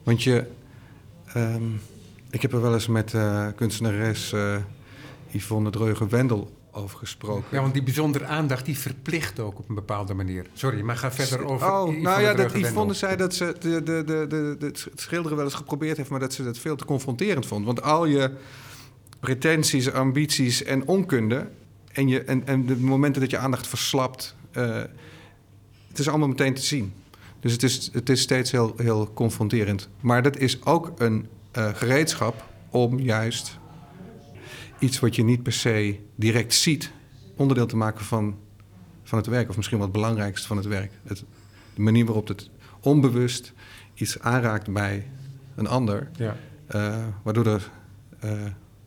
Want 0.04 0.24
je. 0.24 0.48
ehm, 1.34 1.64
ik 2.30 2.42
heb 2.42 2.54
er 2.54 2.62
wel 2.62 2.74
eens 2.74 2.88
met 2.88 3.14
eh, 3.14 3.48
kunstenares 3.56 4.34
eh, 4.34 4.56
Yvonne 5.32 5.70
Dreugen-Wendel 5.70 6.52
over 6.72 6.98
gesproken. 6.98 7.44
Ja, 7.52 7.62
want 7.62 7.74
die 7.74 7.84
bijzondere 7.84 8.26
aandacht 8.26 8.66
die 8.66 8.78
verplicht 8.78 9.40
ook 9.40 9.60
op 9.60 9.70
een 9.70 9.76
bepaalde 9.76 10.14
manier. 10.14 10.46
Sorry, 10.54 10.82
maar 10.82 10.98
ga 10.98 11.12
verder 11.12 11.46
over. 11.46 11.68
Oh, 11.68 11.82
Yvonne 11.82 12.02
nou 12.02 12.22
ja, 12.22 12.34
dat. 12.34 12.54
Yvonne 12.54 12.94
zei 12.94 13.16
dat 13.16 13.34
ze 13.34 13.56
de, 13.60 13.84
de, 13.84 14.04
de, 14.04 14.26
de, 14.28 14.56
de, 14.60 14.66
het 14.66 14.92
schilderen 14.96 15.38
wel 15.38 15.46
eens 15.46 15.56
geprobeerd 15.56 15.98
heeft, 15.98 16.10
maar 16.10 16.20
dat 16.20 16.34
ze 16.34 16.44
dat 16.44 16.58
veel 16.58 16.76
te 16.76 16.86
confronterend 16.86 17.46
vond. 17.46 17.66
Want 17.66 17.82
al 17.82 18.06
je 18.06 18.32
pretenties, 19.22 19.92
ambities 19.92 20.64
en 20.64 20.88
onkunde 20.88 21.48
en, 21.92 22.08
je, 22.08 22.24
en, 22.24 22.48
en 22.48 22.66
de 22.66 22.78
momenten 22.78 23.22
dat 23.22 23.32
je 23.32 23.38
aandacht 23.38 23.68
verslapt, 23.68 24.36
eh, 24.52 24.82
het 25.88 26.00
is 26.00 26.08
allemaal 26.08 26.28
meteen 26.28 26.54
te 26.54 26.62
zien. 26.62 26.94
Dus 27.40 27.52
het 27.52 27.64
is, 27.64 27.90
het 27.94 28.10
is 28.10 28.22
steeds 28.22 28.52
heel, 28.52 28.74
heel 28.78 29.14
confronterend. 29.14 29.90
Maar 30.00 30.24
dat 30.24 30.38
is 30.38 30.66
ook 30.66 30.92
een 30.98 31.28
eh, 31.52 31.70
gereedschap 31.74 32.50
om 32.70 33.00
juist 33.00 33.60
iets 34.80 35.00
wat 35.00 35.16
je 35.16 35.24
niet 35.24 35.44
per 35.44 35.54
se 35.54 36.00
direct 36.16 36.54
ziet, 36.54 36.92
onderdeel 37.36 37.66
te 37.66 37.76
maken 37.76 38.06
van, 38.06 38.38
van 39.04 39.18
het 39.18 39.28
werk. 39.28 39.50
Of 39.50 39.56
misschien 39.56 39.78
wel 39.78 39.88
het 39.88 39.96
belangrijkste 39.96 40.48
van 40.48 40.58
het 40.58 40.66
werk. 40.66 40.92
Het, 41.04 41.24
de 41.74 41.82
manier 41.82 42.06
waarop 42.06 42.28
het 42.28 42.50
onbewust 42.80 43.54
iets 43.94 44.20
aanraakt 44.20 44.74
bij 44.74 45.08
een 45.56 45.68
ander. 45.68 46.10
Ja. 46.16 46.36
eh, 46.68 47.06
waardoor 47.24 47.46
er 47.46 47.72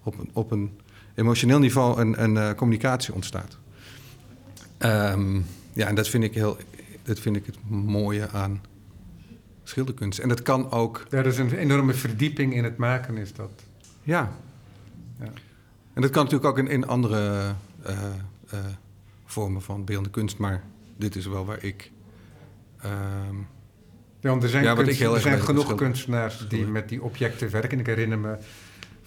op, 0.05 0.19
een, 0.19 0.31
op 0.33 0.51
een 0.51 0.79
emotioneel 1.15 1.59
niveau 1.59 2.01
een, 2.01 2.23
een 2.23 2.37
eh, 2.37 2.55
communicatie 2.55 3.15
ontstaat. 3.15 3.59
Ehm, 4.79 5.41
ja, 5.73 5.87
en 5.87 5.95
dat 5.95 6.09
vind 6.09 6.25
ik 6.25 6.35
heel. 6.35 6.57
Dat 7.03 7.19
vind 7.21 7.37
ik 7.37 7.47
het 7.47 7.57
mooie 7.71 8.29
aan 8.31 8.63
schilderkunst. 9.63 10.19
En 10.19 10.29
dat 10.29 10.43
kan 10.43 10.71
ook 10.71 11.07
Daar 11.09 11.27
is 11.27 11.39
een 11.39 11.53
enorme 11.57 11.95
verdieping 11.95 12.55
in 12.55 12.65
het 12.65 12.77
maken, 12.77 13.17
is 13.17 13.33
dat. 13.33 13.51
Ja. 14.03 14.33
Ja. 15.21 15.31
En 15.93 16.03
dat 16.03 16.11
kan 16.11 16.25
natuurlijk 16.25 16.51
ook 16.51 16.59
in, 16.59 16.69
in 16.69 16.87
andere 16.87 17.53
eh, 17.83 17.93
eh, 18.51 18.59
vormen 19.25 19.63
van 19.63 19.85
beeldende 19.85 20.11
kunst, 20.11 20.39
maar 20.39 20.63
dit 20.97 21.17
is 21.17 21.27
wel 21.27 21.45
waar 21.45 21.63
ik. 21.65 21.91
ehm, 22.81 23.37
Ja, 24.21 24.31
want 24.31 24.43
er 24.43 24.49
zijn, 24.49 24.65
Ja, 24.65 24.75
kunst- 24.75 25.01
er 25.01 25.21
zijn 25.21 25.41
genoeg 25.41 25.75
kunstenaars 25.75 26.47
die 26.49 26.67
met 26.67 26.89
die 26.89 27.03
objecten 27.03 27.51
werken. 27.51 27.79
Ik 27.79 27.87
herinner 27.87 28.19
me 28.19 28.37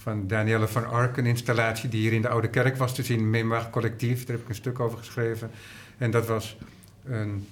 van 0.08 0.28
Danielle 0.28 0.68
van 0.68 0.86
Ark, 0.90 1.18
een 1.18 1.26
installatie 1.26 1.90
die 1.90 2.02
hier 2.02 2.14
in 2.14 2.22
de 2.22 2.30
Oude 2.30 2.50
Kerk 2.50 2.78
was 2.78 2.96
te 2.96 3.04
zien, 3.04 3.30
Memoir 3.30 3.70
Collectief. 3.70 4.26
Daar 4.26 4.36
heb 4.36 4.44
ik 4.44 4.50
een 4.50 4.56
stuk 4.56 4.80
over 4.80 4.98
geschreven. 4.98 5.52
En 5.98 6.12
dat 6.12 6.28
was 6.28 6.58
een 7.06 7.48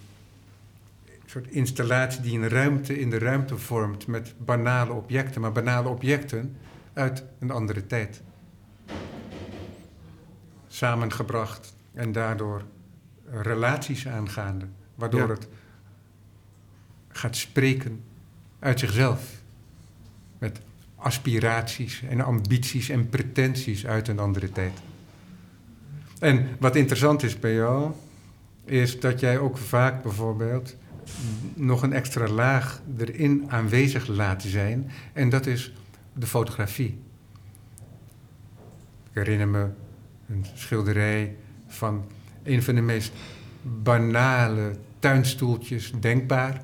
soort 1.25 1.47
installatie 1.47 2.21
die 2.21 2.39
een 2.39 2.49
ruimte 2.49 2.99
in 2.99 3.09
de 3.09 3.17
ruimte 3.17 3.57
vormt 3.57 4.07
met 4.07 4.33
banale 4.37 4.93
objecten, 4.93 5.41
maar 5.41 5.51
banale 5.51 5.89
objecten 5.89 6.57
uit 6.93 7.23
een 7.39 7.51
andere 7.51 7.87
tijd. 7.87 8.21
Samengebracht 10.67 11.75
en 11.93 12.11
daardoor 12.11 12.63
relaties 13.29 14.07
aangaande, 14.07 14.65
waardoor 14.95 15.27
Ja. 15.27 15.33
het 15.33 15.47
gaat 17.07 17.35
spreken 17.35 18.03
uit 18.59 18.79
zichzelf. 18.79 19.34
Aspiraties 21.05 22.03
en 22.09 22.21
ambities 22.21 22.89
en 22.89 23.09
pretenties 23.09 23.85
uit 23.85 24.07
een 24.07 24.19
andere 24.19 24.51
tijd. 24.51 24.71
En 26.19 26.47
wat 26.59 26.75
interessant 26.75 27.23
is 27.23 27.39
bij 27.39 27.53
jou, 27.53 27.91
is 28.63 28.99
dat 28.99 29.19
jij 29.19 29.37
ook 29.37 29.57
vaak 29.57 30.03
bijvoorbeeld 30.03 30.75
nog 31.53 31.81
een 31.83 31.93
extra 31.93 32.27
laag 32.27 32.81
erin 32.97 33.45
aanwezig 33.47 34.07
laat 34.07 34.43
zijn. 34.43 34.91
En 35.13 35.29
dat 35.29 35.45
is 35.45 35.73
de 36.13 36.27
fotografie. 36.27 36.99
Ik 39.03 39.11
herinner 39.11 39.47
me 39.47 39.69
een 40.29 40.45
schilderij 40.53 41.35
van 41.67 42.05
een 42.43 42.63
van 42.63 42.75
de 42.75 42.81
meest 42.81 43.13
banale 43.83 44.75
tuinstoeltjes 44.99 45.93
denkbaar. 45.99 46.63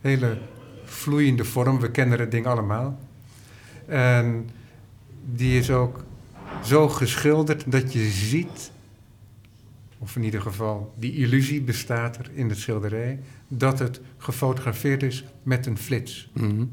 Hele 0.00 0.38
vloeiende 0.84 1.44
vorm, 1.44 1.80
we 1.80 1.90
kennen 1.90 2.18
het 2.18 2.30
ding 2.30 2.46
allemaal. 2.46 2.98
En 3.86 4.50
die 5.24 5.58
is 5.58 5.70
ook 5.70 6.04
zo 6.64 6.88
geschilderd 6.88 7.72
dat 7.72 7.92
je 7.92 8.04
ziet, 8.08 8.70
of 9.98 10.16
in 10.16 10.22
ieder 10.22 10.40
geval 10.40 10.94
die 10.98 11.12
illusie 11.12 11.62
bestaat 11.62 12.18
er 12.18 12.30
in 12.34 12.48
de 12.48 12.54
schilderij, 12.54 13.20
dat 13.48 13.78
het 13.78 14.00
gefotografeerd 14.16 15.02
is 15.02 15.24
met 15.42 15.66
een 15.66 15.78
flits. 15.78 16.30
mhm. 16.32 16.64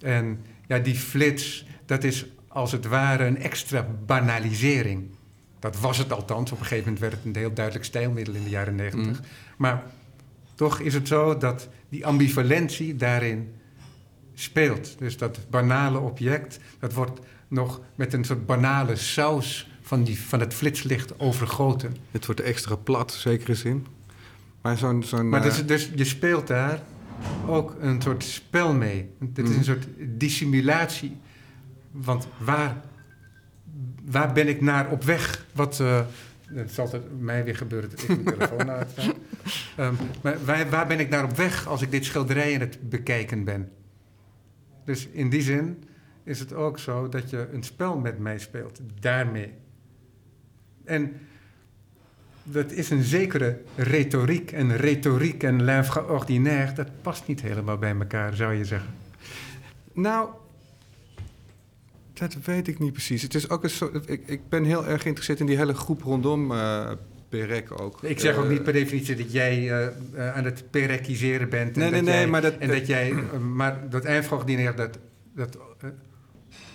En 0.00 0.40
ja, 0.66 0.78
die 0.78 0.94
flits, 0.94 1.66
dat 1.86 2.04
is 2.04 2.26
als 2.48 2.72
het 2.72 2.86
ware 2.86 3.24
een 3.24 3.38
extra 3.38 3.86
banalisering. 4.06 5.04
Dat 5.58 5.80
was 5.80 5.98
het 5.98 6.12
althans. 6.12 6.52
Op 6.52 6.58
een 6.58 6.64
gegeven 6.64 6.84
moment 6.84 7.00
werd 7.00 7.12
het 7.12 7.24
een 7.24 7.40
heel 7.40 7.52
duidelijk 7.52 7.84
stijlmiddel 7.84 8.34
in 8.34 8.42
de 8.42 8.50
jaren 8.50 8.74
negentig. 8.74 9.20
Mhm. 9.20 9.28
Maar 9.56 9.82
toch 10.54 10.80
is 10.80 10.94
het 10.94 11.08
zo 11.08 11.36
dat 11.36 11.68
die 11.88 12.06
ambivalentie 12.06 12.96
daarin 12.96 13.54
speelt. 14.40 14.98
Dus 14.98 15.16
dat 15.16 15.38
banale 15.50 15.98
object, 15.98 16.58
dat 16.78 16.92
wordt 16.92 17.20
nog 17.48 17.80
met 17.94 18.12
een 18.12 18.24
soort 18.24 18.46
banale 18.46 18.96
saus 18.96 19.70
van, 19.82 20.04
die, 20.04 20.20
van 20.20 20.40
het 20.40 20.54
flitslicht 20.54 21.20
overgoten. 21.20 21.96
Het 22.10 22.26
wordt 22.26 22.40
extra 22.40 22.74
plat, 22.76 23.12
zekere 23.12 23.54
zin. 23.54 23.86
Maar 24.62 24.78
zo'n. 24.78 25.02
zo'n 25.02 25.28
Maar 25.28 25.40
eh, 25.44 25.46
dus, 25.46 25.66
dus 25.66 25.90
je 25.94 26.04
speelt 26.04 26.46
daar 26.46 26.82
ook 27.46 27.76
een 27.80 28.02
soort 28.02 28.24
spel 28.24 28.72
mee. 28.74 29.10
Dit 29.20 29.44
is 29.44 29.50
Mhm. 29.50 29.58
een 29.58 29.64
soort 29.64 29.86
dissimulatie. 29.98 31.16
Want 31.90 32.28
waar, 32.38 32.80
waar 34.04 34.32
ben 34.32 34.48
ik 34.48 34.60
naar 34.60 34.90
op 34.90 35.04
weg? 35.04 35.46
Wat, 35.52 35.80
eh 35.80 36.00
het 36.54 36.72
zal 36.72 36.84
altijd 36.84 37.02
mij 37.20 37.44
weer 37.44 37.56
gebeuren 37.56 37.90
dat 37.90 38.02
ik 38.02 38.08
mijn 38.08 38.24
telefoon 38.24 38.70
uitga. 38.78 39.02
Ehm, 39.76 39.94
maar 40.22 40.44
waar, 40.44 40.70
waar 40.70 40.86
ben 40.86 41.00
ik 41.00 41.08
naar 41.08 41.24
op 41.24 41.36
weg 41.36 41.66
als 41.66 41.82
ik 41.82 41.90
dit 41.90 42.04
schilderij 42.04 42.54
aan 42.54 42.60
het 42.60 42.88
bekijken 42.88 43.44
ben? 43.44 43.70
Dus 44.84 45.06
in 45.06 45.30
die 45.30 45.42
zin 45.42 45.84
is 46.24 46.40
het 46.40 46.52
ook 46.52 46.78
zo 46.78 47.08
dat 47.08 47.30
je 47.30 47.48
een 47.52 47.62
spel 47.62 47.98
met 47.98 48.18
mij 48.18 48.38
speelt. 48.38 48.80
Daarmee. 49.00 49.52
En 50.84 51.12
dat 52.42 52.72
is 52.72 52.90
een 52.90 53.02
zekere 53.02 53.60
retoriek. 53.76 54.52
En 54.52 54.76
retoriek 54.76 55.42
en 55.42 55.84
ordinaire, 56.08 56.72
dat 56.72 57.02
past 57.02 57.26
niet 57.26 57.40
helemaal 57.40 57.78
bij 57.78 57.94
elkaar, 57.94 58.34
zou 58.34 58.54
je 58.54 58.64
zeggen. 58.64 58.94
Nou, 59.92 60.28
dat 62.12 62.34
weet 62.44 62.68
ik 62.68 62.78
niet 62.78 62.92
precies. 62.92 63.22
Het 63.22 63.34
is 63.34 63.50
ook 63.50 63.62
een 63.64 63.70
soort, 63.70 64.08
ik, 64.08 64.22
ik 64.26 64.48
ben 64.48 64.64
heel 64.64 64.86
erg 64.86 65.02
geïnteresseerd 65.02 65.40
in 65.40 65.46
die 65.46 65.56
hele 65.56 65.74
groep 65.74 66.02
rondom 66.02 66.52
eh, 66.52 66.90
Perec 67.30 67.80
ook. 67.80 68.02
Ik 68.02 68.20
zeg 68.20 68.36
ook 68.36 68.44
Eh, 68.44 68.50
niet 68.50 68.62
per 68.62 68.72
definitie 68.72 69.16
dat 69.16 69.32
jij 69.32 69.70
eh, 69.70 69.86
eh, 69.86 70.36
aan 70.36 70.44
het 70.44 70.64
perekiseren 70.70 71.48
bent. 71.48 71.74
en 71.74 71.80
Nee, 71.80 71.90
dat 71.90 72.02
nee, 72.02 72.14
jij- 72.14 72.26
maar 72.26 72.42
dat- 72.42 72.56
En 72.58 72.68
dat 72.68 72.86
jij... 72.86 73.10
eh, 73.10 73.38
maar 73.38 73.90
dat 73.90 74.04
eindvraagdiner, 74.04 74.76
dat... 74.76 74.98
dat 75.34 75.56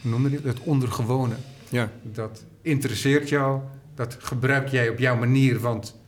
noem 0.02 0.24
je 0.24 0.30
dat? 0.30 0.44
Dat 0.44 0.60
ondergewone. 0.60 1.36
Ja, 1.70 1.92
Dat 2.04 2.46
interesseert 2.62 3.30
jou. 3.30 3.62
Dat 3.96 4.18
gebruik 4.20 4.68
jij 4.68 4.90
op 4.90 5.00
jouw 5.00 5.16
manier, 5.18 5.60
want 5.60 6.00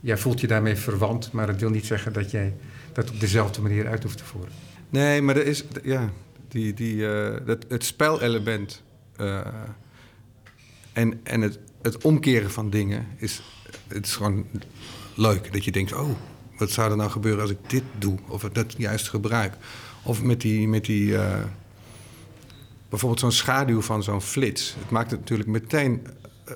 jij 0.00 0.16
voelt 0.18 0.40
je 0.40 0.46
daarmee 0.46 0.76
verwant. 0.76 1.32
Maar 1.32 1.46
dat 1.46 1.60
wil 1.60 1.70
niet 1.70 1.86
zeggen 1.86 2.12
dat 2.12 2.30
jij 2.30 2.54
dat 2.92 3.10
op 3.10 3.20
dezelfde 3.20 3.60
manier 3.62 3.86
uit 3.88 4.02
hoeft 4.02 4.18
te 4.18 4.24
voeren. 4.24 4.52
nee, 4.90 5.22
maar 5.22 5.36
er 5.36 5.46
is, 5.46 5.64
ja, 5.82 6.10
die, 6.48 6.74
die, 6.74 7.00
dat, 7.44 7.64
het 7.68 7.84
spelelement 7.84 8.82
en, 10.92 11.20
en 11.22 11.40
het, 11.40 11.58
het 11.82 12.02
omkeren 12.04 12.50
van 12.50 12.70
dingen 12.70 13.06
is, 13.16 13.42
het 13.88 14.06
is 14.06 14.16
gewoon 14.16 14.46
leuk. 15.14 15.52
Dat 15.52 15.64
je 15.64 15.72
denkt, 15.72 15.92
oh, 15.92 16.10
wat 16.58 16.70
zou 16.70 16.90
er 16.90 16.96
nou 16.96 17.10
gebeuren 17.10 17.40
als 17.40 17.50
ik 17.50 17.70
dit 17.70 17.82
doe? 17.98 18.18
Of 18.28 18.42
dat 18.42 18.74
juist 18.76 19.08
gebruik. 19.08 19.54
Of 20.02 20.22
met 20.22 20.40
die, 20.40 20.68
met 20.68 20.84
die 20.84 21.16
eh, 21.16 21.44
bijvoorbeeld 22.88 23.20
zo'n 23.20 23.32
schaduw 23.32 23.80
van 23.80 24.02
zo'n 24.02 24.22
flits. 24.22 24.74
Het 24.78 24.90
maakt 24.90 25.10
het 25.10 25.20
natuurlijk 25.20 25.48
meteen 25.48 26.06
eh, 26.44 26.52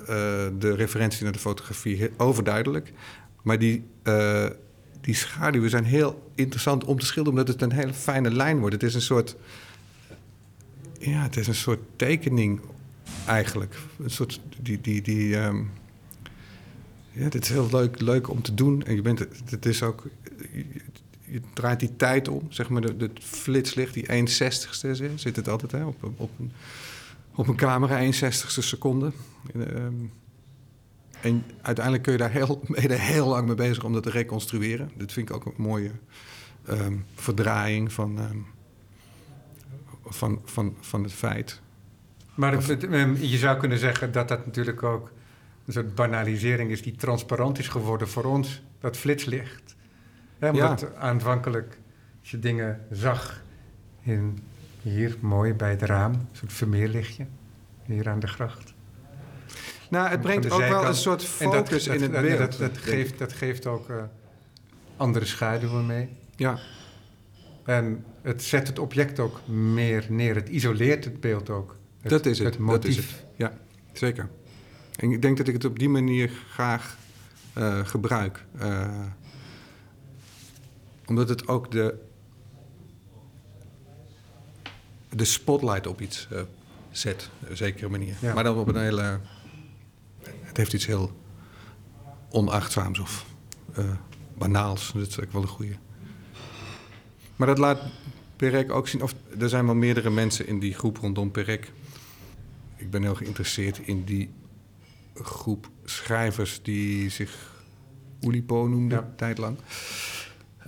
de 0.59 0.75
referentie 0.75 1.23
naar 1.23 1.31
de 1.31 1.39
fotografie 1.39 2.09
overduidelijk. 2.17 2.93
Maar 3.41 3.59
die, 3.59 3.83
eh, 4.03 4.45
die 5.01 5.15
schaduwen 5.15 5.69
zijn 5.69 5.83
heel 5.83 6.31
interessant 6.35 6.83
om 6.83 6.99
te 6.99 7.05
schilderen, 7.05 7.39
omdat 7.39 7.53
het 7.53 7.71
een 7.71 7.77
hele 7.77 7.93
fijne 7.93 8.31
lijn 8.31 8.59
wordt. 8.59 8.73
Het 8.73 8.83
is 8.83 8.93
een 8.93 9.01
soort, 9.01 9.35
ja, 10.99 11.21
het 11.21 11.37
is 11.37 11.47
een 11.47 11.55
soort 11.55 11.79
tekening 11.95 12.61
eigenlijk. 13.25 13.75
Een 14.03 14.09
soort, 14.09 14.39
die, 14.61 14.81
die, 14.81 15.01
die, 15.01 15.37
ehm, 15.37 15.63
ja, 17.11 17.29
dit 17.29 17.43
is 17.43 17.49
heel 17.49 17.67
leuk, 17.71 17.99
leuk 17.99 18.29
om 18.29 18.41
te 18.41 18.53
doen. 18.53 18.83
En 18.83 18.95
je 18.95 19.01
bent, 19.01 19.19
het 19.49 19.65
is 19.65 19.83
ook, 19.83 20.03
je, 20.53 20.65
je 21.25 21.41
draait 21.53 21.79
die 21.79 21.95
tijd 21.95 22.27
om, 22.27 22.45
zeg 22.49 22.69
maar, 22.69 22.81
de, 22.81 22.97
de 22.97 23.09
flitslicht, 23.19 23.93
die 23.93 24.05
160ste 24.05 25.13
zit 25.15 25.35
het 25.35 25.47
altijd 25.49 25.71
hè, 25.71 25.85
op, 25.85 26.03
op, 26.17 26.31
een, 26.39 26.51
op 27.35 27.47
een 27.47 27.55
camera, 27.55 28.11
160ste 28.11 28.59
seconde. 28.59 29.11
En, 29.53 29.75
ehm, 29.75 29.93
en 31.21 31.43
uiteindelijk 31.61 32.03
kun 32.03 32.11
je 32.11 32.17
daar 32.19 32.31
heel, 32.31 32.61
ben 32.67 32.99
heel 32.99 33.27
lang 33.27 33.47
mee 33.47 33.55
bezig 33.55 33.83
om 33.83 33.93
dat 33.93 34.03
te 34.03 34.09
reconstrueren. 34.09 34.91
Dat 34.97 35.11
vind 35.11 35.29
ik 35.29 35.35
ook 35.35 35.45
een 35.45 35.53
mooie 35.57 35.91
ehm, 36.65 36.95
verdraaiing 37.15 37.93
van, 37.93 38.19
ehm, 38.19 38.37
van, 40.05 40.41
van, 40.45 40.75
van 40.79 41.03
het 41.03 41.13
feit. 41.13 41.61
Maar 42.35 42.57
Of- 42.57 42.67
het, 42.67 42.81
je 43.19 43.37
zou 43.37 43.59
kunnen 43.59 43.77
zeggen 43.77 44.11
dat 44.11 44.27
dat 44.27 44.45
natuurlijk 44.45 44.83
ook 44.83 45.11
een 45.65 45.73
soort 45.73 45.95
banalisering 45.95 46.71
is 46.71 46.81
die 46.81 46.95
transparant 46.95 47.59
is 47.59 47.67
geworden 47.67 48.07
voor 48.09 48.23
ons, 48.23 48.61
dat 48.79 48.97
flitslicht. 48.97 49.75
Hè, 50.39 50.49
omdat 50.49 50.95
aanvankelijk, 50.95 51.77
als 52.19 52.31
je 52.31 52.39
dingen 52.39 52.85
zag 52.91 53.43
in, 54.01 54.37
hier 54.81 55.15
mooi 55.19 55.53
bij 55.53 55.69
het 55.69 55.81
raam, 55.81 56.13
een 56.13 56.27
soort 56.31 56.53
vermeerlichtje, 56.53 57.25
hier 57.85 58.09
aan 58.09 58.19
de 58.19 58.27
gracht. 58.27 58.73
Nou, 59.89 60.09
het 60.09 60.21
brengt 60.21 60.51
ook 60.51 60.59
wel 60.59 60.85
een 60.85 60.95
soort 60.95 61.19
dat- 61.19 61.29
focus 61.29 61.83
dat, 61.83 61.95
in 61.95 62.01
het 62.01 62.11
dat, 62.11 62.21
beeld. 62.21 62.37
Dat, 62.37 62.57
dat, 62.57 62.77
geeft, 62.77 63.17
dat 63.17 63.33
geeft 63.33 63.65
ook 63.65 63.89
eh, 63.89 64.03
andere 64.97 65.25
schaduwen 65.25 65.85
mee. 65.85 66.09
Ja, 66.35 66.59
En 67.65 68.05
het 68.21 68.43
zet 68.43 68.67
het 68.67 68.79
object 68.79 69.19
ook 69.19 69.47
meer 69.47 70.05
neer. 70.09 70.35
Het 70.35 70.49
isoleert 70.49 71.03
het 71.05 71.19
beeld 71.19 71.49
ook. 71.49 71.75
Het, 72.01 72.11
dat 72.11 72.25
is 72.25 72.37
het. 72.37 72.47
Het 72.47 72.57
dat 72.57 72.65
motief. 72.65 72.89
is 72.89 72.95
het. 72.97 73.25
Ja, 73.35 73.53
zeker. 73.93 74.29
En 75.01 75.11
ik 75.11 75.21
denk 75.21 75.37
dat 75.37 75.47
ik 75.47 75.53
het 75.53 75.65
op 75.65 75.79
die 75.79 75.89
manier 75.89 76.31
graag 76.49 76.97
eh, 77.53 77.85
gebruik. 77.85 78.45
Eh, 78.57 79.05
omdat 81.05 81.29
het 81.29 81.47
ook 81.47 81.71
de, 81.71 81.95
de 85.09 85.25
spotlight 85.25 85.87
op 85.87 86.01
iets 86.01 86.27
eh, 86.31 86.41
zet, 86.91 87.29
op 87.41 87.49
een 87.49 87.57
zekere 87.57 87.89
manier. 87.89 88.15
Ja. 88.19 88.33
Maar 88.33 88.43
dan 88.43 88.57
op 88.57 88.67
een 88.67 88.81
hele... 88.81 89.19
Het 90.41 90.57
heeft 90.57 90.73
iets 90.73 90.85
heel 90.85 91.11
onachtzaams 92.29 92.99
of 92.99 93.25
banaals. 94.37 94.91
Dat 94.93 94.95
is 94.95 95.17
eigenlijk 95.17 95.31
wel 95.31 95.41
een 95.41 95.47
goede. 95.47 95.75
Maar 97.35 97.47
dat 97.47 97.57
laat 97.57 97.81
Perec 98.35 98.71
ook 98.71 98.87
zien. 98.87 99.01
Of 99.01 99.13
er 99.39 99.49
zijn 99.49 99.65
wel 99.65 99.75
meerdere 99.75 100.09
mensen 100.09 100.47
in 100.47 100.59
die 100.59 100.73
groep 100.73 100.97
rondom 100.97 101.31
Perec. 101.31 101.71
Ik 102.75 102.89
ben 102.89 103.01
heel 103.01 103.15
geïnteresseerd 103.15 103.77
in 103.77 104.03
die 104.03 104.29
groep 105.15 105.69
schrijvers 105.83 106.59
die 106.63 107.09
zich 107.09 107.49
Oulipo 108.21 108.67
noemden, 108.67 108.97
Ja. 108.97 109.03
een 109.05 109.15
tijd 109.15 109.37
lang. 109.37 109.57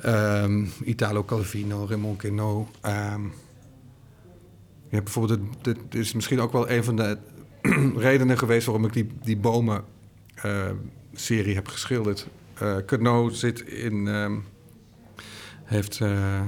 Ehm, 0.02 0.66
Italo 0.84 1.24
Calvino, 1.24 1.86
Raymond 1.86 2.18
Queneau. 2.18 2.66
Ehm, 2.82 3.24
ja, 4.89 5.02
bijvoorbeeld, 5.02 5.39
het- 5.39 5.64
dit 5.64 5.78
dit 5.89 6.02
is 6.02 6.14
misschien 6.14 6.39
ook 6.39 6.52
wel 6.52 6.70
een 6.70 6.84
van 6.84 6.96
de 6.96 7.18
redenen 7.98 8.38
geweest 8.38 8.66
waarom 8.66 8.86
ik 8.86 8.94
die, 8.94 9.08
die 9.24 9.38
bomen-serie 9.38 11.56
heb 11.56 11.68
geschilderd. 11.68 12.28
Queneau 12.86 13.32
zit 13.32 13.60
in, 13.62 14.08
ehm, 14.08 14.38
heeft 15.64 16.02
eh, 16.02 16.41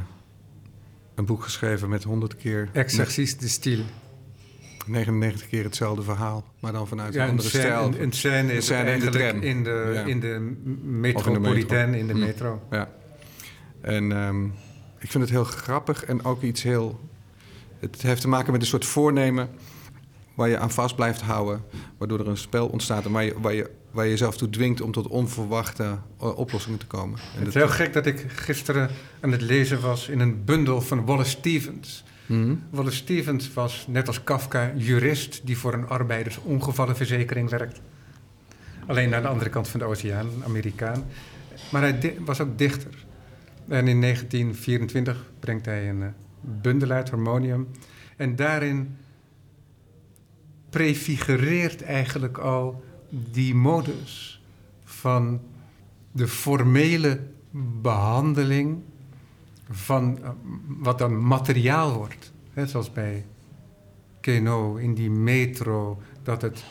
een 1.16 1.26
boek 1.26 1.44
geschreven 1.44 1.90
met 1.90 2.04
100 2.04 2.36
keer, 2.36 2.70
Exercice 2.74 3.38
de 3.38 3.48
style. 3.48 3.84
99 4.88 5.48
keer 5.48 5.64
hetzelfde 5.64 6.02
verhaal, 6.04 6.44
maar 6.60 6.72
dan 6.72 6.88
vanuit 6.88 7.14
Ja, 7.14 7.24
een 7.24 7.30
andere 7.30 7.50
scène, 7.50 7.64
stijl. 7.64 7.86
een, 7.86 8.02
een 8.02 8.12
scène 8.12 8.50
is 8.52 8.56
Een 8.56 8.62
scène 8.62 8.92
in 8.92 9.00
de 9.00 9.10
tram. 9.10 9.42
in 9.42 9.64
de, 9.64 9.92
Ja. 9.94 10.02
in 10.04 10.20
de 10.20 10.56
metro. 10.84 11.32
metropolitain, 11.32 11.94
in 11.94 12.08
de 12.08 12.14
Hm. 12.14 12.20
metro. 12.20 12.62
Ja. 12.72 12.90
En 13.82 14.12
ehm, 14.12 14.46
ik 15.00 15.12
vind 15.12 15.24
het 15.24 15.30
heel 15.32 15.44
grappig 15.44 16.06
en 16.06 16.24
ook 16.26 16.42
iets 16.42 16.64
heel... 16.64 17.00
Het 17.80 18.02
heeft 18.02 18.22
te 18.22 18.28
maken 18.28 18.52
met 18.52 18.62
een 18.62 18.68
soort 18.68 18.86
voornemen 18.86 19.50
waar 20.36 20.50
je 20.50 20.58
aan 20.58 20.72
vast 20.72 20.96
blijft 20.96 21.22
houden. 21.22 21.64
Waardoor 21.98 22.20
er 22.20 22.28
een 22.28 22.38
spel 22.38 22.68
ontstaat 22.68 23.06
en 23.06 23.12
waar 23.12 23.24
je, 23.24 23.36
waar 23.42 23.54
je, 23.54 23.70
waar 23.92 24.04
je 24.06 24.12
jezelf 24.12 24.38
toe 24.38 24.50
dwingt 24.50 24.82
om 24.82 24.92
tot 24.92 25.08
onverwachte 25.08 25.98
eh, 26.20 26.38
oplossingen 26.38 26.80
te 26.80 26.86
komen. 26.88 27.20
En 27.34 27.40
Het 27.40 27.48
is 27.48 27.54
heel 27.54 27.68
gek 27.70 27.94
dat 27.94 28.06
ik 28.06 28.26
gisteren 28.28 28.90
aan 29.22 29.32
het 29.32 29.42
lezen 29.42 29.82
was 29.82 30.10
in 30.10 30.20
een 30.20 30.44
bundel 30.46 30.82
van 30.82 31.06
Wallace 31.06 31.30
Stevens. 31.30 32.04
Mhm. 32.26 32.56
Wallace 32.70 32.96
Stevens 32.96 33.54
was, 33.54 33.86
net 33.88 34.08
als 34.08 34.24
Kafka, 34.24 34.72
jurist 34.76 35.42
die 35.44 35.58
voor 35.58 35.74
een 35.74 35.88
arbeidersongevallenverzekering 35.88 37.50
werkt. 37.50 37.82
Alleen 38.88 39.16
aan 39.16 39.22
de 39.22 39.28
andere 39.28 39.50
kant 39.50 39.68
van 39.68 39.80
de 39.80 39.86
oceaan, 39.86 40.28
Amerikaan. 40.44 41.04
Maar 41.72 41.82
hij 41.82 42.18
was 42.20 42.40
ook 42.40 42.58
dichter. 42.58 43.06
En 43.68 43.88
in 43.88 44.02
1924 44.02 45.32
brengt 45.40 45.66
hij 45.66 45.90
een 45.90 46.04
eh, 46.04 46.10
bundel 46.42 46.90
uit, 46.90 47.10
Harmonium. 47.10 47.68
En 48.18 48.36
daarin 48.36 48.98
prefigureert 50.70 51.82
eigenlijk 51.82 52.38
al 52.38 52.84
die 53.10 53.56
modus 53.56 54.42
van 54.84 55.42
de 56.12 56.28
formele 56.28 57.20
behandeling 57.82 58.84
van 59.70 60.24
eh, 60.24 60.30
wat 60.68 60.98
dan 60.98 61.28
materiaal 61.28 61.94
wordt. 61.94 62.32
Hè, 62.54 62.68
zoals 62.68 62.92
bij 62.92 63.26
Keno 64.20 64.76
in 64.76 64.94
die 64.94 65.10
metro, 65.10 66.02
dat 66.24 66.42
het 66.42 66.64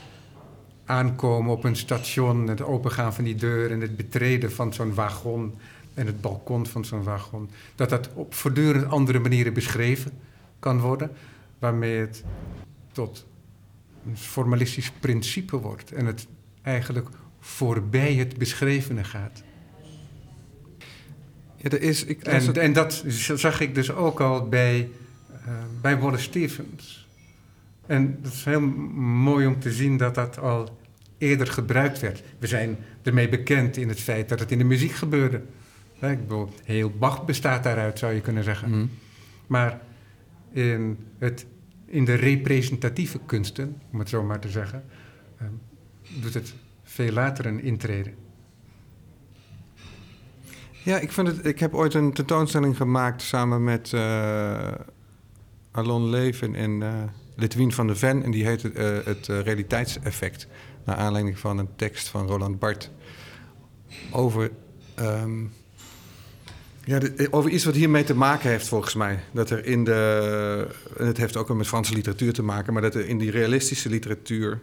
aankomen 0.84 1.52
op 1.52 1.64
een 1.64 1.76
station, 1.76 2.48
het 2.48 2.62
opengaan 2.62 3.14
van 3.14 3.24
die 3.24 3.34
deur 3.34 3.70
en 3.70 3.80
het 3.80 3.96
betreden 3.96 4.52
van 4.52 4.72
zo'n 4.72 4.94
wagon 4.94 5.54
en 5.94 6.06
het 6.06 6.20
balkon 6.20 6.66
van 6.66 6.84
zo'n 6.84 7.02
wagon, 7.02 7.50
dat 7.74 7.88
dat 7.88 8.10
op 8.14 8.34
voortdurend 8.34 8.90
andere 8.90 9.18
manieren 9.18 9.54
beschreven 9.54 10.12
kan 10.58 10.80
worden, 10.80 11.10
waarmee 11.58 11.98
het 11.98 12.24
tot 12.92 13.26
een 14.06 14.16
formalistisch 14.16 14.90
principe 14.90 15.56
wordt 15.56 15.92
en 15.92 16.06
het 16.06 16.26
eigenlijk 16.62 17.08
voorbij 17.40 18.14
het 18.14 18.38
beschrevene 18.38 19.04
gaat. 19.04 19.42
Ja, 21.64 21.70
er 21.70 21.82
is... 21.82 22.04
Ik, 22.04 22.22
En, 22.22 22.46
het- 22.46 22.58
en 22.58 22.72
dat 22.72 23.04
zag 23.34 23.60
ik 23.60 23.74
dus 23.74 23.90
ook 23.92 24.20
al 24.20 24.48
bij, 24.48 24.88
eh, 25.44 25.52
bij 25.80 25.98
Wallace 25.98 26.22
Stevens. 26.22 27.08
En 27.86 28.18
het 28.22 28.32
is 28.32 28.44
heel 28.44 28.60
mooi 28.60 29.46
om 29.46 29.60
te 29.60 29.72
zien 29.72 29.96
dat 29.96 30.14
dat 30.14 30.38
al 30.38 30.78
eerder 31.18 31.46
gebruikt 31.46 32.00
werd. 32.00 32.22
We 32.38 32.46
zijn 32.46 32.76
ermee 33.02 33.28
bekend 33.28 33.76
in 33.76 33.88
het 33.88 34.00
feit 34.00 34.28
dat 34.28 34.40
het 34.40 34.50
in 34.50 34.58
de 34.58 34.64
muziek 34.64 34.92
gebeurde. 34.92 35.42
Ik 36.00 36.20
bedoel, 36.20 36.48
heel 36.64 36.90
Bach 36.98 37.24
bestaat 37.24 37.62
daaruit, 37.64 37.98
zou 37.98 38.12
je 38.14 38.20
kunnen 38.20 38.44
zeggen. 38.44 38.70
Mhm. 38.70 38.86
Maar 39.46 39.80
in, 40.52 40.98
het, 41.18 41.46
in 41.86 42.04
de 42.04 42.14
representatieve 42.14 43.18
kunsten, 43.26 43.76
om 43.92 43.98
het 43.98 44.08
zo 44.08 44.22
maar 44.22 44.38
te 44.40 44.48
zeggen, 44.48 44.84
eh, 45.38 45.46
doet 46.22 46.34
het 46.34 46.54
veel 46.82 47.12
later 47.12 47.46
een 47.46 47.62
intrede. 47.62 48.10
Ja, 50.84 50.98
ik, 50.98 51.12
vind 51.12 51.26
het, 51.26 51.46
ik 51.46 51.58
heb 51.58 51.74
ooit 51.74 51.94
een 51.94 52.12
tentoonstelling 52.12 52.76
gemaakt 52.76 53.22
samen 53.22 53.64
met 53.64 53.92
eh 53.92 54.72
Alon 55.70 56.10
Leven 56.10 56.54
en 56.54 56.82
eh 56.82 57.02
Litwien 57.36 57.72
van 57.72 57.86
de 57.86 57.94
Ven. 57.94 58.22
En 58.22 58.30
die 58.30 58.46
heet 58.46 58.72
eh, 58.72 58.96
het 59.04 59.26
realiteitseffect. 59.26 60.46
Naar 60.84 60.96
aanleiding 60.96 61.38
van 61.38 61.58
een 61.58 61.68
tekst 61.76 62.08
van 62.08 62.26
Roland 62.26 62.58
Barthes 62.58 62.90
over, 64.10 64.50
ehm, 64.94 65.44
ja, 66.84 67.00
over 67.30 67.50
iets 67.50 67.64
wat 67.64 67.74
hiermee 67.74 68.04
te 68.04 68.14
maken 68.14 68.50
heeft, 68.50 68.68
volgens 68.68 68.94
mij. 68.94 69.20
Dat 69.32 69.50
er 69.50 69.66
in 69.66 69.84
de. 69.84 70.68
Het 70.96 71.16
heeft 71.16 71.36
ook 71.36 71.48
wel 71.48 71.56
met 71.56 71.66
Franse 71.66 71.94
literatuur 71.94 72.32
te 72.32 72.42
maken, 72.42 72.72
maar 72.72 72.82
dat 72.82 72.94
er 72.94 73.08
in 73.08 73.18
die 73.18 73.30
realistische 73.30 73.88
literatuur, 73.88 74.60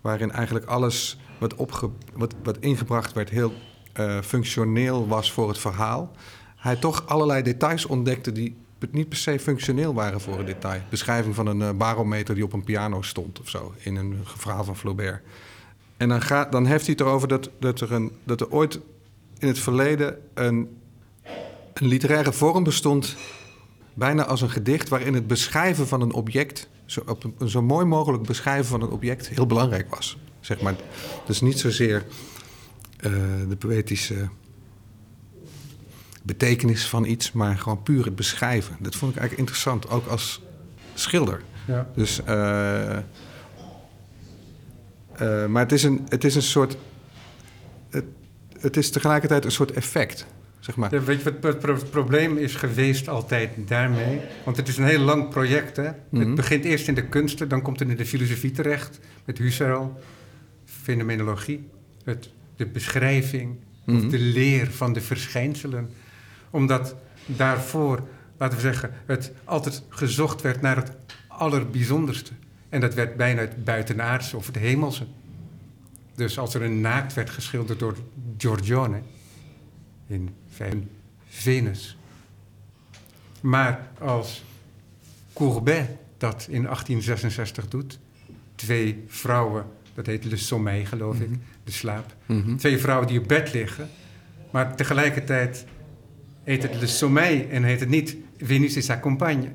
waarin 0.00 0.32
eigenlijk 0.32 0.66
alles 0.66 1.18
wat, 1.38 1.54
opge, 1.54 1.90
wat, 2.14 2.34
wat 2.42 2.58
ingebracht 2.58 3.12
werd, 3.12 3.30
heel 3.30 3.52
eh, 3.98 4.20
functioneel 4.20 5.08
was 5.08 5.32
voor 5.32 5.48
het 5.48 5.58
verhaal, 5.58 6.10
hij 6.56 6.76
toch 6.76 7.06
allerlei 7.06 7.42
details 7.42 7.86
ontdekte 7.86 8.32
die 8.32 8.56
niet 8.90 9.08
per 9.08 9.18
se 9.18 9.38
functioneel 9.38 9.94
waren 9.94 10.20
voor 10.20 10.38
een 10.38 10.44
detail. 10.44 10.80
Beschrijving 10.90 11.34
van 11.34 11.46
een 11.46 11.62
eh, 11.62 11.70
barometer 11.70 12.34
die 12.34 12.44
op 12.44 12.52
een 12.52 12.64
piano 12.64 13.02
stond 13.02 13.40
of 13.40 13.48
zo, 13.48 13.74
in 13.78 13.96
een 13.96 14.18
verhaal 14.24 14.64
van 14.64 14.76
Flaubert. 14.76 15.22
En 15.96 16.08
dan, 16.08 16.22
gaat, 16.22 16.52
dan 16.52 16.66
heeft 16.66 16.86
hij 16.86 16.94
het 16.98 17.06
erover 17.06 17.28
dat, 17.28 17.50
dat, 17.58 17.80
er 17.80 17.92
een, 17.92 18.12
dat 18.24 18.40
er 18.40 18.50
ooit 18.50 18.80
in 19.38 19.48
het 19.48 19.58
verleden 19.58 20.18
een, 20.34 20.78
een 21.74 21.86
literaire 21.86 22.32
vorm 22.32 22.64
bestond, 22.64 23.16
bijna 23.94 24.24
als 24.24 24.40
een 24.40 24.50
gedicht, 24.50 24.88
waarin 24.88 25.14
het 25.14 25.26
beschrijven 25.26 25.88
van 25.88 26.00
een 26.00 26.12
object, 26.12 26.68
zo, 26.84 27.02
op 27.06 27.24
zo 27.46 27.62
mooi 27.62 27.84
mogelijk 27.84 28.22
beschrijven 28.22 28.66
van 28.66 28.82
een 28.82 28.90
object, 28.90 29.28
heel 29.28 29.46
belangrijk 29.46 29.94
was. 29.94 30.18
Zeg 30.40 30.60
maar. 30.60 30.74
Dus 31.26 31.40
niet 31.40 31.58
zozeer 31.58 32.04
eh, 33.00 33.12
de 33.48 33.56
poëtische 33.58 34.28
betekenis 36.22 36.86
van 36.86 37.04
iets, 37.04 37.32
maar 37.32 37.58
gewoon 37.58 37.82
puur 37.82 38.04
het 38.04 38.16
beschrijven. 38.16 38.76
Dat 38.80 38.94
vond 38.96 39.12
ik 39.12 39.18
eigenlijk 39.18 39.48
interessant, 39.48 39.90
ook 39.90 40.06
als 40.06 40.42
schilder. 40.94 41.42
Ja. 41.66 41.88
Dus, 41.94 42.22
eh, 42.24 42.96
eh, 42.96 43.02
maar 45.46 45.62
het 45.62 45.72
is 45.72 45.82
een, 45.82 46.06
het 46.08 46.24
is 46.24 46.34
een 46.34 46.42
soort. 46.42 46.76
Het, 47.90 48.04
het 48.60 48.76
is 48.76 48.90
tegelijkertijd 48.90 49.44
een 49.44 49.50
soort 49.50 49.72
effect, 49.72 50.26
zeg 50.60 50.76
maar. 50.76 50.94
Ja, 50.94 51.02
weet 51.02 51.22
je 51.22 51.32
wat 51.32 51.42
het 51.42 51.58
pro- 51.58 51.84
probleem 51.90 52.36
is 52.36 52.54
geweest 52.54 53.08
altijd 53.08 53.50
daarmee? 53.68 54.20
Want 54.44 54.56
het 54.56 54.68
is 54.68 54.76
een 54.76 54.84
heel 54.86 55.00
lang 55.00 55.28
project. 55.28 55.76
Hè? 55.76 55.90
Mhm. 56.08 56.26
Het 56.26 56.34
begint 56.34 56.64
eerst 56.64 56.88
in 56.88 56.94
de 56.94 57.08
kunsten, 57.08 57.48
dan 57.48 57.62
komt 57.62 57.78
het 57.78 57.88
in 57.88 57.96
de 57.96 58.06
filosofie 58.06 58.50
terecht. 58.50 59.00
Met 59.24 59.38
Husserl, 59.38 60.00
fenomenologie, 60.64 61.68
het, 62.04 62.30
de 62.58 62.66
beschrijving 62.66 63.56
Mhm. 63.84 63.96
of 63.96 64.10
de 64.10 64.18
leer 64.18 64.70
van 64.70 64.92
de 64.92 65.00
verschijnselen. 65.00 65.90
Omdat 66.50 66.96
daarvoor, 67.26 68.06
laten 68.38 68.56
we 68.56 68.62
zeggen, 68.62 68.90
het 69.06 69.32
altijd 69.44 69.82
gezocht 69.88 70.40
werd 70.42 70.60
naar 70.60 70.76
het 70.76 70.92
allerbijzonderste. 71.28 72.32
En 72.68 72.80
dat 72.80 72.94
werd 72.94 73.16
bijna 73.16 73.40
het 73.40 73.64
buitenaardse 73.64 74.36
of 74.36 74.46
het 74.46 74.56
hemelse. 74.58 75.06
Dus 76.14 76.38
als 76.38 76.54
er 76.54 76.62
een 76.62 76.80
naakt 76.80 77.14
werd 77.14 77.30
geschilderd 77.30 77.78
door 77.78 77.96
Giorgione 78.38 79.00
in 80.06 80.30
Venus. 81.28 81.96
Maar 83.40 83.88
als 83.98 84.44
Courbet 85.32 85.88
dat 86.18 86.46
in 86.50 86.62
1866 86.66 87.68
doet, 87.68 87.98
twee 88.54 89.04
vrouwen, 89.06 89.64
dat 89.94 90.06
heet 90.06 90.24
Le 90.24 90.36
Sommeil 90.36 90.84
geloof 90.84 91.20
ik, 91.20 91.30
de 91.68 91.74
slaap, 91.74 92.16
Mhm. 92.26 92.56
twee 92.56 92.78
vrouwen 92.78 93.06
die 93.08 93.18
op 93.20 93.28
bed 93.28 93.52
liggen, 93.52 93.88
maar 94.50 94.76
tegelijkertijd 94.76 95.64
heet 96.44 96.62
het 96.62 96.74
Le 96.80 96.86
Sommeil 96.86 97.48
en 97.48 97.62
heet 97.62 97.80
het 97.80 97.88
niet 97.88 98.16
Venus 98.38 98.76
et 98.76 98.84
sa 98.84 98.98
compagne. 99.00 99.48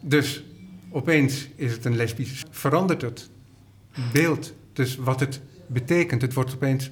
Dus 0.00 0.44
opeens 0.90 1.48
is 1.56 1.72
het 1.72 1.84
een 1.84 1.96
lesbisch, 1.96 2.44
verandert 2.50 3.02
het 3.02 3.30
beeld, 4.12 4.54
dus 4.72 4.96
wat 4.96 5.20
het 5.20 5.40
betekent, 5.66 6.22
het 6.22 6.32
wordt 6.34 6.54
opeens 6.54 6.90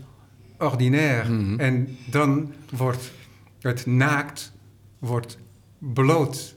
ordinair. 0.59 1.31
Mhm. 1.33 1.61
En 1.61 1.97
dan 2.11 2.53
wordt 2.77 3.11
het 3.61 3.87
naakt, 3.87 4.53
wordt 4.99 5.39
bloot. 5.79 6.55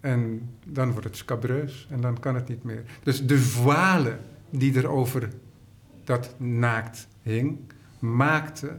En 0.00 0.48
dan 0.64 0.90
wordt 0.90 1.04
het 1.06 1.16
scabreus 1.16 1.86
en 1.90 2.00
dan 2.00 2.20
kan 2.20 2.34
het 2.34 2.48
niet 2.48 2.62
meer. 2.64 2.82
Dus 3.02 3.26
de 3.26 3.38
voile 3.38 4.18
die 4.50 4.76
er 4.76 4.88
over 4.88 5.28
dat 6.04 6.34
naakt 6.38 7.08
hing, 7.22 7.58
maakte 7.98 8.78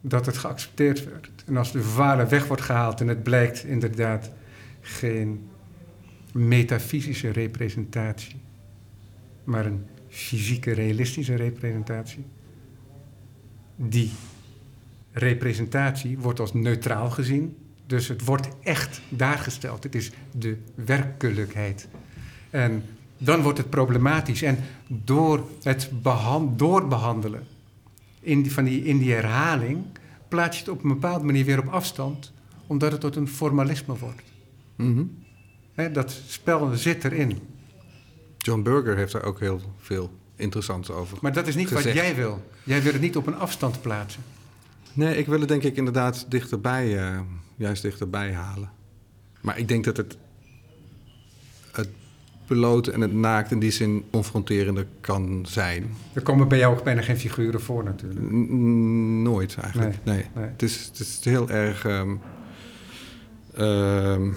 dat 0.00 0.26
het 0.26 0.36
geaccepteerd 0.36 1.04
werd. 1.04 1.30
En 1.46 1.56
als 1.56 1.72
de 1.72 1.82
voile 1.82 2.26
weg 2.26 2.46
wordt 2.46 2.62
gehaald 2.62 3.00
en 3.00 3.08
het 3.08 3.22
blijkt 3.22 3.64
inderdaad 3.64 4.30
geen 4.80 5.48
metafysische 6.32 7.30
representatie, 7.30 8.40
maar 9.44 9.66
een 9.66 9.86
fysieke, 10.08 10.72
realistische 10.72 11.34
representatie, 11.34 12.24
die 13.76 14.10
representatie 15.12 16.18
wordt 16.18 16.40
als 16.40 16.52
neutraal 16.52 17.10
gezien. 17.10 17.56
Dus 17.86 18.08
het 18.08 18.24
wordt 18.24 18.48
echt 18.62 19.00
daargesteld. 19.08 19.82
Het 19.82 19.94
is 19.94 20.10
de 20.32 20.56
werkelijkheid. 20.74 21.88
En 22.50 22.82
dan 23.18 23.42
wordt 23.42 23.58
het 23.58 23.70
problematisch. 23.70 24.42
En 24.42 24.58
door 24.86 25.48
het 25.62 25.90
behan- 26.02 26.52
doorbehandelen 26.56 27.46
in 28.20 28.42
die, 28.42 28.52
van 28.52 28.64
die, 28.64 28.84
in 28.84 28.98
die 28.98 29.12
herhaling... 29.12 29.84
plaats 30.28 30.58
je 30.58 30.64
het 30.64 30.72
op 30.72 30.82
een 30.82 30.88
bepaalde 30.88 31.24
manier 31.24 31.44
weer 31.44 31.58
op 31.58 31.68
afstand... 31.68 32.32
omdat 32.66 32.92
het 32.92 33.00
tot 33.00 33.16
een 33.16 33.28
formalisme 33.28 33.96
wordt. 33.98 34.22
Mhm. 34.76 35.02
Hè, 35.74 35.90
dat 35.90 36.20
spel 36.26 36.70
zit 36.76 37.04
erin. 37.04 37.38
John 38.38 38.62
Berger 38.62 38.96
heeft 38.96 39.12
daar 39.12 39.24
ook 39.24 39.40
heel 39.40 39.60
veel 39.78 40.10
interessants 40.36 40.90
over. 40.90 41.18
Maar 41.20 41.32
dat 41.32 41.46
is 41.46 41.54
niet 41.54 41.68
Gezegd. 41.68 41.84
wat 41.84 41.94
jij 41.94 42.14
wil. 42.14 42.42
Jij 42.64 42.82
wil 42.82 42.92
het 42.92 43.00
niet 43.00 43.16
op 43.16 43.26
een 43.26 43.36
afstand 43.36 43.80
plaatsen. 43.80 44.22
Nee, 44.92 45.16
ik 45.16 45.26
wil 45.26 45.40
het 45.40 45.48
denk 45.48 45.62
ik 45.62 45.76
inderdaad 45.76 46.26
dichterbij, 46.28 46.98
eh, 46.98 47.20
juist 47.56 47.82
dichterbij 47.82 48.32
halen. 48.32 48.70
Maar 49.40 49.58
ik 49.58 49.68
denk 49.68 49.84
dat 49.84 49.96
het 49.96 50.16
beloten 52.48 52.92
en 52.92 53.00
het 53.00 53.12
naakt 53.12 53.50
in 53.50 53.58
die 53.58 53.70
zin 53.70 54.04
confronterender 54.10 54.86
kan 55.00 55.44
zijn. 55.48 55.94
Er 56.12 56.22
komen 56.22 56.48
bij 56.48 56.58
jou 56.58 56.76
ook 56.76 56.84
bijna 56.84 57.02
geen 57.02 57.16
figuren 57.18 57.60
voor 57.60 57.84
natuurlijk. 57.84 58.20
N- 58.20 59.22
nooit 59.22 59.56
eigenlijk. 59.60 59.96
Nee. 60.04 60.24
nee. 60.34 60.46
Het, 60.46 60.62
is, 60.62 60.86
het 60.86 60.98
is 60.98 61.20
heel 61.24 61.48
erg. 61.50 61.84
ehm, 61.84 62.14
ehm, 63.54 64.30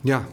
ja, 0.00 0.24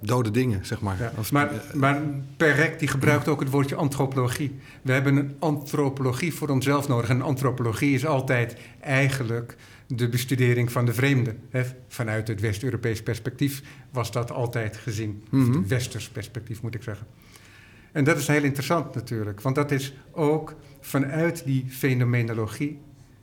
dode 0.00 0.30
dingen, 0.30 0.66
zeg 0.66 0.80
maar. 0.80 0.96
Ja, 0.98 1.12
maar, 1.32 1.50
eh, 1.50 1.74
maar 1.74 2.02
Perec 2.36 2.78
die 2.78 2.88
gebruikt 2.88 3.28
ook 3.28 3.40
het 3.40 3.50
woordje 3.50 3.74
antropologie. 3.74 4.58
We 4.82 4.92
hebben 4.92 5.16
een 5.16 5.36
antropologie 5.38 6.34
voor 6.34 6.48
onszelf 6.48 6.88
nodig. 6.88 7.08
En 7.08 7.22
antropologie 7.22 7.94
is 7.94 8.06
altijd 8.06 8.56
eigenlijk 8.80 9.56
de 9.86 10.08
bestudering 10.08 10.72
van 10.72 10.84
de 10.84 10.94
vreemde. 10.94 11.36
Hè? 11.50 11.62
Vanuit 11.88 12.28
het 12.28 12.40
West-Europees 12.40 13.02
perspectief 13.02 13.62
was 13.90 14.12
dat 14.12 14.30
altijd 14.30 14.76
gezien. 14.76 15.22
Of 15.24 15.30
Mhm. 15.38 15.52
het 15.58 15.68
Westers 15.68 16.08
perspectief 16.08 16.62
moet 16.62 16.74
ik 16.74 16.82
zeggen. 16.82 17.06
En 17.92 18.04
dat 18.04 18.16
is 18.18 18.26
heel 18.26 18.42
interessant 18.42 18.94
natuurlijk. 18.94 19.40
Want 19.40 19.54
dat 19.54 19.70
is 19.70 19.94
ook 20.12 20.54
vanuit 20.80 21.44
die 21.44 21.64
fenomenologie, 21.68 22.78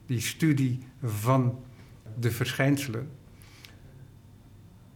die 0.06 0.20
studie 0.20 0.80
van 1.04 1.60
de 2.20 2.32
verschijnselen. 2.32 3.08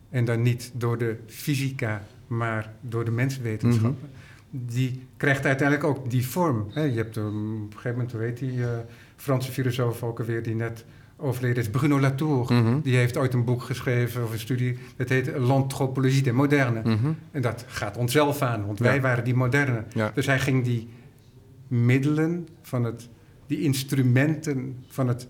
En 0.10 0.26
dan 0.26 0.42
niet 0.42 0.72
door 0.74 0.98
de 0.98 1.18
fysica, 1.28 2.04
maar 2.28 2.74
door 2.82 3.06
de 3.06 3.12
menswetenschappen. 3.12 4.10
Die 4.50 5.02
krijgt 5.18 5.46
uiteindelijk 5.46 5.88
ook 5.88 6.10
die 6.10 6.28
vorm. 6.28 6.68
Hè? 6.74 6.82
Je 6.82 6.96
hebt 6.98 7.16
um, 7.16 7.56
op 7.56 7.62
een 7.62 7.68
gegeven 7.72 7.92
moment, 7.92 8.12
hoe 8.12 8.22
heet 8.22 8.38
die 8.38 8.64
eh, 8.64 8.70
Franse 9.16 9.52
filosoof 9.52 10.04
ook 10.04 10.20
alweer 10.20 10.44
die 10.44 10.56
net 10.56 10.86
overleden 11.18 11.64
is, 11.64 11.70
Bruno 11.70 12.00
Latour. 12.00 12.54
mhm, 12.54 12.80
Die 12.82 12.96
heeft 12.96 13.18
ooit 13.18 13.34
een 13.34 13.44
boek 13.44 13.62
geschreven 13.62 14.24
of 14.24 14.32
een 14.32 14.40
studie, 14.40 14.78
dat 14.96 15.10
heet 15.10 15.38
L'anthropologie 15.38 16.22
des 16.24 16.34
modernes. 16.34 16.84
mhm. 16.84 17.12
En 17.32 17.42
dat 17.42 17.64
gaat 17.68 17.98
onszelf 17.98 18.42
aan, 18.42 18.66
want 18.66 18.78
Ja. 18.78 18.84
wij 18.84 19.02
waren 19.02 19.24
die 19.24 19.36
moderne. 19.36 19.84
Ja. 19.94 20.12
Dus 20.14 20.26
hij 20.26 20.40
ging 20.40 20.64
die 20.64 20.88
middelen 21.68 22.48
van 22.62 22.84
het, 22.84 23.10
die 23.48 23.62
instrumenten 23.62 24.84
van 24.88 25.08
het 25.08 25.28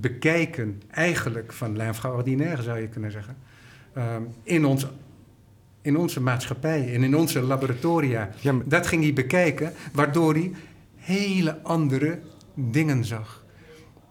bekijken, 0.00 0.82
eigenlijk 0.90 1.52
van 1.52 1.76
l'infra 1.76 2.10
ordinaire 2.10 2.62
zou 2.62 2.78
je 2.78 2.88
kunnen 2.88 3.10
zeggen, 3.12 3.36
ehm, 3.92 4.22
in, 4.42 4.64
ons, 4.64 4.86
in 5.82 5.96
onze 5.96 6.20
maatschappij 6.20 6.94
en 6.94 7.02
in 7.02 7.16
onze 7.16 7.40
laboratoria. 7.40 8.30
Ja, 8.40 8.52
maar- 8.52 8.68
Dat 8.68 8.86
ging 8.86 9.02
hij 9.02 9.12
bekijken, 9.12 9.72
waardoor 9.92 10.32
hij 10.32 10.52
hele 10.96 11.62
andere 11.62 12.18
dingen 12.54 13.04
zag. 13.04 13.44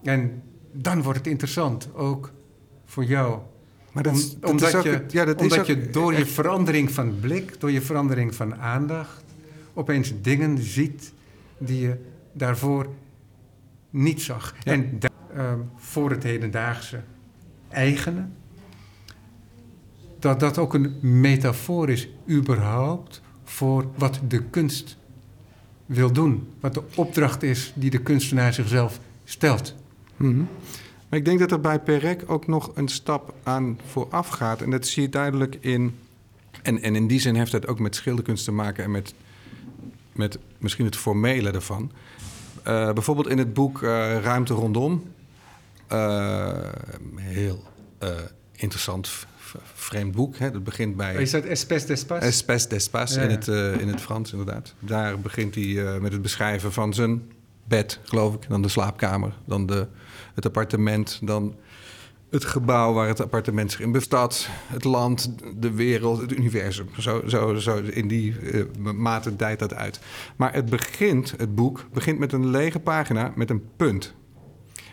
En 0.02 0.42
dan 0.76 1.02
wordt 1.02 1.18
het 1.18 1.26
interessant, 1.28 1.88
ook 1.94 2.32
voor 2.84 3.04
jou. 3.04 3.38
maar 3.92 4.02
dat, 4.02 4.12
Om- 4.12 4.18
is- 4.18 4.38
dat 4.40 4.50
omdat 4.50 4.70
je, 4.82 4.88
het- 4.88 5.12
ja, 5.12 5.24
dat 5.24 5.36
is 5.36 5.42
omdat 5.42 5.58
ook- 5.58 5.66
je 5.66 5.90
door 5.90 6.14
je 6.14 6.26
verandering 6.26 6.90
van 6.90 7.20
blik, 7.20 7.60
door 7.60 7.70
je 7.70 7.80
verandering 7.80 8.34
van 8.34 8.54
aandacht, 8.56 9.24
opeens 9.74 10.12
dingen 10.22 10.58
ziet 10.58 11.12
die 11.58 11.80
je 11.80 11.96
daarvoor 12.32 12.88
niet 13.90 14.22
zag. 14.22 14.54
Ja. 14.62 14.72
En 14.72 14.98
da- 14.98 15.08
ehm, 15.34 15.58
voor 15.76 16.10
het 16.10 16.22
hedendaagse 16.22 17.00
eigene, 17.68 18.26
dat 20.18 20.40
dat 20.40 20.58
ook 20.58 20.74
een 20.74 20.94
metafoor 21.00 21.88
is, 21.90 22.08
überhaupt, 22.28 23.22
voor 23.44 23.86
wat 23.96 24.20
de 24.28 24.42
kunst 24.42 24.96
wil 25.86 26.12
doen. 26.12 26.48
Wat 26.60 26.74
de 26.74 26.82
opdracht 26.94 27.42
is 27.42 27.72
die 27.76 27.90
de 27.90 27.98
kunstenaar 28.02 28.52
zichzelf 28.54 29.00
stelt. 29.24 29.74
Mhm. 30.16 30.42
Maar 31.08 31.18
ik 31.18 31.24
denk 31.24 31.38
dat 31.38 31.52
er 31.52 31.60
bij 31.60 31.80
Perec 31.80 32.22
ook 32.26 32.46
nog 32.46 32.70
een 32.74 32.88
stap 32.88 33.34
aan 33.42 33.78
vooraf 33.86 34.28
gaat. 34.28 34.62
En 34.62 34.70
dat 34.70 34.86
zie 34.86 35.02
je 35.02 35.08
duidelijk 35.08 35.56
in. 35.60 35.98
En, 36.62 36.82
en 36.82 36.96
in 36.96 37.06
die 37.06 37.20
zin 37.20 37.34
heeft 37.34 37.52
het 37.52 37.66
ook 37.66 37.78
met 37.78 37.94
schilderkunst 37.94 38.44
te 38.44 38.52
maken 38.52 38.84
en 38.84 38.90
met, 38.90 39.14
met 40.12 40.38
misschien 40.58 40.84
het 40.84 40.96
formele 40.96 41.50
ervan. 41.50 41.90
Uh, 42.68 42.92
bijvoorbeeld 42.92 43.28
in 43.28 43.38
het 43.38 43.54
boek 43.54 43.82
uh, 43.82 43.88
Ruimte 44.22 44.54
rondom. 44.54 45.02
Uh, 45.92 46.52
heel 47.14 47.64
interessant, 48.52 49.26
vreemd 49.74 50.14
boek. 50.14 50.36
Hè. 50.36 50.50
Dat 50.50 50.64
begint 50.64 50.96
bij. 50.96 51.14
Is 51.14 51.30
dat 51.30 51.44
Espèce 51.44 51.86
d'Espace? 51.86 52.26
Espèce 52.26 52.68
d'Espace 52.68 53.20
ja. 53.20 53.26
in, 53.26 53.30
het, 53.30 53.46
in 53.80 53.88
het 53.88 54.00
Frans, 54.00 54.32
inderdaad. 54.32 54.74
Daar 54.78 55.18
begint 55.18 55.54
hij 55.54 55.98
met 56.00 56.12
het 56.12 56.22
beschrijven 56.22 56.72
van 56.72 56.94
zijn 56.94 57.32
bed, 57.64 58.00
geloof 58.02 58.34
ik. 58.34 58.48
Dan 58.48 58.62
de 58.62 58.68
slaapkamer, 58.68 59.32
dan 59.44 59.66
de, 59.66 59.86
het 60.34 60.46
appartement, 60.46 61.20
dan 61.22 61.54
het 62.34 62.44
gebouw 62.44 62.92
waar 62.92 63.08
het 63.08 63.20
appartement 63.20 63.70
zich 63.70 63.80
in 63.80 63.92
bevindt, 63.92 64.48
het 64.66 64.84
land, 64.84 65.34
de 65.56 65.70
wereld, 65.70 66.20
het 66.20 66.32
universum. 66.32 66.88
Zo, 66.98 67.22
zo, 67.26 67.54
zo 67.54 67.76
in 67.76 68.08
die 68.08 68.40
uh, 68.40 68.64
mate 68.92 69.36
dijt 69.36 69.58
dat 69.58 69.74
uit. 69.74 70.00
Maar 70.36 70.54
het 70.54 70.70
begint, 70.70 71.34
het 71.36 71.54
boek, 71.54 71.86
begint 71.92 72.18
met 72.18 72.32
een 72.32 72.50
lege 72.50 72.80
pagina 72.80 73.32
met 73.34 73.50
een 73.50 73.62
punt. 73.76 74.14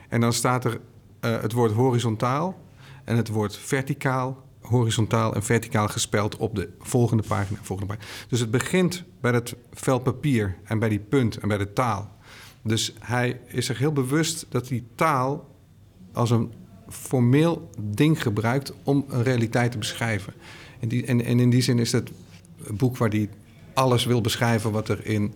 En 0.10 0.22
dan 0.22 0.34
staat 0.34 0.66
er 0.66 0.80
uh, 1.22 1.42
het 1.42 1.52
woord 1.52 1.72
horizontaal 1.72 2.60
en 3.04 3.18
het 3.18 3.28
woord 3.28 3.58
verticaal, 3.58 4.44
horizontaal 4.62 5.36
en 5.36 5.44
verticaal 5.44 5.88
gespeld 5.88 6.38
op 6.38 6.56
de 6.56 6.70
volgende 6.80 7.24
pagina, 7.28 7.60
volgende 7.62 7.94
pagina. 7.94 8.14
Dus 8.28 8.39
het 8.39 8.52
begint 8.52 9.04
bij 9.22 9.32
het 9.32 9.56
vel 9.74 10.00
papier 10.00 10.58
en 10.64 10.80
bij 10.80 10.89
die 10.89 11.00
punt 11.00 11.38
en 11.38 11.48
bij 11.48 11.58
de 11.58 11.74
taal. 11.74 12.20
Dus 12.64 12.93
hij 12.99 13.39
is 13.47 13.66
zich 13.66 13.78
heel 13.78 13.91
bewust 13.91 14.45
dat 14.49 14.68
die 14.68 14.84
taal 14.95 15.55
als 16.14 16.30
een 16.30 16.51
formeel 16.89 17.70
ding 17.80 18.22
gebruikt 18.22 18.74
om 18.84 19.05
een 19.09 19.24
realiteit 19.24 19.72
te 19.72 19.78
beschrijven. 19.78 20.34
En, 20.80 20.88
die, 20.88 21.05
en, 21.05 21.26
en 21.26 21.39
in 21.39 21.49
die 21.49 21.62
zin 21.62 21.80
is 21.80 21.91
het 21.91 22.12
een 22.64 22.78
boek 22.78 22.97
waar 22.97 23.09
hij 23.09 23.30
alles 23.74 24.05
wil 24.05 24.22
beschrijven 24.22 24.72
wat 24.72 24.89
er 24.89 25.05
in, 25.05 25.34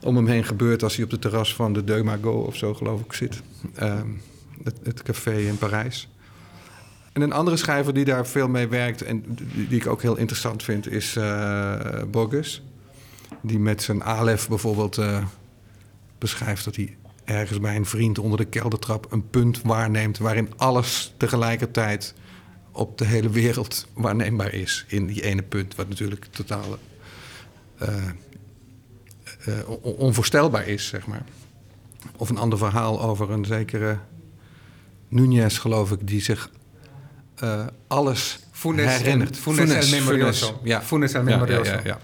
om 0.00 0.16
hem 0.16 0.26
heen 0.26 0.44
gebeurt 0.44 0.82
als 0.82 0.94
hij 0.94 1.04
op 1.04 1.10
de 1.10 1.18
terras 1.18 1.54
van 1.54 1.72
de 1.72 1.84
Deux 1.84 2.04
Magots 2.04 2.46
of 2.46 2.56
zo 2.56 2.74
geloof 2.74 3.00
ik 3.00 3.12
zit. 3.12 3.42
Um, 3.82 4.20
het, 4.62 4.78
het, 4.82 5.02
café 5.02 5.38
in 5.38 5.58
Parijs. 5.58 6.08
En 7.12 7.22
een 7.22 7.32
andere 7.32 7.56
schrijver 7.56 7.94
die 7.94 8.04
daar 8.04 8.26
veel 8.26 8.48
mee 8.48 8.68
werkt 8.68 9.02
en 9.02 9.24
die, 9.54 9.68
ik 9.68 9.86
ook 9.86 10.02
heel 10.02 10.16
interessant 10.16 10.62
vind 10.62 10.90
is 10.90 11.16
uh, 11.16 12.02
Borges. 12.10 12.62
Die 13.42 13.58
met 13.58 13.82
zijn 13.82 14.04
Alef 14.04 14.48
bijvoorbeeld 14.48 14.98
uh, 14.98 15.24
beschrijft 16.18 16.64
dat 16.64 16.76
hij 16.76 16.96
ergens 17.24 17.60
bij 17.60 17.76
een 17.76 17.86
vriend 17.86 18.18
onder 18.18 18.38
de 18.38 18.44
keldertrap 18.44 19.12
een 19.12 19.30
punt 19.30 19.62
waarneemt 19.62 20.18
waarin 20.18 20.52
alles 20.56 21.14
tegelijkertijd 21.16 22.14
op 22.72 22.98
de 22.98 23.04
hele 23.04 23.30
wereld 23.30 23.86
waarneembaar 23.94 24.52
is. 24.52 24.84
In 24.88 25.06
die 25.06 25.22
ene 25.22 25.42
punt, 25.42 25.74
wat 25.74 25.88
natuurlijk 25.88 26.26
totaal 26.30 26.78
uh, 27.82 27.88
uh, 29.48 29.54
onvoorstelbaar 29.80 30.66
is, 30.68 30.86
zeg 30.86 31.06
maar. 31.06 31.24
Of 32.16 32.28
een 32.28 32.38
ander 32.38 32.58
verhaal 32.58 33.00
over 33.02 33.30
een 33.30 33.44
zekere 33.44 33.98
Nunez, 35.08 35.58
geloof 35.58 35.92
ik, 35.92 36.06
die 36.06 36.20
zich 36.20 36.50
uh, 37.42 37.66
alles 37.86 38.38
Funes 38.52 38.96
herinnert. 38.96 39.36
Funes, 39.36 39.70
Funes 39.70 39.92
el 39.92 39.98
Memorioso. 39.98 40.60
Ja. 40.62 40.82
Funes 40.82 41.12
el 41.12 41.22
Memorioso. 41.22 41.70
Ja, 41.70 41.76
ja, 41.76 41.82
ja, 41.84 41.98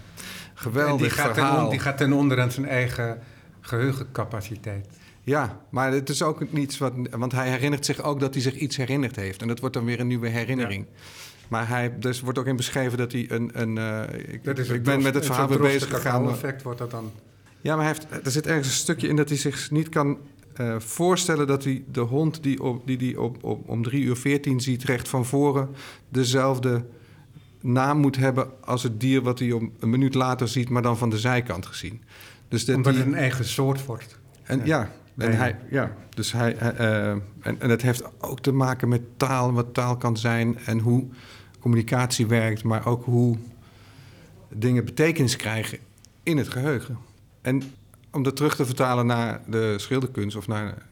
Geweldig 0.54 1.00
die 1.00 1.10
gaat 1.10 1.34
verhaal. 1.34 1.60
Ten, 1.60 1.70
die 1.70 1.78
gaat 1.78 1.96
ten 1.96 2.12
onder 2.12 2.40
aan 2.40 2.50
zijn 2.50 2.68
eigen 2.68 3.18
geheugencapaciteit. 3.62 4.86
Ja, 5.22 5.60
maar 5.70 5.92
het 5.92 6.08
is 6.08 6.22
ook 6.22 6.52
niets 6.52 6.78
wat. 6.78 6.92
Want 7.10 7.32
hij 7.32 7.50
herinnert 7.50 7.84
zich 7.84 8.02
ook 8.02 8.20
dat 8.20 8.34
hij 8.34 8.42
zich 8.42 8.54
iets 8.54 8.76
herinnerd 8.76 9.16
heeft. 9.16 9.42
En 9.42 9.48
dat 9.48 9.60
wordt 9.60 9.74
dan 9.74 9.84
weer 9.84 10.00
een 10.00 10.06
nieuwe 10.06 10.28
herinnering. 10.28 10.86
Ja. 10.88 11.00
Maar 11.48 11.68
hij, 11.68 11.98
dus 11.98 12.20
wordt 12.20 12.38
ook 12.38 12.46
in 12.46 12.56
beschreven 12.56 12.98
dat 12.98 13.12
hij 13.12 13.26
een. 13.28 13.50
een 13.60 13.76
uh, 13.76 14.34
ik, 14.34 14.44
dat 14.44 14.58
is 14.58 14.68
ik 14.68 14.82
ben 14.82 15.02
met 15.02 15.14
het 15.14 15.26
verhaal 15.26 15.48
bezig 15.48 15.88
gegaan. 15.90 16.28
effect 16.28 16.62
wordt 16.62 16.78
dat 16.78 16.90
dan. 16.90 17.12
Ja, 17.60 17.76
maar 17.76 17.84
hij 17.84 17.94
heeft, 17.94 18.26
er 18.26 18.30
zit 18.30 18.46
ergens 18.46 18.66
een 18.66 18.72
stukje 18.72 19.08
in 19.08 19.16
dat 19.16 19.28
hij 19.28 19.38
zich 19.38 19.70
niet 19.70 19.88
kan 19.88 20.18
uh, 20.60 20.78
voorstellen 20.78 21.46
dat 21.46 21.64
hij 21.64 21.84
de 21.92 22.00
hond 22.00 22.42
die, 22.42 22.62
op, 22.62 22.86
die, 22.86 22.96
die 22.96 23.20
op, 23.20 23.44
op, 23.44 23.68
om 23.68 23.82
drie 23.82 24.02
uur 24.02 24.16
veertien 24.16 24.60
ziet, 24.60 24.84
recht 24.84 25.08
van 25.08 25.26
voren 25.26 25.68
dezelfde 26.08 26.84
naam 27.60 27.98
moet 27.98 28.16
hebben 28.16 28.50
als 28.60 28.82
het 28.82 29.00
dier 29.00 29.22
wat 29.22 29.38
hij 29.38 29.52
om 29.52 29.72
een 29.80 29.90
minuut 29.90 30.14
later 30.14 30.48
ziet, 30.48 30.68
maar 30.68 30.82
dan 30.82 30.98
van 30.98 31.10
de 31.10 31.18
zijkant 31.18 31.66
gezien. 31.66 32.02
Dus 32.53 32.64
dat 32.64 32.76
Omdat 32.76 32.92
die, 32.92 33.03
het 33.03 33.12
een 33.12 33.18
eigen 33.18 33.44
soort 33.44 33.84
wordt. 33.84 34.18
En 34.42 34.61
ja, 34.64 34.90
ja 35.14 35.24
en 35.24 35.36
hij, 35.36 35.57
ja, 35.70 35.96
dus 36.09 36.32
hij, 36.32 36.57
uh, 36.62 37.11
en, 37.11 37.61
en 37.61 37.70
het 37.70 37.82
heeft 37.82 38.03
ook 38.20 38.40
te 38.40 38.53
maken 38.53 38.88
met 38.88 39.03
taal, 39.16 39.53
wat 39.53 39.74
taal 39.74 39.96
kan 39.96 40.16
zijn 40.16 40.59
en 40.59 40.78
hoe 40.78 41.07
communicatie 41.59 42.26
werkt, 42.26 42.64
maar 42.64 42.86
ook 42.86 43.05
hoe 43.05 43.36
dingen 44.48 44.84
betekenis 44.84 45.36
krijgen 45.36 45.78
in 46.22 46.36
het 46.36 46.48
geheugen. 46.48 46.98
En 47.42 47.62
om 48.11 48.22
dat 48.22 48.36
terug 48.36 48.57
te 48.57 48.66
vertalen 48.66 49.07
naar 49.07 49.40
de 49.46 49.74
schilderkunst 49.78 50.36
of 50.36 50.46
naar, 50.46 50.86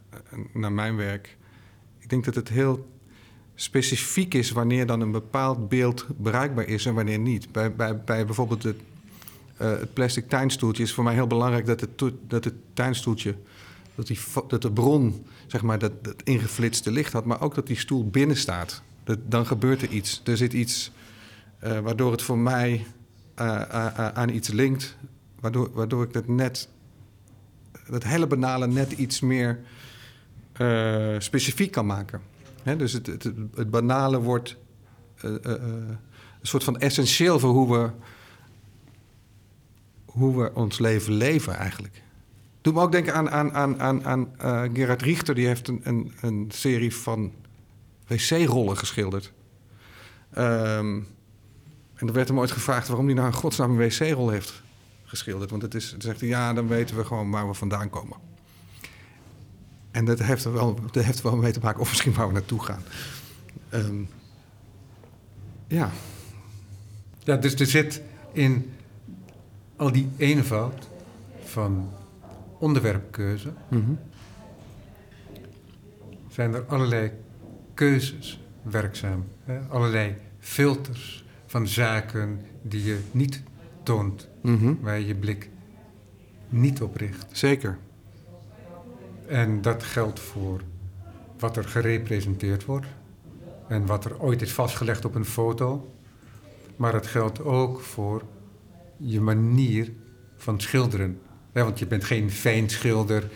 naar 0.53 0.73
mijn 0.73 0.97
werk, 0.97 1.37
ik 1.99 2.09
denk 2.09 2.25
dat 2.25 2.35
het 2.35 2.49
heel 2.49 2.89
specifiek 3.55 4.35
is 4.35 4.51
wanneer 4.51 4.87
dan 4.87 5.01
een 5.01 5.13
bepaald 5.13 5.69
beeld 5.69 6.07
bereikbaar 6.17 6.67
is 6.67 6.87
en 6.87 6.95
wanneer 6.95 7.19
niet. 7.19 7.53
Bij, 7.53 7.75
bij, 7.75 7.97
bij 7.97 8.25
bijvoorbeeld 8.25 8.63
het, 8.63 8.81
het 9.67 9.93
plastic 9.93 10.29
tuinstoeltje 10.29 10.83
is 10.83 10.93
voor 10.93 11.05
mij 11.05 11.15
heel 11.15 11.27
belangrijk 11.27 11.67
dat 11.67 11.81
het, 11.81 11.91
dat 12.29 12.45
het 12.45 12.55
tuinstoeltje 12.75 13.35
dat, 13.95 14.07
die, 14.07 14.19
dat 14.49 14.63
de 14.63 14.73
bron, 14.73 15.27
zeg 15.47 15.63
maar, 15.63 15.79
dat, 15.79 16.05
dat 16.05 16.23
ingeflitste 16.23 16.91
licht 16.91 17.13
had, 17.13 17.25
maar 17.25 17.41
ook 17.41 17.55
dat 17.55 17.67
die 17.67 17.79
stoel 17.79 18.09
binnen 18.09 18.37
staat. 18.37 18.83
Dat, 19.05 19.19
dan 19.27 19.47
gebeurt 19.47 19.83
er 19.83 19.89
iets. 19.89 20.21
Er 20.25 20.37
zit 20.37 20.53
iets 20.53 20.93
uh, 21.65 21.79
waardoor 21.79 22.13
het 22.13 22.23
voor 22.23 22.39
mij 22.39 22.87
uh, 23.41 23.63
aan 24.09 24.29
iets 24.29 24.49
linkt, 24.49 24.97
waardoor, 25.41 25.71
waardoor 25.73 26.03
ik 26.03 26.13
dat 26.13 26.27
net, 26.27 26.69
dat 27.89 28.05
hele 28.05 28.27
banale 28.27 28.67
net 28.67 28.93
iets 28.93 29.21
meer 29.21 29.59
specifiek 31.19 31.71
kan 31.71 31.87
maken. 31.87 32.21
Dus 32.77 32.93
het, 32.93 33.07
het, 33.07 33.25
het, 33.55 33.71
banale 33.71 34.21
wordt 34.21 34.57
een 35.21 35.99
soort 36.43 36.65
van 36.65 36.79
essentieel 36.79 37.39
voor 37.39 37.51
hoe 37.51 37.73
we, 37.73 37.91
hoe 40.11 40.43
we 40.43 40.55
ons 40.55 40.79
leven 40.79 41.13
leven 41.13 41.57
eigenlijk. 41.57 42.03
Doe 42.61 42.73
me 42.73 42.81
ook 42.81 42.93
denken 42.93 43.15
aan, 43.15 43.31
aan, 43.31 43.53
aan, 43.53 43.81
aan, 43.81 44.05
aan 44.05 44.29
uh, 44.43 44.63
Gerard 44.73 45.03
Richter. 45.03 45.35
Die 45.35 45.47
heeft 45.47 45.69
een, 45.69 45.81
een, 45.83 46.13
een 46.21 46.47
serie 46.49 46.95
van 46.95 47.33
wc-rollen 48.07 48.77
geschilderd. 48.77 49.33
Um, 50.39 51.07
en 51.95 52.07
er 52.07 52.13
werd 52.13 52.29
hem 52.29 52.39
ooit 52.39 52.51
gevraagd 52.51 52.89
waarom 52.89 53.07
hij 53.07 53.15
nou 53.15 53.27
in 53.27 53.35
godsnaam 53.35 53.71
een 53.71 53.89
wc-rol 53.89 54.31
heeft 54.31 54.63
geschilderd. 55.05 55.51
Want 55.51 55.63
het 55.63 55.75
is, 55.75 55.91
dan 55.91 56.01
zegt 56.01 56.21
ja, 56.21 56.53
dan 56.53 56.69
weten 56.69 56.97
we 56.97 57.05
gewoon 57.05 57.31
waar 57.31 57.49
we 57.49 57.55
vandaan 57.55 57.91
komen. 57.91 58.17
En 59.91 60.05
dat 60.05 60.19
heeft 60.19 60.45
er 60.45 60.53
wel, 60.53 60.79
dat 60.93 61.05
heeft 61.05 61.19
er 61.19 61.25
wel 61.25 61.37
mee 61.37 61.53
te 61.53 61.61
maken, 61.63 61.81
of 61.81 61.89
misschien 61.89 62.13
waar 62.13 62.27
we 62.27 62.33
naartoe 62.33 62.65
gaan. 62.65 62.83
Um, 63.75 64.09
ja. 65.67 65.91
Ja, 67.19 67.37
dus 67.37 67.55
er 67.55 67.67
zit 67.67 68.03
in 68.33 68.73
al 69.81 69.93
die 69.93 70.09
eenvoud 70.17 70.89
van 71.45 71.91
onderwerpkeuze 72.59 73.53
mm-hmm. 73.69 73.99
zijn 76.29 76.55
er 76.55 76.65
allerlei 76.65 77.13
keuzes 77.75 78.41
werkzaam. 78.63 79.25
Hè? 79.45 79.61
Allerlei 79.69 80.15
filters 80.39 81.25
van 81.47 81.69
zaken 81.69 82.41
die 82.63 82.85
je 82.85 83.01
niet 83.11 83.43
toont, 83.83 84.29
mm-hmm. 84.43 84.79
waar 84.81 84.99
je 84.99 85.07
je 85.07 85.15
blik 85.15 85.51
niet 86.49 86.83
op 86.83 86.97
richt. 86.97 87.27
Zeker. 87.33 87.79
En 89.27 89.63
dat 89.63 89.83
geldt 89.83 90.21
voor 90.21 90.61
wat 91.39 91.57
er 91.57 91.65
gerepresenteerd 91.65 92.65
wordt 92.65 92.87
en 93.69 93.87
wat 93.87 94.05
er 94.05 94.21
ooit 94.21 94.43
is 94.43 94.53
vastgelegd 94.53 95.05
op 95.05 95.15
een 95.15 95.25
foto. 95.25 95.95
Maar 96.77 96.95
het 96.95 97.07
geldt 97.07 97.45
ook 97.45 97.81
voor 97.81 98.23
je 99.01 99.21
manier 99.21 99.93
van 100.37 100.61
schilderen. 100.61 101.21
Want 101.53 101.79
je 101.79 101.87
bent 101.87 102.05
geen 102.05 102.31
fijn 102.31 102.71
schilder 102.71 103.31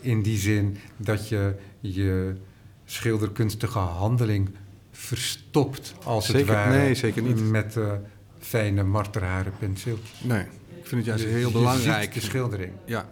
in 0.00 0.22
die 0.22 0.38
zin 0.38 0.76
dat 0.96 1.28
je 1.28 1.54
je 1.80 2.36
schilderkunstige 2.84 3.78
handeling 3.78 4.50
verstopt, 4.90 5.94
als 6.04 6.26
zeker, 6.26 6.40
het 6.40 6.48
ware. 6.48 6.78
Nee, 6.78 6.94
zeker 6.94 7.22
niet. 7.22 7.50
Met 7.50 7.76
uh, 7.76 7.92
fijne 8.38 8.82
marterharen 8.82 9.52
penseel. 9.58 9.98
Nee, 10.22 10.42
ik 10.78 10.86
vind 10.86 10.90
het 10.90 11.04
juist 11.04 11.24
je, 11.24 11.30
heel 11.30 11.48
je 11.48 11.52
belangrijk. 11.52 12.14
de 12.14 12.20
schildering. 12.20 12.72
Ja. 12.84 13.08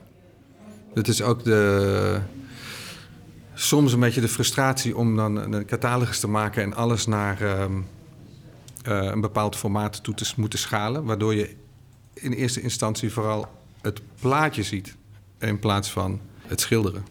Het 0.95 1.09
is 1.09 1.23
ook 1.23 1.45
de... 1.45 2.21
Soms 3.55 3.93
een 3.93 4.01
beetje 4.01 4.21
de 4.21 4.29
frustratie 4.29 4.97
om 4.97 5.17
dan 5.17 5.37
een 5.37 5.67
catalogus 5.67 6.21
te 6.21 6.29
maken 6.29 6.63
en 6.63 6.75
alles 6.75 7.07
naar 7.07 7.61
um, 7.61 7.87
uh, 8.89 9.03
een 9.03 9.21
bepaald 9.21 9.57
formaat 9.57 10.03
toe 10.03 10.15
te 10.15 10.33
moeten 10.37 10.59
schalen. 10.59 11.05
Waardoor 11.05 11.35
je 11.35 11.57
in 12.15 12.33
eerste 12.33 12.61
instantie 12.61 13.13
vooral 13.13 13.49
het 13.81 14.01
plaatje 14.21 14.63
ziet 14.63 14.97
in 15.39 15.59
plaats 15.59 15.91
van 15.91 16.21
het 16.47 16.61
schilderen. 16.61 17.07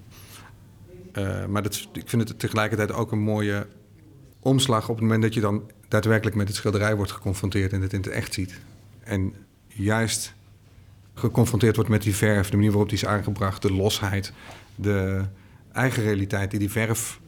Uh, 1.14 1.46
maar 1.46 1.66
ik 1.94 2.10
vind 2.10 2.28
het 2.28 2.40
tegelijkertijd 2.40 2.92
ook 2.92 3.12
een 3.12 3.22
mooie 3.22 3.68
omslag 4.40 4.90
op 4.90 4.96
het 4.96 5.04
moment 5.04 5.22
dat 5.22 5.34
je 5.34 5.42
dan 5.42 5.72
daadwerkelijk 5.88 6.36
met 6.36 6.48
het 6.48 6.56
schilderij 6.56 6.96
wordt 6.96 7.12
geconfronteerd 7.12 7.74
en 7.74 7.82
het 7.82 7.94
in 7.94 8.00
het 8.00 8.10
echt 8.10 8.34
ziet. 8.34 8.60
En 9.04 9.34
juist 9.68 10.34
geconfronteerd 11.14 11.76
wordt 11.76 11.90
met 11.90 12.02
die 12.02 12.16
verf, 12.16 12.50
de 12.50 12.56
manier 12.56 12.72
waarop 12.72 12.90
die 12.90 12.98
is 12.98 13.06
aangebracht, 13.06 13.62
de 13.62 13.74
losheid, 13.74 14.34
de 14.76 15.26
eigen 15.72 16.04
realiteit 16.04 16.50
die, 16.50 16.60
die, 16.60 16.72
verf, 16.72 17.20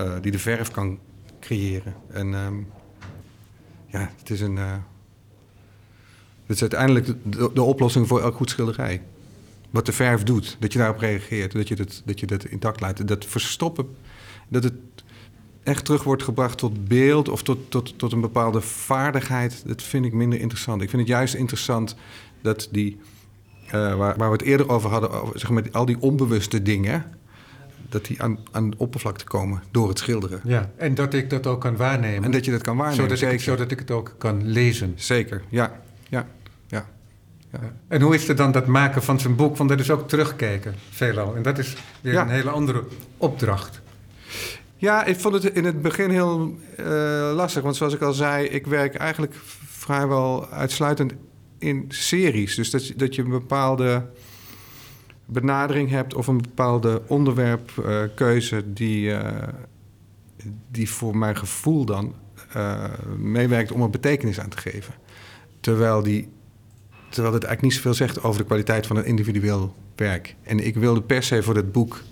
uh, 0.00 0.12
die 0.20 0.32
de 0.32 0.38
verf 0.38 0.70
kan 0.70 0.98
creëren. 1.40 1.94
En 2.08 2.34
um, 2.34 2.68
ja, 3.86 4.10
het 4.18 4.30
is 4.30 4.40
een. 4.40 4.56
Uh, 4.56 4.74
het 6.50 6.62
is 6.62 6.74
uiteindelijk 6.74 7.06
de, 7.06 7.50
de, 7.54 7.62
oplossing 7.62 8.08
voor 8.08 8.20
elk 8.20 8.34
goed 8.34 8.50
schilderij. 8.50 9.02
Wat 9.70 9.86
de 9.86 9.92
verf 9.92 10.22
doet, 10.22 10.56
dat 10.60 10.72
je 10.72 10.78
daarop 10.78 10.98
reageert, 10.98 11.52
dat 11.52 11.68
je 11.68 11.76
dat, 11.76 12.02
dat, 12.04 12.20
je 12.20 12.26
dat 12.26 12.44
intact 12.44 12.80
laat. 12.80 13.08
Dat 13.08 13.24
verstoppen, 13.24 13.88
dat 14.48 14.64
het 14.64 14.72
echt 15.62 15.84
terug 15.84 16.02
wordt 16.02 16.22
gebracht 16.22 16.58
tot 16.58 16.88
beeld 16.88 17.28
of 17.28 17.42
tot, 17.42 17.70
tot, 17.70 17.98
tot 17.98 18.12
een 18.12 18.20
bepaalde 18.20 18.60
vaardigheid, 18.60 19.62
dat 19.66 19.82
vind 19.82 20.04
ik 20.04 20.12
minder 20.12 20.40
interessant. 20.40 20.82
Ik 20.82 20.90
vind 20.90 21.02
het 21.02 21.10
juist 21.10 21.34
interessant 21.34 21.96
dat 22.42 22.68
die, 22.70 23.00
uh, 23.66 23.72
waar, 23.72 24.16
waar, 24.16 24.30
we 24.30 24.36
het 24.36 24.42
eerder 24.42 24.68
over 24.68 24.90
hadden, 24.90 25.10
over, 25.10 25.38
zeg 25.38 25.50
maar, 25.50 25.64
al 25.72 25.84
die 25.84 26.00
onbewuste 26.00 26.62
dingen, 26.62 27.04
dat 27.88 28.04
die 28.04 28.22
aan, 28.22 28.38
aan 28.50 28.70
de 28.70 28.78
oppervlakte 28.78 29.24
komen 29.24 29.62
door 29.70 29.88
het 29.88 29.98
schilderen. 29.98 30.40
Ja, 30.44 30.70
en 30.76 30.94
dat 30.94 31.14
ik 31.14 31.30
dat 31.30 31.46
ook 31.46 31.60
kan 31.60 31.76
waarnemen. 31.76 32.24
En 32.24 32.30
dat 32.30 32.44
je 32.44 32.50
dat 32.50 32.62
kan 32.62 32.76
waarnemen, 32.76 33.18
zodat 33.18 33.32
ik, 33.32 33.40
zodat 33.40 33.70
ik 33.70 33.78
het 33.78 33.90
ook 33.90 34.14
kan 34.18 34.46
lezen. 34.46 34.92
Zeker, 34.96 35.42
ja. 35.48 35.80
Ja. 37.52 37.72
En 37.88 38.00
hoe 38.00 38.14
is 38.14 38.28
het 38.28 38.36
dan 38.36 38.52
dat 38.52 38.66
maken 38.66 39.02
van 39.02 39.20
zijn 39.20 39.36
boek? 39.36 39.56
Want 39.56 39.70
dat 39.70 39.80
is 39.80 39.90
ook 39.90 40.08
terugkijken, 40.08 40.74
veelal. 40.90 41.36
En 41.36 41.42
dat 41.42 41.58
is 41.58 41.76
weer 42.00 42.12
ja. 42.12 42.22
een 42.22 42.28
hele 42.28 42.50
andere 42.50 42.84
opdracht. 43.16 43.80
Ja, 44.76 45.04
ik 45.04 45.20
vond 45.20 45.34
het 45.34 45.44
in 45.44 45.64
het 45.64 45.82
begin 45.82 46.10
heel 46.10 46.58
uh, 46.80 46.86
lastig. 47.34 47.62
Want 47.62 47.76
zoals 47.76 47.94
ik 47.94 48.00
al 48.00 48.12
zei, 48.12 48.46
ik 48.46 48.66
werk 48.66 48.94
eigenlijk 48.94 49.34
vrijwel 49.66 50.48
uitsluitend 50.48 51.12
in 51.58 51.84
series. 51.88 52.54
Dus 52.54 52.70
dat, 52.70 52.92
dat 52.96 53.14
je 53.14 53.22
een 53.22 53.30
bepaalde 53.30 54.06
benadering 55.24 55.90
hebt 55.90 56.14
of 56.14 56.26
een 56.26 56.42
bepaalde 56.42 57.02
onderwerpkeuze 57.06 58.56
uh, 58.56 58.62
die, 58.66 59.08
uh, 59.08 59.28
die 60.70 60.90
voor 60.90 61.16
mijn 61.16 61.36
gevoel 61.36 61.84
dan 61.84 62.14
meewerkt 63.16 63.72
om 63.72 63.82
een 63.82 63.90
betekenis 63.90 64.40
aan 64.40 64.48
te 64.48 64.58
geven. 64.58 64.94
Terwijl, 65.60 66.02
die, 66.02 66.28
terwijl 67.10 67.34
het 67.34 67.44
eigenlijk 67.44 67.62
niet 67.62 67.72
zoveel 67.72 67.94
zegt 67.94 68.22
over 68.22 68.40
de 68.40 68.46
kwaliteit 68.46 68.86
van 68.86 68.96
een 68.96 69.04
individueel 69.04 69.74
werk. 69.96 70.36
En 70.42 70.66
ik 70.66 70.74
wilde 70.74 71.02
per 71.02 71.22
se 71.22 71.42
voor 71.42 71.54
dat 71.54 71.72
boek 71.72 72.02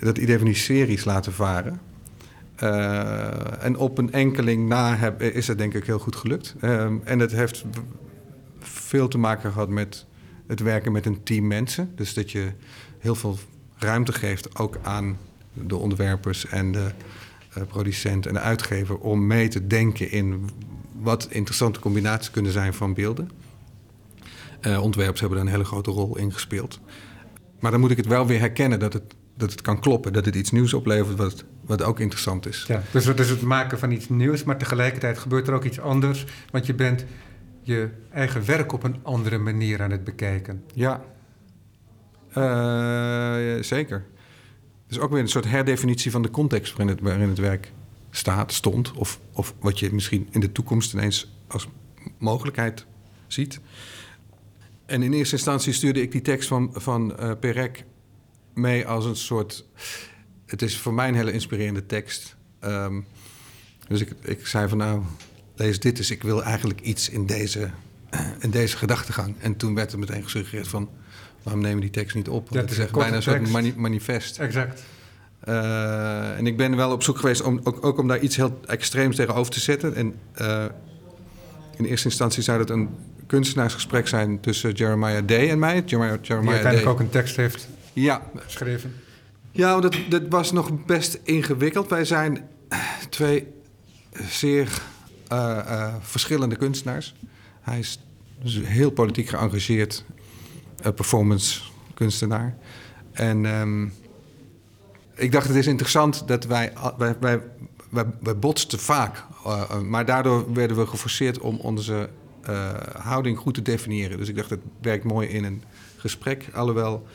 dat 0.00 0.18
idee 0.18 0.36
van 0.36 0.46
die 0.46 0.54
series 0.54 1.04
laten 1.04 1.32
varen. 1.32 1.80
Uh, 2.62 3.64
en 3.64 3.76
op 3.76 3.98
een 3.98 4.12
enkeling 4.12 4.68
na 4.68 4.96
heb, 4.96 5.22
is 5.22 5.48
het 5.48 5.58
denk 5.58 5.74
ik 5.74 5.86
heel 5.86 5.98
goed 5.98 6.16
gelukt. 6.16 6.54
Uh, 6.60 6.86
en 7.04 7.18
het 7.18 7.32
heeft 7.32 7.64
veel 8.60 9.08
te 9.08 9.18
maken 9.18 9.52
gehad 9.52 9.68
met 9.68 10.06
het 10.46 10.60
werken 10.60 10.92
met 10.92 11.06
een 11.06 11.22
team 11.22 11.46
mensen. 11.46 11.92
Dus 11.94 12.14
dat 12.14 12.30
je 12.30 12.52
heel 12.98 13.14
veel 13.14 13.38
ruimte 13.76 14.12
geeft 14.12 14.58
ook 14.58 14.78
aan 14.82 15.18
de 15.52 15.76
ontwerpers 15.76 16.46
en 16.46 16.72
de 16.72 16.90
uh, 17.58 17.64
producent 17.68 18.26
en 18.26 18.32
de 18.32 18.40
uitgever 18.40 18.98
om 18.98 19.26
mee 19.26 19.48
te 19.48 19.66
denken 19.66 20.10
in 20.10 20.50
wat 20.92 21.26
interessante 21.30 21.80
combinaties 21.80 22.30
kunnen 22.30 22.52
zijn 22.52 22.74
van 22.74 22.94
beelden. 22.94 23.30
Ontwerpers 24.80 25.20
hebben 25.20 25.38
daar 25.38 25.46
een 25.46 25.52
hele 25.52 25.64
grote 25.64 25.90
rol 25.90 26.18
in 26.18 26.32
gespeeld. 26.32 26.80
Maar 27.60 27.70
dan 27.70 27.80
moet 27.80 27.90
ik 27.90 27.96
het 27.96 28.06
wel 28.06 28.26
weer 28.26 28.38
herkennen 28.38 28.78
dat 28.78 28.92
het 28.92 29.14
dat 29.38 29.50
het 29.50 29.60
kan 29.60 29.80
kloppen, 29.80 30.12
dat 30.12 30.24
het 30.24 30.34
iets 30.34 30.50
nieuws 30.50 30.74
oplevert 30.74 31.18
wat, 31.18 31.44
wat 31.66 31.82
ook 31.82 32.00
interessant 32.00 32.46
is. 32.46 32.64
Ja, 32.66 32.82
dus 32.92 33.04
het 33.04 33.20
is 33.20 33.30
het 33.30 33.42
maken 33.42 33.78
van 33.78 33.90
iets 33.90 34.08
nieuws, 34.08 34.44
maar 34.44 34.58
tegelijkertijd 34.58 35.18
gebeurt 35.18 35.48
er 35.48 35.54
ook 35.54 35.64
iets 35.64 35.80
anders, 35.80 36.24
want 36.50 36.66
je 36.66 36.74
bent 36.74 37.04
je 37.62 37.88
eigen 38.10 38.46
werk 38.46 38.72
op 38.72 38.82
een 38.82 38.96
andere 39.02 39.38
manier 39.38 39.82
aan 39.82 39.90
het 39.90 40.04
bekijken. 40.04 40.64
Ja, 40.74 41.02
uh, 42.36 43.62
zeker. 43.62 44.04
Dus 44.86 44.98
ook 44.98 45.10
weer 45.10 45.20
een 45.20 45.28
soort 45.28 45.50
herdefinitie 45.50 46.10
van 46.10 46.22
de 46.22 46.30
context 46.30 46.76
waarin 46.76 46.96
het, 46.96 47.04
waarin 47.04 47.28
het 47.28 47.38
werk 47.38 47.72
staat, 48.10 48.52
stond, 48.52 48.92
of, 48.92 49.20
of 49.32 49.54
wat 49.60 49.78
je 49.78 49.92
misschien 49.92 50.28
in 50.30 50.40
de 50.40 50.52
toekomst 50.52 50.92
ineens 50.92 51.34
als 51.46 51.68
mogelijkheid 52.18 52.86
ziet. 53.26 53.60
En 54.88 55.02
in 55.02 55.12
eerste 55.12 55.34
instantie 55.34 55.72
stuurde 55.72 56.02
ik 56.02 56.12
die 56.12 56.20
tekst 56.20 56.48
van, 56.48 56.70
van 56.74 57.16
uh, 57.20 57.30
Perec 57.40 57.84
mee 58.54 58.86
als 58.86 59.04
een 59.04 59.16
soort. 59.16 59.64
Het 60.46 60.62
is 60.62 60.78
voor 60.78 60.94
mij 60.94 61.08
een 61.08 61.14
hele 61.14 61.32
inspirerende 61.32 61.86
tekst. 61.86 62.36
Um, 62.60 63.06
dus 63.88 64.00
ik, 64.00 64.12
ik 64.22 64.46
zei 64.46 64.68
van 64.68 64.78
nou, 64.78 65.02
lees 65.54 65.80
dit 65.80 65.98
eens. 65.98 66.10
Ik 66.10 66.22
wil 66.22 66.42
eigenlijk 66.42 66.80
iets 66.80 67.08
in 67.08 67.26
deze, 67.26 67.70
in 68.40 68.50
deze 68.50 68.76
gedachtegang. 68.76 69.34
En 69.38 69.56
toen 69.56 69.74
werd 69.74 69.92
er 69.92 69.98
meteen 69.98 70.22
gesuggereerd 70.22 70.68
van... 70.68 70.88
waarom 71.42 71.62
nemen 71.62 71.76
we 71.78 71.82
die 71.82 72.02
tekst 72.02 72.16
niet 72.16 72.28
op? 72.28 72.48
Want 72.48 72.60
dat 72.60 72.70
is 72.70 72.78
echt 72.78 72.92
bijna 72.92 73.16
een 73.16 73.22
soort 73.22 73.50
mani 73.50 73.74
manifest. 73.76 74.38
Exact. 74.38 74.82
Uh, 75.48 76.36
en 76.36 76.46
ik 76.46 76.56
ben 76.56 76.76
wel 76.76 76.92
op 76.92 77.02
zoek 77.02 77.18
geweest 77.18 77.42
om 77.42 77.60
ook, 77.64 77.84
ook, 77.84 77.98
om 77.98 78.08
daar 78.08 78.20
iets 78.20 78.36
heel 78.36 78.60
extreems 78.66 79.16
tegenover 79.16 79.52
te 79.52 79.60
zetten. 79.60 79.94
En 79.94 80.14
uh, 80.40 80.64
in 81.76 81.84
eerste 81.84 82.08
instantie 82.08 82.42
zou 82.42 82.58
dat 82.58 82.70
een 82.70 82.88
kunstenaarsgesprek 83.28 84.08
zijn 84.08 84.40
tussen 84.40 84.72
Jeremiah 84.72 85.26
Day 85.26 85.50
en 85.50 85.58
mij. 85.58 85.82
Jeremiah, 85.86 86.18
Jeremiah 86.22 86.54
Die 86.54 86.64
uiteindelijk 86.64 86.84
Day. 86.84 86.92
ook 86.92 87.00
een 87.00 87.10
tekst 87.10 87.36
heeft 87.36 87.68
ja. 87.92 88.22
geschreven. 88.36 88.94
Ja, 89.50 89.80
dat, 89.80 89.96
dat 90.08 90.22
was 90.28 90.52
nog 90.52 90.84
best 90.84 91.18
ingewikkeld. 91.22 91.88
Wij 91.88 92.04
zijn 92.04 92.48
twee 93.08 93.46
zeer 94.28 94.82
uh, 95.32 95.58
uh, 95.68 95.94
verschillende 96.00 96.56
kunstenaars. 96.56 97.14
Hij 97.60 97.78
is 97.78 98.00
dus 98.42 98.60
heel 98.64 98.90
politiek 98.90 99.28
geëngageerd 99.28 100.04
uh, 100.86 100.92
performance 100.92 101.60
kunstenaar. 101.94 102.56
En 103.12 103.44
um, 103.44 103.92
ik 105.14 105.32
dacht, 105.32 105.46
het 105.48 105.56
is 105.56 105.66
interessant 105.66 106.28
dat 106.28 106.44
wij, 106.44 106.72
wij, 106.98 107.16
wij, 107.20 107.40
wij, 107.90 108.04
wij 108.20 108.38
botsten 108.38 108.78
vaak. 108.78 109.24
maar 109.84 110.04
daardoor 110.04 110.52
werden 110.52 110.76
we 110.76 110.86
geforceerd 110.86 111.38
om 111.38 111.56
onze 111.56 112.08
houding 112.98 113.38
goed 113.38 113.54
te 113.54 113.62
definiëren. 113.62 114.18
Dus 114.18 114.28
ik 114.28 114.36
dacht, 114.36 114.50
het 114.50 114.60
werkt 114.80 115.04
mooi 115.04 115.28
in 115.28 115.44
een 115.44 115.62
gesprek. 115.96 116.48
Alhoewel 116.52 117.06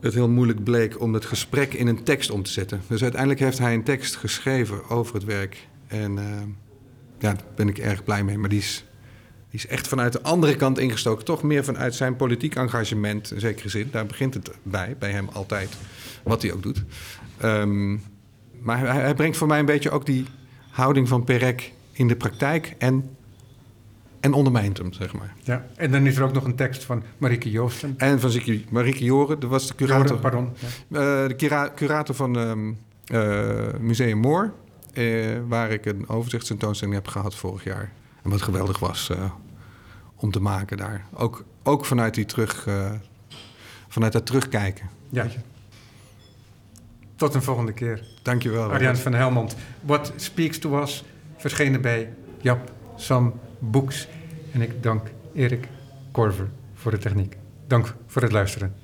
het 0.00 0.14
heel 0.14 0.28
moeilijk 0.28 0.64
bleek 0.64 1.00
om 1.00 1.14
het 1.14 1.24
gesprek 1.24 1.74
in 1.74 1.86
een 1.86 2.02
tekst 2.02 2.30
om 2.30 2.42
te 2.42 2.50
zetten. 2.50 2.82
Dus 2.86 3.02
uiteindelijk 3.02 3.40
heeft 3.40 3.58
hij 3.58 3.74
een 3.74 3.82
tekst 3.82 4.16
geschreven 4.16 4.88
over 4.88 5.14
het 5.14 5.24
werk. 5.24 5.68
En 5.86 6.16
uh, 6.16 6.22
ja, 7.18 7.32
daar 7.32 7.44
ben 7.54 7.68
ik 7.68 7.78
erg 7.78 8.04
blij 8.04 8.24
mee. 8.24 8.38
Maar 8.38 8.48
die 8.48 8.58
is, 8.58 8.84
die 9.50 9.58
is 9.58 9.66
echt 9.66 9.88
vanuit 9.88 10.12
de 10.12 10.22
andere 10.22 10.56
kant 10.56 10.78
ingestoken. 10.78 11.24
Toch 11.24 11.42
meer 11.42 11.64
vanuit 11.64 11.94
zijn 11.94 12.16
politiek 12.16 12.54
engagement, 12.54 13.32
in 13.32 13.40
zekere 13.40 13.68
zin. 13.68 13.88
Daar 13.90 14.06
begint 14.06 14.34
het 14.34 14.50
bij, 14.62 14.96
bij 14.98 15.10
hem 15.10 15.28
altijd, 15.32 15.76
wat 16.22 16.42
hij 16.42 16.52
ook 16.52 16.62
doet. 16.62 16.84
Um, 17.44 18.02
maar 18.60 18.78
hij, 18.78 19.00
hij, 19.00 19.14
brengt 19.14 19.36
voor 19.36 19.46
mij 19.46 19.58
een 19.58 19.64
beetje 19.64 19.90
ook 19.90 20.06
die 20.06 20.24
houding 20.70 21.08
van 21.08 21.24
Perec 21.24 21.72
in 21.92 22.08
de 22.08 22.16
praktijk... 22.16 22.74
en 22.78 23.16
en 24.28 24.34
ondermijnt 24.34 24.78
hem, 24.78 24.92
zeg 24.92 25.12
maar. 25.12 25.34
Ja, 25.42 25.66
en 25.76 25.90
dan 25.90 26.06
is 26.06 26.16
er 26.16 26.22
ook 26.22 26.32
nog 26.32 26.44
een 26.44 26.54
tekst 26.54 26.84
van 26.84 27.02
Marieke 27.18 27.50
Joosten. 27.50 27.94
En 27.96 28.20
van 28.20 28.32
Marieke 28.70 29.04
Joren, 29.04 29.40
dat 29.40 29.50
was 29.50 29.66
de 29.66 29.74
curator. 29.74 30.06
Joren, 30.06 30.20
pardon. 30.20 30.50
Ja. 30.88 31.22
Uh, 31.22 31.28
de 31.28 31.34
cura 31.36 31.72
curator 31.74 32.14
van 32.14 32.36
um, 32.36 32.78
uh, 33.12 33.78
Museum 33.80 34.18
Moor, 34.18 34.52
uh, 34.92 35.36
waar 35.48 35.70
ik 35.70 35.86
een 35.86 36.08
overzichtstentoonstelling 36.08 36.96
heb 36.96 37.08
gehad 37.08 37.34
vorig 37.34 37.64
jaar. 37.64 37.92
En 38.22 38.30
wat 38.30 38.42
geweldig 38.42 38.78
was 38.78 39.10
om 40.14 40.30
te 40.30 40.40
maken 40.40 40.76
daar. 40.76 41.04
Ook, 41.14 41.44
ook 41.62 41.84
vanuit, 41.84 42.14
die 42.14 42.24
terug, 42.24 42.66
vanuit 43.88 44.12
dat 44.12 44.26
terugkijken. 44.26 44.88
Ja. 45.10 45.26
Tot 47.16 47.34
een 47.34 47.42
volgende 47.42 47.72
keer. 47.72 48.04
Dankjewel. 48.22 48.70
Arjan 48.70 48.96
van 48.96 49.14
Helmond. 49.14 49.56
What 49.80 50.12
Speaks 50.16 50.58
to 50.58 50.82
Us, 50.82 51.04
verschenen 51.36 51.80
bij 51.80 52.14
Jap 52.40 52.72
Sam 52.96 53.40
Books. 53.58 54.08
En 54.58 54.64
ik 54.64 54.82
dank 54.82 55.10
Erik 55.34 55.68
Korver 56.12 56.48
voor 56.74 56.90
de 56.90 56.98
techniek. 56.98 57.36
Dank 57.66 57.94
voor 58.06 58.22
het 58.22 58.32
luisteren. 58.32 58.74